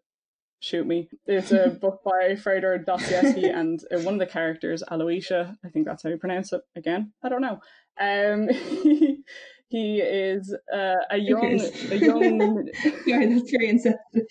Shoot 0.61 0.87
me. 0.87 1.09
It's 1.27 1.53
a 1.53 1.69
book 1.69 2.03
by 2.05 2.35
Fyodor 2.35 2.79
Dostoevsky, 2.79 3.45
and 3.49 3.81
uh, 3.95 4.01
one 4.01 4.15
of 4.15 4.21
the 4.21 4.27
characters, 4.27 4.83
Aloysia, 4.91 5.57
I 5.65 5.69
think 5.69 5.87
that's 5.87 6.03
how 6.03 6.09
you 6.09 6.17
pronounce 6.19 6.53
it. 6.53 6.63
Again, 6.75 7.13
I 7.23 7.29
don't 7.29 7.43
know. 7.43 7.61
Um, 8.01 8.49
he 9.69 10.01
is 10.01 10.55
uh, 10.73 10.97
a 11.11 11.19
young, 11.19 11.61
a 11.91 11.95
young. 11.95 12.69
yeah, 13.07 13.25
that's 13.27 13.51
very 13.51 13.69
insensitive. 13.69 14.27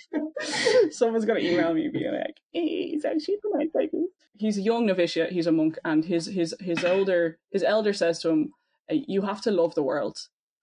Someone's 0.92 1.26
gonna 1.26 1.40
email 1.40 1.74
me 1.74 1.88
being 1.88 2.14
like, 2.14 2.38
"Hey, 2.52 2.90
"He's 2.90 3.06
actually 3.06 3.38
pronounced 3.38 3.76
like 3.76 3.92
this." 3.92 4.10
He's 4.38 4.58
a 4.58 4.62
young 4.62 4.86
novitiate. 4.86 5.32
He's 5.32 5.48
a 5.48 5.52
monk, 5.54 5.80
and 5.86 6.04
his 6.04 6.26
his 6.26 6.54
his 6.60 6.84
older 6.84 7.40
his 7.52 7.64
elder 7.64 7.94
says 7.94 8.20
to 8.22 8.30
him, 8.30 8.54
"Uh, 8.92 8.96
"You 9.08 9.22
have 9.22 9.42
to 9.44 9.52
love 9.52 9.76
the 9.76 9.84
world," 9.84 10.18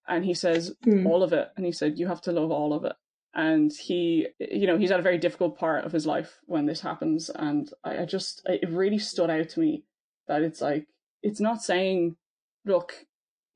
and 0.07 0.27
he 0.27 0.35
says, 0.35 0.75
Hmm. 0.85 1.07
"All 1.07 1.23
of 1.23 1.33
it," 1.33 1.49
and 1.57 1.65
he 1.65 1.73
said, 1.73 1.99
"You 1.99 2.07
have 2.09 2.21
to 2.23 2.33
love 2.33 2.51
all 2.51 2.75
of 2.75 2.85
it." 2.85 2.97
And 3.35 3.73
he, 3.73 4.29
you 4.39 4.67
know, 4.67 4.79
he's 4.79 4.91
at 4.93 5.01
a 5.01 5.03
very 5.03 5.19
difficult 5.19 5.59
part 5.59 5.85
of 5.85 5.93
his 5.93 6.07
life 6.07 6.39
when 6.47 6.67
this 6.67 6.81
happens, 6.81 7.31
and 7.31 7.69
I, 7.83 8.03
I 8.03 8.05
just 8.05 8.43
it 8.47 8.69
really 8.69 8.99
stood 8.99 9.29
out 9.31 9.49
to 9.51 9.61
me 9.61 9.85
that 10.29 10.43
it's 10.43 10.61
like 10.61 10.87
it's 11.23 11.41
not 11.41 11.63
saying, 11.63 12.17
"Look, 12.65 12.95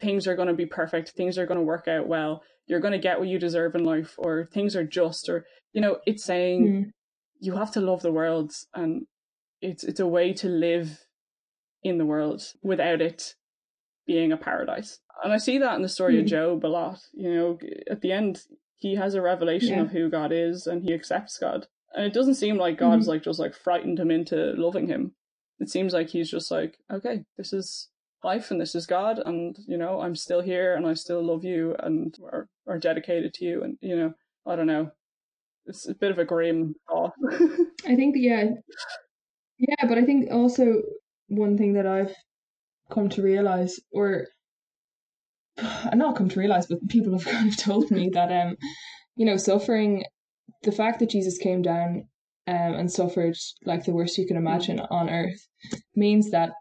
things 0.01 0.27
are 0.27 0.35
going 0.35 0.49
to 0.49 0.55
be 0.55 0.67
perfect, 0.67 1.11
things 1.11 1.39
are 1.39 1.47
going 1.47 1.61
to 1.61 1.65
work 1.65 1.87
out 1.87 2.09
well." 2.09 2.43
You're 2.67 2.81
going 2.81 2.93
to 2.93 2.99
get 2.99 3.19
what 3.19 3.29
you 3.29 3.39
deserve 3.39 3.75
in 3.77 3.85
life, 3.85 4.15
or 4.19 4.45
things 4.45 4.77
are 4.77 4.85
just, 4.85 5.29
or 5.29 5.47
you 5.73 5.81
know, 5.81 5.99
it's 6.07 6.25
saying 6.25 6.67
Mm, 6.67 6.93
you 7.41 7.55
have 7.55 7.71
to 7.73 7.81
love 7.81 8.03
the 8.03 8.13
world 8.13 8.53
and 8.75 9.07
it's 9.61 9.85
it's 9.85 10.01
a 10.01 10.07
way 10.07 10.33
to 10.33 10.49
live 10.49 11.07
in 11.83 11.99
the 11.99 12.07
world 12.07 12.43
without 12.63 13.01
it 13.01 13.35
being 14.07 14.33
a 14.33 14.37
paradise 14.37 14.99
and 15.23 15.33
i 15.33 15.39
see 15.39 15.59
that 15.59 15.77
in 15.77 15.83
the 15.83 15.89
story 15.89 16.19
of 16.19 16.25
Mhm. 16.25 16.29
Job 16.29 16.67
a 16.67 16.69
lot 16.69 16.99
you 17.13 17.33
know 17.33 17.59
at 17.91 18.01
the 18.01 18.13
end 18.13 18.43
he 18.79 18.95
has 18.95 19.15
a 19.15 19.21
revelation 19.23 19.71
Yeah. 19.77 19.83
of 19.83 19.91
who 19.91 20.09
god 20.09 20.33
is 20.33 20.67
and 20.67 20.83
he 20.83 20.95
accepts 20.95 21.39
god. 21.39 21.67
And 21.95 22.05
it 22.07 22.13
doesn't 22.15 22.35
seem 22.37 22.57
like 22.57 22.79
god's 22.79 23.07
Mhm. 23.07 23.09
like 23.11 23.23
just 23.23 23.39
like 23.39 23.55
frightened 23.55 23.99
him 23.99 24.11
into 24.11 24.37
loving 24.57 24.87
him. 24.89 25.15
It 25.61 25.69
seems 25.71 25.93
like 25.93 26.09
he's 26.09 26.31
just 26.31 26.51
like 26.51 26.79
okay 26.91 27.25
this 27.37 27.53
is 27.53 27.89
life 28.25 28.51
and 28.51 28.61
this 28.61 28.75
is 28.75 28.87
god 28.87 29.21
and 29.25 29.57
you 29.67 29.77
know 29.79 30.01
i'm 30.01 30.17
still 30.17 30.41
here 30.41 30.75
and 30.75 30.85
i 30.89 30.93
still 30.95 31.23
love 31.23 31.45
you 31.45 31.77
and 31.79 32.17
are, 32.33 32.49
are 32.67 32.79
dedicated 32.79 33.33
to 33.35 33.45
you 33.45 33.63
and 33.63 33.79
you 33.81 33.95
know 33.97 34.13
i 34.47 34.57
don't 34.57 34.67
know. 34.67 34.91
It's 35.67 35.87
a 35.89 35.95
bit 35.95 36.11
of 36.11 36.19
a 36.19 36.25
grim 36.25 36.75
thought. 36.89 37.13
I 37.87 37.95
think 37.95 38.15
yeah, 38.17 38.45
yeah, 39.59 39.87
but 39.87 39.99
I 39.99 40.05
think 40.05 40.31
also 40.33 40.83
one 41.29 41.59
thing 41.59 41.75
that 41.75 41.87
I've 41.87 42.15
come 42.91 43.09
to 43.11 43.23
realize, 43.23 43.79
or 43.93 44.29
not 45.95 46.17
come 46.17 46.29
to 46.29 46.39
realize, 46.41 46.67
but 46.67 46.87
people 46.89 47.13
have 47.13 47.25
kind 47.35 47.49
of 47.51 47.57
told 47.57 47.91
me 47.91 48.11
that 48.13 48.31
um, 48.33 48.57
you 49.17 49.27
know, 49.27 49.37
suffering, 49.37 50.05
the 50.63 50.73
fact 50.73 51.01
that 51.01 51.11
Jesus 51.11 51.39
came 51.39 51.63
down 51.63 52.09
um 52.47 52.75
and 52.75 52.91
suffered 52.91 53.37
like 53.67 53.85
the 53.85 53.93
worst 53.93 54.17
you 54.17 54.27
can 54.27 54.37
imagine 54.39 54.81
on 54.81 55.11
earth 55.11 55.47
means 55.95 56.31
that 56.31 56.53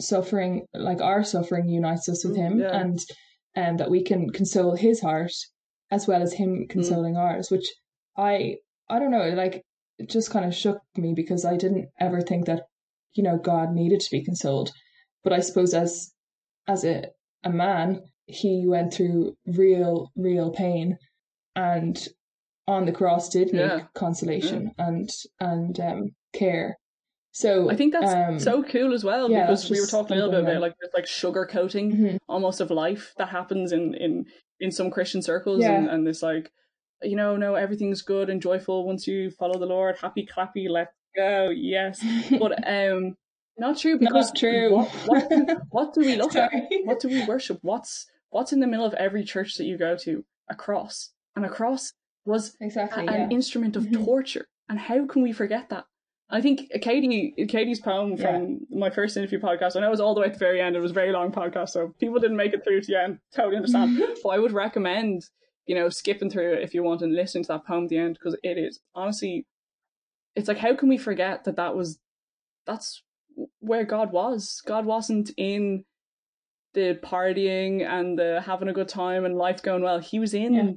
suffering, 0.00 0.66
like 0.74 1.00
our 1.00 1.22
suffering, 1.24 1.68
unites 1.68 2.08
us 2.08 2.24
with 2.24 2.36
Mm, 2.36 2.42
Him, 2.42 2.58
yeah. 2.60 2.80
and 2.80 2.98
and 3.54 3.80
that 3.80 3.90
we 3.90 4.02
can 4.02 4.30
console 4.30 4.76
His 4.76 5.00
heart 5.00 5.32
as 5.90 6.06
well 6.06 6.22
as 6.22 6.32
him 6.34 6.66
consoling 6.68 7.16
ours, 7.16 7.50
which 7.50 7.66
I 8.16 8.56
I 8.88 8.98
don't 8.98 9.10
know, 9.10 9.30
like 9.30 9.62
it 9.98 10.08
just 10.08 10.30
kind 10.30 10.44
of 10.44 10.54
shook 10.54 10.78
me 10.96 11.12
because 11.14 11.44
I 11.44 11.56
didn't 11.56 11.88
ever 11.98 12.20
think 12.20 12.46
that 12.46 12.62
you 13.14 13.22
know 13.22 13.36
God 13.38 13.72
needed 13.72 14.00
to 14.00 14.10
be 14.10 14.24
consoled, 14.24 14.70
but 15.24 15.32
I 15.32 15.40
suppose 15.40 15.74
as 15.74 16.12
as 16.66 16.84
a 16.84 17.06
a 17.44 17.50
man, 17.50 18.02
he 18.30 18.64
went 18.66 18.94
through 18.94 19.36
real 19.46 20.10
real 20.16 20.50
pain, 20.50 20.98
and 21.56 22.08
on 22.66 22.86
the 22.86 22.92
cross 22.92 23.28
did 23.28 23.52
make 23.52 23.70
Yeah. 23.70 23.86
consolation 23.94 24.72
and 24.78 25.10
and 25.40 25.78
um, 25.80 26.10
care. 26.32 26.78
So 27.32 27.70
I 27.70 27.76
think 27.76 27.92
that's 27.92 28.12
um, 28.12 28.40
so 28.40 28.62
cool 28.62 28.92
as 28.92 29.04
well 29.04 29.30
yeah, 29.30 29.46
because 29.46 29.70
we 29.70 29.80
were 29.80 29.86
talking 29.86 30.16
a 30.16 30.20
little 30.26 30.42
bit 30.42 30.50
about 30.50 30.60
like 30.60 30.74
this 30.80 30.90
like 30.94 31.06
sugar 31.06 31.46
coating 31.46 31.92
mhm. 31.92 32.18
almost 32.28 32.60
of 32.60 32.70
life 32.70 33.14
that 33.18 33.28
happens 33.28 33.72
in 33.72 33.94
in 33.94 34.26
in 34.58 34.72
some 34.72 34.90
Christian 34.90 35.22
circles 35.22 35.60
Yeah. 35.62 35.74
and, 35.76 35.88
and 35.88 36.06
this 36.06 36.22
like 36.22 36.50
you 37.02 37.16
know 37.16 37.36
no 37.36 37.54
everything's 37.54 38.02
good 38.02 38.30
and 38.30 38.42
joyful 38.42 38.84
once 38.86 39.06
you 39.06 39.30
follow 39.30 39.58
the 39.58 39.66
Lord 39.66 39.96
happy 40.00 40.26
clappy 40.26 40.68
let's 40.68 40.92
go 41.16 41.50
yes 41.50 42.04
but 42.38 42.52
um 42.68 43.14
not 43.58 43.78
true 43.78 43.98
because 43.98 44.28
not 44.28 44.36
true. 44.36 44.74
what, 44.74 44.88
what, 45.06 45.28
do, 45.28 45.46
what 45.70 45.94
do 45.94 46.00
we 46.00 46.16
look 46.22 46.34
at 46.36 46.52
what 46.84 47.00
do 47.00 47.08
we 47.08 47.24
worship 47.26 47.58
what's 47.62 48.06
what's 48.30 48.52
in 48.52 48.60
the 48.60 48.66
middle 48.66 48.86
of 48.86 48.94
every 48.94 49.24
church 49.24 49.56
that 49.56 49.64
you 49.64 49.76
go 49.78 49.96
to 49.96 50.24
a 50.48 50.54
cross 50.54 51.10
and 51.36 51.44
a 51.44 51.48
cross 51.48 51.92
was 52.24 52.56
a- 52.60 52.64
exactly 52.64 53.06
an 53.06 53.30
instrument 53.30 53.76
of 53.76 53.84
Mhm. 53.84 54.04
torture 54.04 54.46
and 54.68 54.78
how 54.78 55.06
can 55.06 55.22
we 55.22 55.32
forget 55.32 55.68
that 55.70 55.84
I 56.32 56.40
think 56.40 56.70
Katie, 56.80 57.34
Katie's 57.48 57.80
poem 57.80 58.16
from 58.16 58.64
my 58.70 58.88
first 58.88 59.16
interview 59.16 59.40
podcast. 59.40 59.74
I 59.74 59.80
know 59.80 59.88
it 59.88 59.90
was 59.90 60.00
all 60.00 60.14
the 60.14 60.20
way 60.20 60.28
at 60.28 60.34
the 60.34 60.38
very 60.38 60.60
end. 60.60 60.76
It 60.76 60.80
was 60.80 60.92
a 60.92 60.94
very 60.94 61.10
long 61.10 61.32
podcast, 61.32 61.70
so 61.70 61.88
people 61.98 62.20
didn't 62.20 62.36
make 62.36 62.52
it 62.52 62.62
through 62.62 62.82
to 62.82 62.86
the 62.86 63.02
end. 63.02 63.18
Totally 63.34 63.56
understand. 63.56 63.98
but 64.22 64.28
I 64.28 64.38
would 64.38 64.52
recommend, 64.52 65.24
you 65.66 65.74
know, 65.74 65.88
skipping 65.88 66.30
through 66.30 66.52
it 66.52 66.62
if 66.62 66.72
you 66.72 66.84
want 66.84 67.02
and 67.02 67.12
listening 67.16 67.42
to 67.42 67.48
that 67.48 67.66
poem 67.66 67.82
at 67.82 67.90
the 67.90 67.98
end 67.98 68.14
because 68.14 68.36
it 68.44 68.58
is 68.58 68.78
honestly, 68.94 69.44
it's 70.36 70.46
like 70.46 70.58
how 70.58 70.72
can 70.76 70.88
we 70.88 70.98
forget 70.98 71.42
that 71.44 71.56
that 71.56 71.74
was, 71.74 71.98
that's 72.64 73.02
where 73.58 73.82
God 73.84 74.12
was. 74.12 74.62
God 74.64 74.86
wasn't 74.86 75.32
in 75.36 75.84
the 76.74 76.98
partying 77.02 77.84
and 77.86 78.18
the 78.18 78.40
having 78.44 78.68
a 78.68 78.72
good 78.72 78.88
time 78.88 79.24
and 79.24 79.36
life 79.36 79.62
going 79.62 79.82
well. 79.82 79.98
He 79.98 80.18
was 80.18 80.34
in 80.34 80.54
Yeah. 80.54 80.70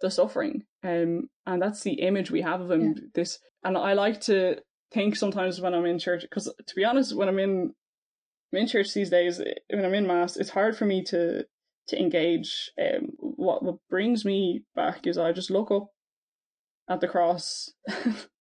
the 0.00 0.10
suffering, 0.10 0.64
um, 0.82 1.28
and 1.46 1.60
that's 1.62 1.82
the 1.82 1.94
image 1.94 2.30
we 2.30 2.42
have 2.42 2.60
of 2.60 2.70
him. 2.70 3.10
This, 3.14 3.38
and 3.64 3.76
I 3.76 3.94
like 3.94 4.20
to 4.22 4.60
think 4.92 5.16
sometimes 5.16 5.60
when 5.60 5.74
I'm 5.74 5.84
in 5.86 5.98
church, 5.98 6.22
because 6.22 6.44
to 6.66 6.74
be 6.74 6.84
honest, 6.84 7.16
when 7.16 7.28
I'm 7.28 7.38
in 7.38 7.74
I'm 8.52 8.58
in 8.60 8.66
church 8.66 8.94
these 8.94 9.10
days, 9.10 9.40
when 9.68 9.84
I'm 9.84 9.92
in 9.94 10.06
mass, 10.06 10.36
it's 10.36 10.50
hard 10.50 10.76
for 10.76 10.84
me 10.86 11.02
to 11.04 11.44
to 11.88 12.00
engage. 12.00 12.70
Um, 12.80 13.12
what 13.18 13.62
what 13.62 13.76
brings 13.90 14.24
me 14.24 14.62
back 14.74 15.06
is 15.06 15.18
I 15.18 15.32
just 15.32 15.50
look 15.50 15.70
up 15.70 15.88
at 16.88 17.00
the 17.00 17.08
cross, 17.08 17.70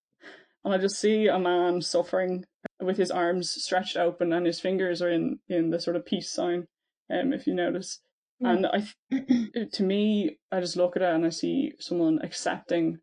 and 0.68 0.76
I 0.76 0.78
just 0.78 1.00
see 1.00 1.28
a 1.28 1.40
man 1.40 1.82
suffering 1.82 2.46
with 2.80 2.98
his 2.98 3.10
arms 3.12 3.50
stretched 3.64 3.98
open 3.98 4.32
and 4.34 4.46
his 4.46 4.60
fingers 4.60 5.02
are 5.02 5.10
in 5.10 5.40
in 5.48 5.70
the 5.72 5.80
sort 5.80 5.96
of 5.96 6.06
peace 6.06 6.30
sign. 6.30 6.68
Um, 7.10 7.34
if 7.34 7.48
you 7.48 7.54
notice, 7.56 8.00
Yeah. 8.40 8.52
and 8.52 8.68
I 8.68 8.88
to 9.74 9.84
me, 9.84 10.38
I 10.52 10.60
just 10.60 10.76
look 10.78 10.96
at 10.96 11.02
it 11.02 11.14
and 11.16 11.26
I 11.26 11.30
see 11.30 11.74
someone 11.80 12.20
accepting 12.22 13.00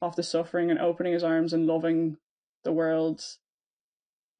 of 0.00 0.16
the 0.16 0.22
suffering 0.22 0.70
and 0.70 0.80
opening 0.80 1.12
his 1.12 1.22
arms 1.22 1.52
and 1.52 1.66
loving 1.66 2.16
the 2.64 2.72
world 2.72 3.22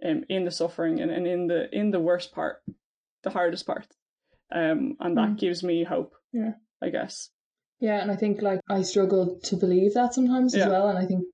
um, 0.05 0.25
in 0.29 0.45
the 0.45 0.51
suffering 0.51 1.01
and, 1.01 1.11
and 1.11 1.27
in 1.27 1.47
the 1.47 1.69
in 1.77 1.91
the 1.91 2.01
worst 2.01 2.33
part, 2.33 2.63
the 3.23 3.31
hardest 3.31 3.67
part. 3.67 3.87
Um, 4.51 4.97
and 5.01 5.17
that 5.17 5.31
Mm. 5.31 5.39
gives 5.39 5.63
me 5.63 5.85
hope. 5.85 6.15
Yeah. 6.33 6.53
I 6.83 6.89
guess. 6.91 7.31
Yeah, 7.81 8.01
and 8.03 8.11
I 8.11 8.17
think 8.17 8.43
like 8.43 8.61
I 8.69 8.83
struggle 8.83 9.39
to 9.45 9.57
believe 9.57 9.95
that 9.95 10.15
sometimes 10.15 10.55
Yeah. 10.55 10.65
as 10.65 10.69
well. 10.71 10.89
And 10.89 10.99
I 10.99 11.07
think 11.07 11.25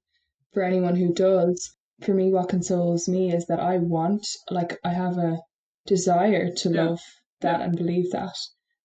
for 0.53 0.63
anyone 0.63 0.97
who 0.97 1.13
does, 1.13 1.75
for 2.03 2.15
me, 2.15 2.33
what 2.33 2.49
consoles 2.49 3.09
me 3.09 3.33
is 3.33 3.47
that 3.47 3.61
I 3.61 3.79
want, 3.79 4.27
like, 4.51 4.79
I 4.85 4.91
have 4.93 5.19
a 5.19 5.39
desire 5.87 6.53
to 6.53 6.69
Yeah. 6.71 6.85
love 6.85 7.01
that 7.41 7.61
and 7.61 7.77
believe 7.77 8.11
that. 8.13 8.37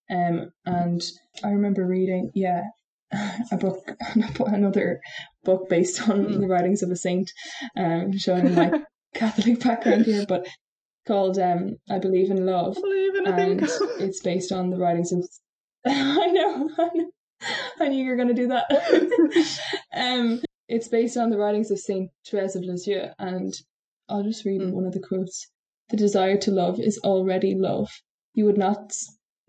Um, 0.10 0.52
and 0.66 1.02
I 1.44 1.50
remember 1.50 1.86
reading, 1.86 2.32
yeah, 2.34 2.64
a 3.52 3.58
book, 3.58 3.92
another 4.40 5.00
book 5.44 5.70
based 5.70 6.08
on 6.10 6.26
Mm. 6.26 6.40
the 6.42 6.48
writings 6.48 6.84
of 6.84 6.92
a 6.92 6.96
saint, 6.96 7.32
um, 7.78 8.18
showing 8.18 8.54
my 8.56 8.72
Catholic 9.14 9.60
background 9.62 10.06
here, 10.06 10.26
but 10.28 10.48
called 11.06 11.38
um, 11.38 11.78
I 11.90 12.00
Believe 12.00 12.32
in 12.32 12.46
Love 12.46 12.76
believe 12.82 13.16
in 13.16 13.28
and 13.28 13.60
it's 14.00 14.22
based 14.22 14.52
on 14.52 14.70
the 14.70 14.78
writings 14.78 15.12
of. 15.12 15.28
I 15.86 16.28
know, 16.28 16.70
I 16.78 16.90
know. 16.94 17.12
I 17.80 17.88
knew 17.90 18.04
you 18.04 18.10
were 18.10 18.16
going 18.16 18.30
to 18.30 18.34
do 18.34 18.48
that. 18.48 18.66
um, 19.94 20.42
it's 20.76 20.88
based 20.88 21.18
on 21.18 21.30
the 21.30 21.38
writings 21.38 21.70
of 21.72 21.80
Saint 21.80 22.10
Therese 22.26 22.56
of 22.56 22.64
Lisieux, 22.64 23.10
and 23.20 23.54
I'll 24.10 24.24
just 24.24 24.44
read 24.44 24.62
Mm. 24.62 24.72
one 24.72 24.86
of 24.86 24.94
the 24.94 25.06
quotes. 25.10 25.38
The 25.90 25.98
desire 25.98 26.38
to 26.38 26.52
love 26.52 26.80
is 26.80 26.98
already 27.00 27.54
love. 27.54 27.90
You 28.34 28.46
would 28.46 28.58
not 28.58 28.94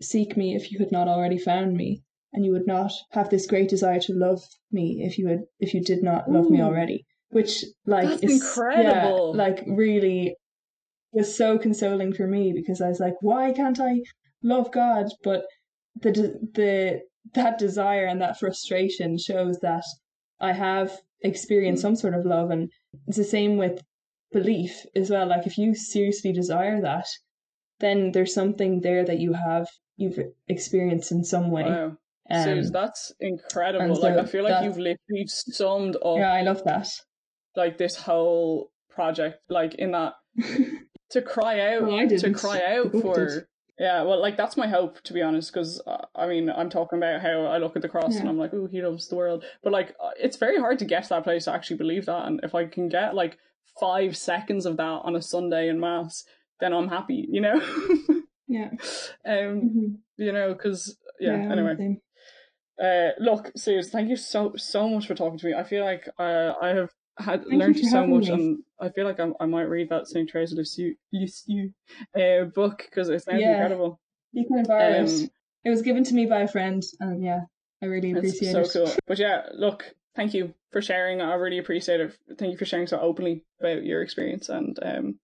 seek 0.01 0.37
me 0.37 0.55
if 0.55 0.71
you 0.71 0.77
had 0.79 0.91
not 0.91 1.07
already 1.07 1.39
found 1.39 1.75
me, 1.75 2.03
and 2.33 2.45
you 2.45 2.51
would 2.51 2.67
not 2.67 2.91
have 3.11 3.29
this 3.29 3.47
great 3.47 3.69
desire 3.69 3.99
to 4.01 4.13
love 4.13 4.41
me 4.71 5.03
if 5.07 5.17
you 5.17 5.27
had 5.27 5.41
if 5.59 5.73
you 5.73 5.81
did 5.81 6.03
not 6.03 6.29
love 6.31 6.49
me 6.49 6.61
already. 6.61 7.05
Which, 7.29 7.65
like, 7.85 8.07
That's 8.09 8.23
is 8.23 8.33
incredible. 8.33 9.33
Yeah, 9.35 9.43
like, 9.43 9.63
really 9.65 10.35
was 11.11 11.35
so 11.35 11.57
consoling 11.57 12.13
for 12.13 12.27
me 12.27 12.53
because 12.53 12.81
I 12.81 12.89
was 12.89 12.99
like, 12.99 13.15
why 13.21 13.51
can't 13.51 13.79
I 13.79 14.01
love 14.43 14.71
God? 14.71 15.07
But 15.23 15.45
the 16.03 16.11
the 16.59 17.01
that 17.33 17.57
desire 17.57 18.05
and 18.05 18.21
that 18.21 18.37
frustration 18.37 19.17
shows 19.17 19.57
that 19.61 19.85
I 20.39 20.51
have 20.53 21.01
experienced 21.21 21.79
Mm. 21.79 21.81
some 21.87 21.95
sort 21.95 22.13
of 22.13 22.25
love, 22.25 22.51
and 22.51 22.69
it's 23.07 23.17
the 23.17 23.23
same 23.23 23.57
with 23.57 23.81
belief 24.31 24.85
as 24.95 25.09
well. 25.09 25.27
Like 25.27 25.45
if 25.47 25.57
you 25.57 25.73
seriously 25.75 26.31
desire 26.33 26.81
that, 26.81 27.07
then 27.79 28.11
there's 28.11 28.33
something 28.33 28.81
there 28.81 29.03
that 29.05 29.19
you 29.19 29.33
have 29.33 29.67
you've 29.97 30.19
experienced 30.47 31.11
in 31.11 31.23
some 31.23 31.51
way. 31.51 31.63
Wow. 31.63 31.97
Um, 32.29 32.43
Suze, 32.43 32.71
that's 32.71 33.13
incredible. 33.19 33.85
and 33.85 33.97
like 33.97 34.17
I 34.17 34.25
feel 34.25 34.43
like 34.43 34.53
that- 34.53 34.63
you've 34.63 34.77
literally 34.77 35.25
summed 35.27 35.95
up 35.97 36.17
yeah, 36.17 36.33
I 36.33 36.41
love 36.41 36.63
that. 36.65 36.87
like 37.55 37.77
this 37.77 37.95
whole 37.95 38.71
project, 38.89 39.39
like 39.49 39.75
in 39.75 39.91
that 39.91 40.13
to 41.11 41.21
cry 41.21 41.59
out, 41.75 42.09
to 42.09 42.33
cry 42.33 42.61
out 42.77 42.91
for. 42.91 43.47
Yeah, 43.77 44.03
well, 44.03 44.21
like 44.21 44.37
that's 44.37 44.55
my 44.55 44.67
hope 44.67 45.01
to 45.03 45.13
be 45.13 45.21
honest, 45.21 45.51
because 45.51 45.81
uh, 45.85 46.05
I 46.15 46.27
mean, 46.27 46.49
I'm 46.49 46.69
talking 46.69 46.97
about 46.97 47.21
how 47.21 47.45
I 47.45 47.57
look 47.57 47.75
at 47.75 47.81
the 47.81 47.89
cross 47.89 48.15
and 48.19 48.29
I'm 48.29 48.37
like, 48.37 48.53
oh, 48.53 48.67
he 48.67 48.81
loves 48.81 49.07
the 49.09 49.15
world, 49.17 49.43
but 49.63 49.73
like, 49.73 49.95
uh, 50.01 50.11
it's 50.17 50.37
very 50.37 50.57
hard 50.57 50.79
to 50.79 50.85
get 50.85 51.03
to 51.03 51.09
that 51.09 51.23
place 51.25 51.45
to 51.45 51.51
actually 51.53 51.77
believe 51.77 52.05
that, 52.05 52.25
and 52.25 52.39
if 52.43 52.55
I 52.55 52.65
can 52.65 52.87
get 52.87 53.15
like 53.15 53.37
five 53.79 54.15
seconds 54.15 54.65
of 54.65 54.77
that 54.77 55.01
on 55.03 55.15
a 55.15 55.21
Sunday 55.21 55.67
in 55.67 55.79
mass, 55.79 56.23
then 56.61 56.71
I'm 56.71 56.87
happy, 56.87 57.27
you 57.29 57.41
know. 57.41 57.59
Yeah. 58.47 58.69
um, 59.25 59.61
Mhm. 59.61 59.97
you 60.17 60.31
know, 60.31 60.53
because 60.53 60.97
yeah. 61.19 61.33
I'm 61.33 61.51
Anyway, 61.51 61.75
same. 61.77 62.01
uh, 62.81 63.09
look, 63.19 63.51
Suze, 63.57 63.89
thank 63.89 64.09
you 64.09 64.15
so 64.15 64.53
so 64.55 64.87
much 64.87 65.07
for 65.07 65.15
talking 65.15 65.37
to 65.39 65.47
me. 65.47 65.53
I 65.53 65.63
feel 65.63 65.83
like 65.83 66.07
uh, 66.17 66.53
I 66.61 66.69
have 66.69 66.91
had 67.17 67.45
Thank 67.45 67.59
learned 67.59 67.79
so 67.79 68.05
much, 68.05 68.25
me. 68.25 68.31
and 68.31 68.63
I 68.79 68.89
feel 68.89 69.05
like 69.05 69.19
I'm, 69.19 69.33
I 69.39 69.45
might 69.45 69.63
read 69.63 69.89
that 69.89 70.07
Saint 70.07 70.29
Teresa 70.29 70.55
of 70.59 70.67
Lisieux, 71.11 71.71
uh, 72.15 72.45
book 72.45 72.83
because 72.89 73.09
it 73.09 73.23
sounds 73.23 73.41
Yeah. 73.41 73.51
incredible. 73.51 73.99
You 74.33 74.45
can 74.45 74.63
borrow 74.63 74.93
it. 74.93 75.09
Um, 75.09 75.29
It 75.63 75.69
was 75.69 75.81
given 75.81 76.03
to 76.03 76.13
me 76.13 76.25
by 76.25 76.41
a 76.41 76.47
friend, 76.47 76.83
and 76.99 77.23
yeah, 77.23 77.41
I 77.81 77.85
really 77.85 78.11
appreciate 78.11 78.51
so 78.51 78.61
it. 78.61 78.71
cool. 78.71 78.91
But 79.07 79.17
yeah, 79.19 79.47
look, 79.53 79.85
thank 80.15 80.33
you 80.33 80.53
for 80.71 80.81
sharing. 80.81 81.21
I 81.21 81.33
really 81.35 81.57
appreciate 81.59 82.01
it. 82.01 82.17
Thank 82.37 82.51
you 82.51 82.57
for 82.57 82.65
sharing 82.65 82.87
so 82.87 82.99
openly 82.99 83.43
about 83.59 83.83
your 83.83 84.01
experience, 84.01 84.49
and 84.49 84.77
um, 84.83 85.19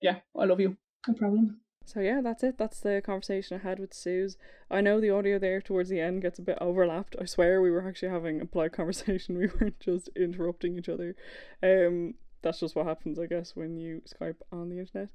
yeah, 0.00 0.20
I 0.38 0.44
love 0.44 0.60
you. 0.60 0.76
No 1.08 1.14
problem. 1.14 1.60
So 1.84 2.00
yeah, 2.00 2.20
that's 2.22 2.42
it. 2.42 2.56
That's 2.58 2.80
the 2.80 3.02
conversation 3.04 3.58
I 3.58 3.68
had 3.68 3.78
with 3.78 3.92
Suze. 3.92 4.36
I 4.70 4.80
know 4.80 5.00
the 5.00 5.10
audio 5.10 5.38
there 5.38 5.60
towards 5.60 5.90
the 5.90 6.00
end 6.00 6.22
gets 6.22 6.38
a 6.38 6.42
bit 6.42 6.58
overlapped. 6.60 7.14
I 7.20 7.26
swear 7.26 7.60
we 7.60 7.70
were 7.70 7.86
actually 7.86 8.08
having 8.08 8.40
a 8.40 8.46
polite 8.46 8.72
conversation. 8.76 9.38
We 9.38 9.48
weren't 9.48 9.80
just 9.80 10.08
interrupting 10.16 10.78
each 10.78 10.88
other. 10.88 11.14
Um, 11.62 12.14
that's 12.42 12.60
just 12.60 12.74
what 12.76 12.86
happens, 12.86 13.18
I 13.18 13.26
guess, 13.26 13.54
when 13.54 13.76
you 13.76 14.02
Skype 14.06 14.36
on 14.52 14.70
the 14.70 14.78
internet. 14.78 15.08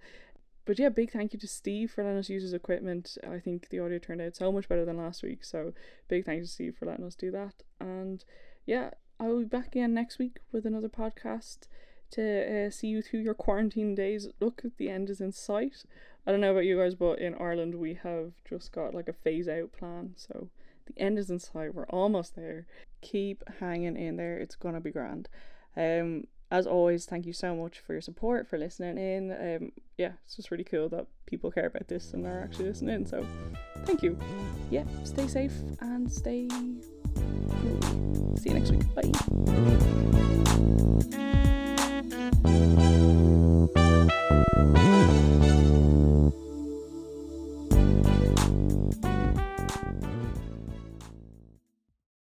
But 0.65 0.77
yeah, 0.77 0.89
big 0.89 1.11
thank 1.11 1.33
you 1.33 1.39
to 1.39 1.47
Steve 1.47 1.91
for 1.91 2.03
letting 2.03 2.19
us 2.19 2.29
use 2.29 2.43
his 2.43 2.53
equipment. 2.53 3.17
I 3.27 3.39
think 3.39 3.69
the 3.69 3.79
audio 3.79 3.97
turned 3.97 4.21
out 4.21 4.35
so 4.35 4.51
much 4.51 4.69
better 4.69 4.85
than 4.85 4.97
last 4.97 5.23
week. 5.23 5.43
So 5.43 5.73
big 6.07 6.25
thank 6.25 6.37
you 6.37 6.45
to 6.45 6.51
Steve 6.51 6.75
for 6.77 6.85
letting 6.85 7.05
us 7.05 7.15
do 7.15 7.31
that. 7.31 7.63
And 7.79 8.23
yeah, 8.67 8.91
I 9.19 9.27
will 9.27 9.39
be 9.39 9.45
back 9.45 9.67
again 9.67 9.93
next 9.93 10.19
week 10.19 10.37
with 10.51 10.65
another 10.65 10.89
podcast 10.89 11.67
to 12.11 12.67
uh, 12.67 12.69
see 12.69 12.87
you 12.87 13.01
through 13.01 13.21
your 13.21 13.33
quarantine 13.33 13.95
days. 13.95 14.27
Look, 14.39 14.61
the 14.77 14.89
end 14.89 15.09
is 15.09 15.21
in 15.21 15.31
sight. 15.31 15.83
I 16.25 16.31
don't 16.31 16.41
know 16.41 16.51
about 16.51 16.65
you 16.65 16.77
guys, 16.77 16.95
but 16.95 17.19
in 17.19 17.35
Ireland 17.35 17.75
we 17.75 17.95
have 17.95 18.33
just 18.47 18.71
got 18.71 18.93
like 18.93 19.07
a 19.07 19.13
phase 19.13 19.47
out 19.47 19.71
plan. 19.71 20.13
So 20.15 20.49
the 20.85 21.01
end 21.01 21.17
is 21.17 21.29
in 21.29 21.39
sight. 21.39 21.73
We're 21.73 21.85
almost 21.85 22.35
there. 22.35 22.67
Keep 23.01 23.43
hanging 23.59 23.97
in 23.97 24.17
there. 24.17 24.37
It's 24.37 24.55
gonna 24.55 24.81
be 24.81 24.91
grand. 24.91 25.29
Um, 25.75 26.25
as 26.51 26.65
always, 26.65 27.05
thank 27.05 27.27
you 27.27 27.33
so 27.33 27.55
much 27.55 27.79
for 27.79 27.93
your 27.93 28.01
support, 28.01 28.47
for 28.47 28.57
listening 28.57 28.97
in. 28.97 29.31
Um, 29.31 29.71
yeah, 29.97 30.13
it's 30.25 30.35
just 30.35 30.49
really 30.49 30.63
cool 30.63 30.89
that 30.89 31.05
people 31.27 31.51
care 31.51 31.67
about 31.67 31.87
this 31.87 32.11
and 32.13 32.25
are 32.25 32.41
actually 32.41 32.65
listening. 32.65 33.05
So, 33.05 33.23
thank 33.85 34.01
you. 34.01 34.17
Yeah, 34.71 34.85
stay 35.03 35.27
safe 35.27 35.53
and 35.79 36.11
stay. 36.11 36.47
See 38.35 38.49
you 38.49 38.55
next 38.55 38.71
week. 38.71 38.81
Bye. 38.95 39.11